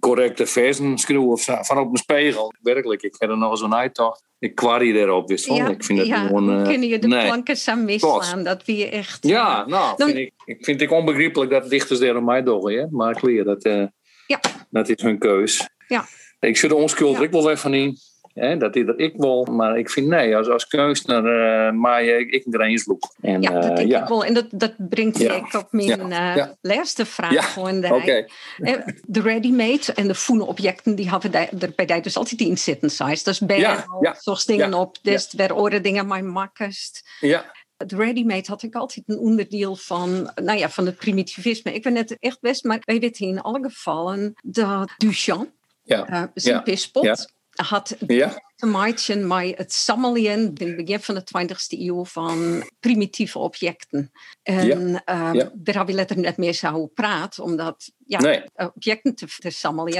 correcte 0.00 0.46
versen 0.46 0.98
schreeuwen 0.98 1.28
of 1.28 1.44
van 1.60 1.78
op 1.78 1.90
een 1.90 1.96
spiegel. 1.96 2.52
Werkelijk, 2.62 3.02
ik 3.02 3.14
heb 3.18 3.30
er 3.30 3.38
nog 3.38 3.58
zo'n 3.58 3.74
uittocht. 3.74 4.24
Ik 4.38 4.54
kwarie 4.54 4.94
daarop, 4.94 5.28
wist 5.28 5.46
ja, 5.46 5.68
ik 5.68 5.84
vind 5.84 5.98
dat 5.98 6.08
ja, 6.08 6.26
gewoon... 6.26 6.58
Uh, 6.58 6.68
kunnen 6.68 6.88
je 6.88 6.98
de 6.98 7.06
nee. 7.06 7.26
planken 7.26 7.56
samen 7.56 7.84
misslaan, 7.84 8.44
dat 8.44 8.64
we 8.64 8.88
echt... 8.88 9.26
Ja, 9.26 9.66
nou, 9.66 9.96
dan... 9.96 10.08
vind 10.08 10.18
ik, 10.20 10.32
ik 10.44 10.64
vind 10.64 10.80
het 10.80 10.90
onbegrijpelijk 10.90 11.50
dat 11.50 11.70
dichters 11.70 11.98
daar 11.98 12.16
om 12.16 12.24
mij 12.24 12.42
doen, 12.42 12.72
hè? 12.72 12.86
maar 12.90 13.14
clear, 13.14 13.44
dat, 13.44 13.64
uh, 13.64 13.86
ja. 14.26 14.40
dat 14.70 14.88
is 14.88 15.02
hun 15.02 15.18
keus. 15.18 15.68
Ja. 15.88 16.04
Ik 16.40 16.56
zit 16.56 16.70
de 16.70 16.76
onschuld 16.76 17.16
ja. 17.16 17.22
ik 17.22 17.30
wel 17.30 17.44
weg 17.44 17.60
van 17.60 17.74
in. 17.74 17.96
Hè, 18.34 18.56
dat 18.56 18.74
dat 18.74 19.00
ik 19.00 19.14
wil, 19.16 19.44
maar 19.44 19.78
ik 19.78 19.90
vind 19.90 20.06
nee, 20.06 20.36
als, 20.36 20.48
als 20.48 20.66
kunstenaar 20.66 21.68
uh, 21.68 21.72
maar 21.80 22.04
ik, 22.04 22.44
een 22.44 22.82
boek. 22.86 23.14
En, 23.20 23.42
ja, 23.42 23.60
dat 23.60 23.76
denk 23.76 23.92
ik 23.92 24.08
wel. 24.08 24.24
En 24.24 24.34
dat, 24.34 24.46
dat 24.50 24.72
brengt 24.76 25.18
ja. 25.18 25.34
ik 25.34 25.54
op 25.54 25.68
mijn 25.70 26.08
ja. 26.08 26.56
laatste 26.60 27.06
vraag. 27.06 27.54
Ja. 27.54 27.92
Okay. 27.92 28.28
De 29.06 29.20
ready-made 29.20 29.92
en 29.94 30.06
de 30.06 30.14
voene 30.14 30.44
objecten, 30.44 30.94
die 30.94 31.10
hebben 31.10 31.32
er 31.32 31.72
bij 31.76 31.86
die 31.86 32.00
dus 32.00 32.16
altijd 32.16 32.40
in 32.40 32.58
zitten. 32.58 32.90
Dat 32.98 33.26
is 33.26 33.38
bij 33.38 33.58
ja. 33.58 34.16
zoals 34.18 34.44
dingen 34.44 34.74
op, 34.74 34.96
dus 35.02 35.32
waar 35.36 35.56
oren 35.56 35.82
dingen 35.82 36.06
maar 36.06 36.24
makkest. 36.24 37.08
Ja. 37.20 37.52
Het 37.76 37.92
ready-made 37.92 38.44
had 38.46 38.62
ik 38.62 38.74
altijd 38.74 39.04
een 39.06 39.18
onderdeel 39.18 39.76
van, 39.76 40.32
nou 40.34 40.58
ja, 40.58 40.68
van 40.68 40.86
het 40.86 40.96
primitivisme. 40.96 41.72
Ik 41.72 41.82
ben 41.82 41.92
net 41.92 42.16
echt 42.18 42.40
best, 42.40 42.64
maar 42.64 42.78
wij 42.84 43.00
weten 43.00 43.26
in 43.26 43.40
alle 43.40 43.62
gevallen 43.62 44.34
dat 44.42 44.90
Duchamp, 44.96 45.50
ja. 45.82 46.10
Uh, 46.10 46.22
zijn 46.34 46.62
pispot, 46.62 47.32
had 47.62 47.96
ja. 48.08 48.30
Te 48.60 48.66
maken 48.66 49.26
met 49.26 49.56
het 49.56 49.72
samelen 49.72 50.24
in 50.24 50.38
het 50.38 50.76
begin 50.76 51.00
van 51.00 51.14
de 51.14 51.22
20e 51.22 51.78
eeuw 51.78 52.04
van 52.04 52.62
primitieve 52.80 53.38
objecten. 53.38 54.10
En 54.42 54.66
ja. 54.66 55.32
Ja. 55.32 55.50
daar 55.54 55.74
heb 55.74 55.88
je 55.88 55.94
letterlijk 55.94 56.28
net 56.28 56.36
meer 56.36 56.52
zo 56.52 56.86
praat, 56.86 57.38
omdat 57.38 57.92
ja, 58.06 58.20
nee. 58.20 58.42
objecten 58.54 59.14
te, 59.14 59.26
te 59.38 59.50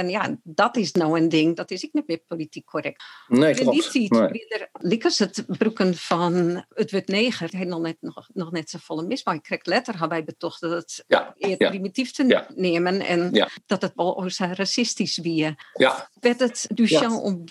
ja, 0.09 0.37
dat 0.43 0.77
is 0.77 0.91
nou 0.91 1.19
een 1.19 1.29
ding, 1.29 1.55
dat 1.55 1.71
is 1.71 1.83
ik 1.83 1.93
niet 1.93 2.07
meer 2.07 2.21
politiek 2.27 2.65
correct. 2.65 3.03
Nee, 3.27 3.53
klopt. 3.53 3.93
Niet 3.93 4.09
nee. 4.09 4.67
Likkers 4.71 5.19
het 5.19 5.43
broeken 5.47 5.95
van 5.95 6.65
het 6.69 6.91
wit 6.91 7.07
neger, 7.07 7.49
het 7.57 7.67
nog 7.67 7.81
net, 7.81 7.97
nog, 7.99 8.29
nog 8.33 8.51
net 8.51 8.69
zo 8.69 8.77
volle 8.81 9.03
mis, 9.03 9.23
maar 9.23 9.35
ik 9.35 9.43
krijg 9.43 9.65
letter 9.65 9.99
hebben 9.99 10.25
betocht 10.25 10.61
dat 10.61 10.71
het 10.71 11.03
ja. 11.07 11.33
eer 11.37 11.57
primitief 11.57 12.11
te 12.11 12.45
nemen 12.55 12.99
en 12.99 13.49
dat 13.65 13.81
het 13.81 13.91
wel 13.95 14.29
racistisch 14.53 15.17
wie. 15.17 15.55
Ja. 15.73 16.09
Werd 16.19 16.39
het 16.39 16.67
Duchamp 16.73 17.21
om 17.21 17.41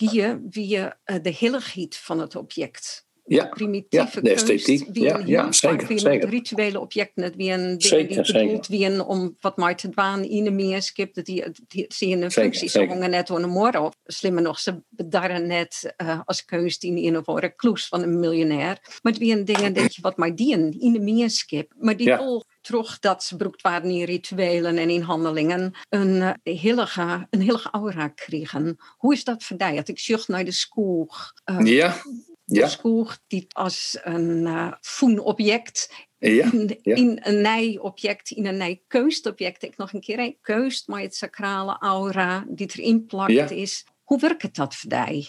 wie 0.49 0.77
uh, 0.77 0.85
de 1.21 1.29
hilligheid 1.29 1.97
van 1.97 2.19
het 2.19 2.35
object. 2.35 3.09
Ja, 3.25 3.45
primitieve 3.45 4.15
ja, 4.15 4.21
de 4.21 4.29
esthetiek. 4.29 4.87
Wie 4.93 5.03
ja, 5.03 5.21
ja, 5.25 5.51
zeker, 5.51 6.29
rituele 6.29 6.79
objecten, 6.79 7.23
net 7.23 7.35
wie 7.35 7.51
een 7.51 7.81
zeker, 7.81 8.23
die 8.23 8.33
bedoeld 8.33 8.67
wie 8.67 8.85
een 8.85 9.01
om 9.01 9.35
wat 9.41 9.57
maar 9.57 9.75
te 9.75 9.89
dwaan 9.89 10.23
in 10.23 10.43
de 10.43 10.51
meerskip, 10.51 11.13
dat 11.13 11.25
die, 11.25 11.43
die 11.67 11.85
zie 11.87 12.15
een 12.15 12.31
functie, 12.31 12.87
hongen 12.87 13.09
net 13.09 13.29
morgen 13.29 13.81
op. 13.81 13.95
Slimmer 14.03 14.43
nog, 14.43 14.59
ze 14.59 14.83
bedarren 14.89 15.47
net 15.47 15.93
uh, 15.97 16.19
als 16.25 16.45
keus 16.45 16.79
die 16.79 17.01
in 17.01 17.15
een 17.15 17.55
kloes 17.55 17.87
van 17.87 18.01
een 18.01 18.19
miljonair. 18.19 18.99
Maar 19.01 19.13
wie 19.13 19.35
een 19.35 19.45
ding, 19.45 19.73
denk 19.73 19.91
je, 19.91 20.01
wat 20.01 20.17
maar 20.17 20.35
die 20.35 20.51
in 20.79 20.93
de 20.93 20.99
meerskip, 20.99 21.73
maar 21.77 21.97
die 21.97 22.07
ja. 22.07 22.41
Terug 22.61 22.99
dat 22.99 23.23
ze 23.23 23.35
broekt 23.35 23.61
waren 23.61 23.89
in 23.89 24.03
rituelen 24.03 24.77
en 24.77 24.89
in 24.89 25.01
handelingen 25.01 25.73
een 25.89 26.15
uh, 26.15 26.31
heilige, 26.43 27.27
een 27.29 27.39
heilige 27.39 27.69
aura 27.69 28.07
kregen. 28.07 28.77
Hoe 28.97 29.13
is 29.13 29.23
dat? 29.23 29.45
Dat 29.57 29.87
ik 29.87 29.99
zucht 29.99 30.27
naar 30.27 30.45
de 30.45 30.51
school. 30.51 31.11
Uh, 31.45 31.65
ja. 31.65 32.01
Ja. 32.45 32.67
School 32.67 33.07
die 33.27 33.45
als 33.49 33.97
een 34.01 34.41
uh, 34.41 34.71
voenobject 34.81 36.07
ja, 36.17 36.51
in, 36.51 36.79
ja. 36.81 36.95
in 36.95 37.19
een 37.23 37.41
nij-object, 37.41 38.31
in 38.31 38.45
een 38.45 38.57
nij-keustobject, 38.57 39.63
ik 39.63 39.77
nog 39.77 39.93
een 39.93 40.01
keer 40.01 40.19
een 40.19 40.37
keust, 40.41 40.87
maar 40.87 41.01
het 41.01 41.15
sacrale 41.15 41.77
aura 41.79 42.45
die 42.47 42.71
erin 42.75 43.05
plakt 43.05 43.31
ja. 43.31 43.49
is. 43.49 43.85
Hoe 44.03 44.19
werkt 44.19 44.55
dat 44.55 44.75
voor 44.75 44.91
jou? 44.91 45.25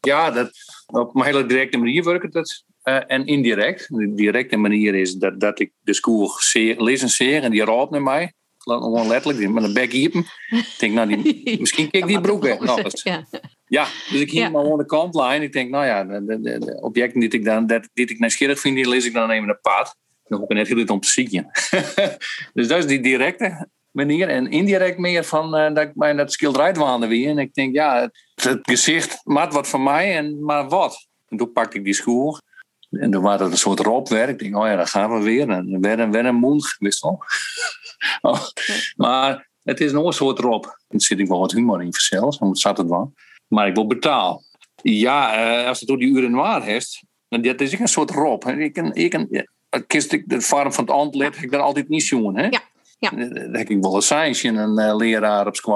Ja, 0.00 0.30
dat, 0.30 0.50
op 0.86 1.16
een 1.16 1.24
hele 1.24 1.46
directe 1.46 1.76
manier 1.76 2.04
werkt 2.04 2.34
het. 2.34 2.64
Uh, 2.84 3.00
en 3.06 3.26
indirect. 3.26 3.86
De 3.88 4.14
directe 4.14 4.56
manier 4.56 4.94
is 4.94 5.14
dat, 5.14 5.40
dat 5.40 5.60
ik 5.60 5.72
de 5.80 5.94
school 5.94 6.30
licenseer 6.76 7.42
en 7.42 7.50
die 7.50 7.64
raadt 7.64 7.90
naar 7.90 8.02
mij. 8.02 8.32
Gewoon 8.58 9.06
letterlijk, 9.06 9.50
met 9.50 9.64
een 9.64 9.72
bek 9.72 9.92
hiepen. 9.92 10.20
Ik 10.50 10.74
denk, 10.78 10.92
nou, 10.92 11.22
die, 11.22 11.56
misschien 11.60 11.90
kijk 11.90 12.06
die 12.06 12.20
broek 12.20 12.42
weg. 12.42 12.58
Nou, 12.58 12.90
ja. 13.02 13.24
ja, 13.66 13.86
dus 14.10 14.20
ik 14.20 14.30
hier 14.30 14.40
ja. 14.40 14.48
maar 14.48 14.70
aan 14.70 14.78
de 14.78 14.86
kantlijn. 14.86 15.42
Ik 15.42 15.52
denk, 15.52 15.70
nou 15.70 15.84
ja, 15.84 16.04
de, 16.04 16.40
de, 16.40 16.58
de 16.58 16.80
objecten 16.80 17.20
die 17.20 17.28
ik, 17.28 17.44
dan, 17.44 17.66
dat, 17.66 17.88
die 17.92 18.06
ik 18.06 18.18
nieuwsgierig 18.18 18.60
vind, 18.60 18.76
die 18.76 18.88
lees 18.88 19.06
ik 19.06 19.12
dan 19.12 19.30
even 19.30 19.48
een 19.48 19.60
pad. 19.60 19.96
Dan 20.24 20.38
hoef 20.38 20.48
ik 20.48 20.56
net 20.56 20.68
heel 20.68 20.84
om 20.84 21.00
te 21.00 21.10
zien. 21.10 21.46
dus 22.54 22.68
dat 22.68 22.78
is 22.78 22.86
die 22.86 23.00
directe 23.00 23.68
manier. 23.90 24.28
En 24.28 24.50
indirect 24.50 24.98
meer 24.98 25.24
van 25.24 25.56
uh, 25.58 25.74
dat 25.74 25.88
ik 25.88 25.94
mij 25.94 26.12
dat 26.12 26.32
schilderij 26.32 26.72
dwaande 26.72 27.06
weer. 27.06 27.28
En 27.28 27.38
ik 27.38 27.54
denk, 27.54 27.74
ja, 27.74 28.00
het, 28.00 28.42
het 28.42 28.60
gezicht 28.62 29.20
maakt 29.24 29.54
wat 29.54 29.68
van 29.68 29.82
mij, 29.82 30.16
en, 30.16 30.44
maar 30.44 30.68
wat? 30.68 31.08
En 31.28 31.36
toen 31.36 31.52
pakte 31.52 31.78
ik 31.78 31.84
die 31.84 31.94
schoen. 31.94 32.40
En 32.98 33.10
toen 33.10 33.22
was 33.22 33.40
het 33.40 33.50
een 33.50 33.56
soort 33.58 33.80
robwerk. 33.80 34.30
Ik 34.30 34.38
denk, 34.38 34.56
oh 34.56 34.66
ja, 34.66 34.76
daar 34.76 34.86
gaan 34.86 35.18
we 35.18 35.24
weer. 35.24 35.48
En 35.48 35.80
weer 35.80 36.10
weer 36.10 36.26
een 36.26 36.34
mond, 36.34 36.76
wist 36.78 37.00
wel. 37.02 37.24
oh, 38.32 38.40
maar 38.96 39.50
het 39.62 39.80
is 39.80 39.92
nog 39.92 40.06
een 40.06 40.12
soort 40.12 40.38
rob. 40.38 40.64
Er 40.64 41.02
zit 41.02 41.18
ik 41.18 41.28
wel 41.28 41.38
wat 41.38 41.52
humor 41.52 41.82
in 41.82 41.92
zelfs, 41.92 42.38
het 42.38 42.58
zat 42.58 42.78
het 42.78 42.88
wel. 42.88 43.12
Maar 43.48 43.68
ik 43.68 43.74
wil 43.74 43.86
betaal. 43.86 44.42
Ja, 44.82 45.46
uh, 45.60 45.68
als 45.68 45.80
het 45.80 45.88
door 45.88 45.98
die 45.98 46.08
uren 46.08 46.32
waar 46.32 46.62
heeft, 46.62 47.02
dat 47.28 47.60
is 47.60 47.72
ik 47.72 47.80
een 47.80 47.88
soort 47.88 48.10
rob. 48.10 48.44
Ik 48.48 48.76
ik 48.76 49.46
kist 49.86 50.12
ik 50.12 50.28
de 50.28 50.40
vorm 50.40 50.72
van 50.72 50.84
het 50.84 50.92
antlet, 50.92 51.42
ik 51.42 51.50
daar 51.50 51.60
altijd 51.60 51.88
niet 51.88 52.02
zoen. 52.02 52.36
Hè? 52.36 52.48
Ja. 53.10 53.28
Dat 53.28 53.56
heb 53.56 53.68
ik 53.68 53.80
wel 53.80 53.94
eens 53.94 54.06
zijn. 54.06 54.56
Een 54.56 54.78
uh, 54.78 54.96
leraar 54.96 55.46
op 55.46 55.56
uh, 55.66 55.72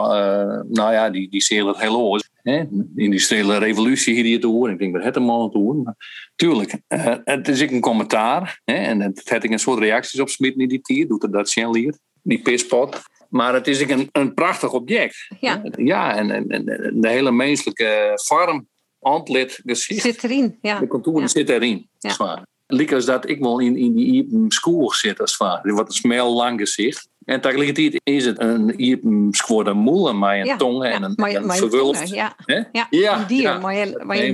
nou 0.69 0.93
ja, 0.93 1.11
die, 1.11 1.31
die 1.31 1.43
zeer 1.43 1.67
het 1.67 1.81
heel 1.81 2.01
oors. 2.01 2.31
De 2.43 2.93
industriële 2.97 3.59
revolutie 3.59 4.15
hier 4.15 4.25
hier 4.25 4.41
te 4.41 4.47
horen. 4.47 4.73
Ik 4.73 4.79
denk 4.79 4.95
dat 4.95 5.05
het 5.05 5.15
hem 5.15 5.31
al 5.31 5.51
te 5.51 5.59
horen. 5.59 5.83
Maar, 5.83 5.95
tuurlijk, 6.37 6.81
het 7.25 7.49
is 7.49 7.61
ik 7.61 7.71
een 7.71 7.81
commentaar. 7.81 8.61
Hè, 8.65 8.75
en 8.75 9.01
het 9.01 9.29
heb 9.29 9.45
ik 9.45 9.51
een 9.51 9.59
soort 9.59 9.79
reacties 9.79 10.21
op 10.21 10.29
smitten 10.29 10.61
in 10.61 10.69
die 10.69 10.81
tier. 10.81 11.09
Doet 11.09 11.23
er 11.23 11.31
dat 11.31 11.49
zien 11.49 11.77
hier. 11.77 11.99
Die 12.23 12.43
pispot. 12.43 13.01
Maar 13.29 13.55
het 13.55 13.67
is 13.67 13.81
een, 13.81 14.09
een 14.13 14.35
prachtig 14.35 14.73
object. 14.73 15.29
Ja, 15.41 15.63
ja 15.77 16.17
en, 16.17 16.31
en, 16.31 16.49
en 16.49 16.65
de 17.01 17.09
hele 17.09 17.33
menselijke 17.33 18.13
vorm, 18.15 18.69
antlet, 19.01 19.61
gezicht. 19.65 20.01
Zit 20.01 20.25
erin, 20.25 20.59
ja. 20.61 20.79
De 20.79 20.87
contouren 20.87 21.23
ja. 21.23 21.29
zit 21.29 21.49
erin. 21.49 21.89
Ja. 21.99 22.47
Liek 22.67 23.05
dat 23.05 23.29
ik 23.29 23.39
wel 23.39 23.59
in, 23.59 23.77
in 23.77 23.95
die 23.95 24.45
school 24.49 24.93
zit, 24.93 25.21
als 25.21 25.31
het 25.31 25.41
ware. 25.41 25.73
Wat 25.73 25.87
een 25.87 25.93
smel 25.93 26.35
lang 26.35 26.61
gezicht. 26.61 27.09
En 27.29 27.41
tegelijkertijd 27.41 28.01
is 28.05 28.25
het 28.25 28.41
een 28.41 28.81
iepen 28.81 29.33
moelen 29.77 30.19
met 30.19 30.31
een 30.31 30.45
ja, 30.45 30.57
tongen 30.57 30.89
ja, 30.89 30.95
en 30.95 31.03
een, 31.03 31.13
maar, 31.17 31.35
een 31.35 31.47
maar 31.47 31.57
verwulft. 31.57 32.01
Tongen, 32.01 32.15
ja. 32.17 32.35
Hè? 32.45 32.63
Ja, 32.73 32.87
Ja, 32.91 33.21
een 33.21 33.27
dier, 33.27 33.43
ja. 33.43 33.59
maar 33.59 33.75
je, 33.75 34.01
maar 34.05 34.17
je 34.17 34.33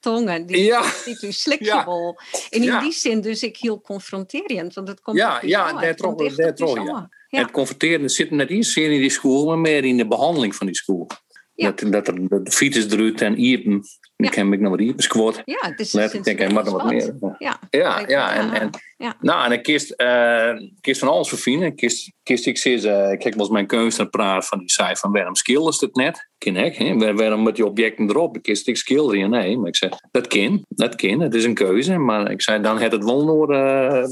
tongen, 0.00 0.46
die, 0.46 0.64
Ja. 0.64 0.82
die 1.04 1.18
u 1.20 1.32
slik 1.32 1.58
je 1.58 1.64
Ja. 1.64 1.84
wel. 1.84 2.18
En 2.50 2.58
in 2.60 2.62
Ja. 2.66 2.80
die 2.80 2.92
zin 2.92 3.20
dus 3.20 3.42
ik 3.42 3.56
heel 3.56 3.80
confronterend, 3.80 4.74
want 4.74 4.88
het 4.88 5.00
komt 5.00 5.16
Ja, 5.16 5.38
ja, 5.42 5.72
daar 5.72 5.84
het 5.84 5.96
trok- 5.96 6.76
ja. 6.86 7.08
En 7.28 7.42
het 7.42 7.50
converteren 7.50 8.10
zit 8.10 8.30
net 8.30 8.50
zozeer 8.50 8.90
in 8.92 9.00
die 9.00 9.10
school, 9.10 9.46
maar 9.46 9.58
meer 9.58 9.84
in 9.84 9.96
de 9.96 10.06
behandeling 10.06 10.54
van 10.54 10.66
die 10.66 10.76
school. 10.76 11.06
Ja. 11.54 11.72
Dat, 11.72 11.92
dat 11.92 12.08
er 12.08 12.14
de 12.44 12.50
fiets 12.50 12.86
drukt 12.86 13.20
en 13.20 13.38
iepen. 13.40 13.82
Ja. 14.16 14.26
Ik 14.28 14.34
heb 14.34 14.52
ik 14.52 14.60
nog 14.60 14.70
wat 14.78 14.92
squat. 14.96 15.42
Ja, 15.44 15.58
het 15.60 15.80
is 15.80 15.92
Let, 15.92 16.14
ik 16.14 16.24
denk, 16.24 16.38
hij 16.38 16.48
mag 16.52 16.64
nog 16.64 16.72
wat 16.82 16.84
meer. 16.92 17.14
Ja, 17.38 17.58
Ja, 17.70 17.94
Kijk, 17.96 18.10
ja, 18.10 18.32
en, 18.34 18.52
en, 18.52 18.70
ja. 18.96 19.16
nou, 19.20 19.44
en 19.44 19.52
ik 19.52 19.62
kist, 19.62 19.90
eh, 19.90 20.50
kist 20.80 21.00
van 21.00 21.08
alles 21.08 21.28
vervinden. 21.28 21.68
Ik 21.68 21.76
kist, 21.76 22.12
kist 22.22 22.46
ik 22.46 22.58
zes, 22.58 22.84
eh, 22.84 23.12
ik 23.12 23.22
heb 23.22 23.32
wel 23.32 23.42
eens 23.42 23.52
mijn 23.52 23.66
kunstenaar 23.66 24.10
praat 24.10 24.46
van 24.46 24.58
die 24.58 24.70
zei 24.70 24.96
van 24.96 25.12
waarom 25.12 25.34
schildert 25.34 25.80
het 25.80 25.94
net? 25.94 26.28
Ken 26.38 26.56
ik, 26.56 26.76
hè? 26.76 26.96
Waar- 26.96 27.16
Waarom 27.16 27.42
met 27.42 27.56
die 27.56 27.66
objecten 27.66 28.08
erop? 28.08 28.36
Ik 28.36 28.42
kist 28.42 28.68
ik 28.68 28.76
schilderen, 28.76 29.30
nee. 29.30 29.58
Maar 29.58 29.68
ik 29.68 29.76
zei, 29.76 29.92
dat 30.10 30.26
kan, 30.26 30.64
dat 30.68 30.94
kan, 30.94 31.20
het 31.20 31.34
is 31.34 31.44
een 31.44 31.54
keuze. 31.54 31.98
Maar 31.98 32.30
ik 32.30 32.42
zei, 32.42 32.62
dan 32.62 32.78
het 32.78 32.92
het 32.92 33.04
wel 33.04 33.24
eh, 33.50 34.04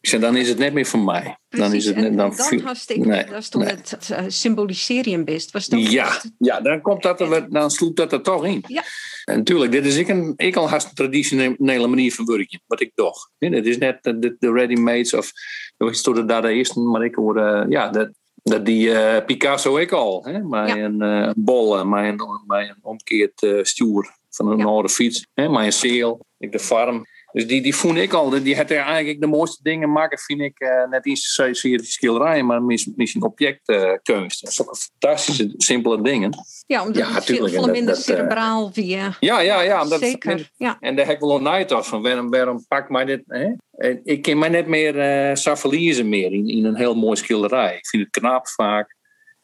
ik 0.00 0.08
zei, 0.08 0.20
dan 0.20 0.36
is 0.36 0.48
het 0.48 0.58
net 0.58 0.72
meer 0.72 0.86
van 0.86 1.04
mij. 1.04 1.38
Dan 1.48 1.74
is 1.74 1.86
het 1.86 1.96
net, 1.96 2.16
dan, 2.16 2.36
dan 2.36 2.76
ik, 2.86 3.04
nee, 3.04 3.24
dat 3.24 3.38
is 3.38 3.48
toen 3.48 3.62
nee. 3.62 3.70
het, 3.70 4.08
uh, 4.12 4.18
symboliserium 4.26 5.24
best. 5.24 5.50
Was 5.50 5.66
dan 5.66 5.80
Ja, 5.80 6.20
ja, 6.38 6.60
dan 6.60 6.80
komt 6.80 7.02
dat 7.02 7.20
er, 7.20 7.50
dan 7.50 7.70
sloept 7.70 7.96
dat 7.96 8.12
er 8.12 8.22
toch 8.22 8.44
in. 8.44 8.64
Ja. 8.66 8.82
En 9.24 9.36
natuurlijk, 9.36 9.72
dit 9.72 9.86
is 9.86 9.96
ik, 9.96 10.08
een, 10.08 10.32
ik 10.36 10.56
al 10.56 10.68
haast 10.68 10.88
een 10.88 10.94
traditionele 10.94 11.86
manier 11.86 12.14
van 12.14 12.24
werken, 12.24 12.62
wat 12.66 12.80
ik 12.80 12.92
toch. 12.94 13.30
Het 13.38 13.66
is 13.66 13.78
net 13.78 14.02
de, 14.02 14.18
de, 14.18 14.36
de 14.38 14.52
ready-mades 14.52 15.14
of, 15.14 15.32
is 15.76 16.04
het 16.04 16.28
daar 16.28 16.42
de 16.42 16.52
eerste, 16.52 16.80
maar 16.80 17.04
ik 17.04 17.14
hoor, 17.14 17.36
eh, 17.36 17.64
ja, 17.68 17.88
dat, 17.88 18.10
dat 18.42 18.66
die 18.66 18.92
eh, 18.92 19.24
Picasso 19.24 19.76
ik 19.76 19.92
al, 19.92 20.24
hè, 20.24 20.38
met 20.38 20.68
Ja. 20.68 20.76
een 20.76 21.02
eh 21.02 21.30
bol, 21.36 21.84
met 21.84 22.04
een, 22.04 22.42
met 22.46 22.68
een 22.68 22.78
omkeerd 22.82 23.42
eh, 23.42 23.58
stuur 23.62 24.18
van 24.30 24.50
een 24.50 24.64
oude 24.64 24.88
fiets, 24.88 25.26
hè, 25.34 25.48
met 25.48 25.64
een 25.64 25.72
zeel, 25.72 26.26
ik 26.38 26.52
de 26.52 26.58
farm. 26.58 27.06
Dus 27.32 27.46
die, 27.46 27.62
die 27.62 27.74
voel 27.74 27.94
ik 27.94 28.12
al, 28.12 28.30
die 28.30 28.56
had 28.56 28.70
er 28.70 28.78
eigenlijk 28.78 29.20
de 29.20 29.26
mooiste 29.26 29.62
dingen 29.62 29.92
maken, 29.92 30.18
vind 30.18 30.40
ik, 30.40 30.58
eh, 30.58 30.88
net 30.88 31.06
iets 31.06 31.34
zozeer 31.34 31.78
die 31.78 31.86
schilderijen, 31.86 32.46
maar 32.46 32.62
mis- 32.62 32.90
misschien 32.96 33.22
objectkunst. 33.22 34.40
dat 34.42 34.50
is 34.50 34.62
ook 34.62 34.68
een 34.68 34.76
fantastische, 34.76 35.54
simpele 35.56 36.02
dingen. 36.02 36.30
Ja, 36.66 36.82
omdat 36.82 36.96
Ja, 36.96 37.12
het 37.12 37.24
veel, 37.24 37.48
minder 37.48 37.84
dat, 37.84 37.96
eh, 37.96 38.02
cerebraal 38.02 38.70
via. 38.72 39.16
Ja, 39.20 39.40
ja, 39.40 39.60
ja. 39.60 39.82
omdat- 39.82 40.00
Zeker, 40.00 40.50
ja. 40.56 40.76
En 40.80 40.96
daar 40.96 41.06
heb 41.06 41.14
ik 41.14 41.20
wel 41.20 41.36
een 41.36 41.42
night 41.42 41.72
af 41.72 41.88
van. 41.88 42.02
Waarom, 42.02 42.30
waarom 42.30 42.64
pak 42.68 42.90
mij 42.90 43.04
dit? 43.04 43.22
Hè? 43.26 43.48
En 43.76 44.00
Ik 44.04 44.22
ken 44.22 44.38
mij 44.38 44.48
net 44.48 44.66
meer 44.66 44.94
uh, 44.94 46.04
meer 46.04 46.32
in, 46.32 46.48
in 46.48 46.64
een 46.64 46.76
heel 46.76 46.94
mooi 46.94 47.16
schilderij. 47.16 47.76
Ik 47.76 47.86
vind 47.86 48.02
het 48.02 48.12
knap 48.12 48.48
vaak. 48.48 48.96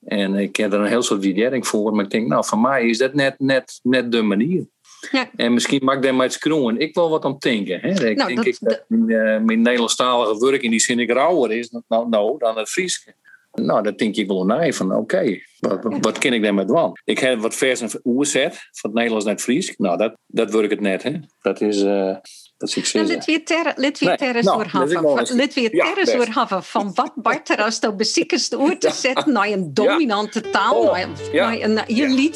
En 0.05 0.35
ik 0.35 0.57
heb 0.57 0.73
er 0.73 0.81
een 0.81 0.87
heel 0.87 1.03
soort 1.03 1.25
waardering 1.25 1.67
voor. 1.67 1.93
Maar 1.95 2.05
ik 2.05 2.11
denk, 2.11 2.29
nou, 2.29 2.45
voor 2.45 2.59
mij 2.59 2.87
is 2.89 2.99
dat 2.99 3.15
net, 3.15 3.35
net, 3.39 3.81
net 3.83 4.13
de 4.13 4.23
manier. 4.23 4.67
Ja. 5.13 5.31
En 5.37 5.55
misschien 5.55 5.85
mag 5.85 5.95
ik 5.97 6.03
daar 6.03 6.15
maar 6.15 6.27
iets 6.27 6.39
kroon. 6.39 6.79
Ik 6.79 6.95
wil 6.95 7.11
wat 7.11 7.25
om 7.25 7.37
denken. 7.39 7.81
Hè? 7.81 7.89
Ik 7.89 8.17
Nou, 8.17 8.27
denk 8.27 8.37
dat- 8.37 8.47
ik 8.47 8.57
dat 8.61 8.85
mijn, 8.89 9.11
eh, 9.11 9.41
mijn 9.41 9.63
Nederlandstalige 9.63 10.39
werk 10.51 10.63
in 10.63 10.71
die 10.71 10.81
zin 10.81 10.99
ik 10.99 11.11
rauwer 11.11 11.53
is 11.53 11.71
nou, 11.89 12.09
nou, 12.09 12.39
dan 12.39 12.59
het 12.59 12.69
Frieske. 12.69 13.15
Nou, 13.53 13.83
dat 13.83 13.99
denk 13.99 14.17
ik 14.17 14.27
wel 14.27 14.45
naar 14.45 14.73
van 14.73 14.95
oké, 14.97 15.39
wat, 15.61 15.79
wat 16.01 16.19
ken 16.19 16.33
ik 16.33 16.43
dan 16.43 16.55
met 16.55 16.69
doen? 16.69 16.93
Ik 17.05 17.19
heb 17.19 17.39
wat 17.41 17.55
versen 17.55 18.01
oerzet 18.05 18.55
van 18.73 18.91
het 18.91 18.93
Nederlands 18.93 19.25
naar 19.25 19.35
het 19.35 19.43
Fries. 19.43 19.75
Nou, 19.77 19.97
dat, 19.97 20.17
dat 20.27 20.51
werkt 20.51 20.71
het 20.71 20.81
net, 20.81 21.03
hè. 21.03 21.13
Dat 21.43 21.61
is... 21.61 21.83
Uh, 21.83 22.17
dat 22.59 22.77
is 22.77 22.93
Lid 22.93 23.25
weer 23.25 23.45
ter, 23.45 23.73
lid 23.77 23.99
weer 23.99 24.17
ter 24.17 24.43
doorhaven. 24.43 25.37
Lid 25.37 25.55
weer 25.55 25.71
ter 25.71 26.05
doorhaven 26.05 26.63
van 26.63 26.95
wat 26.95 27.13
Bart 27.15 27.49
er 27.49 27.63
als 27.63 27.81
de 27.81 27.95
beziekste 27.95 28.59
oor 28.59 28.79
te 28.79 28.91
zetten 28.91 29.33
naar 29.33 29.49
een 29.49 29.75
dominante 29.75 30.41
taal, 30.51 30.75
oh, 30.75 30.99
naar, 31.33 31.61
een 31.61 31.81
je 31.87 32.31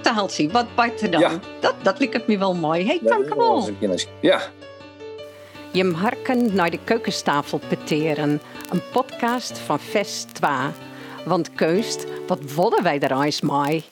taaltje. 0.00 0.50
Wat 0.50 0.74
Bart 0.74 1.00
er 1.00 1.10
dan? 1.10 1.40
Dat, 1.60 1.74
dat 1.82 1.98
lijkt 1.98 2.14
het 2.14 2.26
me 2.26 2.38
wel 2.38 2.54
mooi. 2.54 2.86
Hey, 2.86 3.00
dank 3.02 3.28
je 3.28 3.36
wel. 3.36 3.70
Ja. 4.20 4.42
Je 5.70 5.92
harken 5.92 6.54
naar 6.54 6.70
de 6.70 6.78
keukentafel 6.84 7.60
peteren. 7.68 8.40
Een 8.70 8.82
podcast 8.92 9.58
van 9.58 9.80
Vest 9.80 10.34
2. 10.34 10.50
Want 11.24 11.54
keust, 11.54 12.06
wat 12.26 12.38
willen 12.54 12.82
wij 12.82 13.00
er 13.00 13.22
eens 13.22 13.40
mee? 13.40 13.84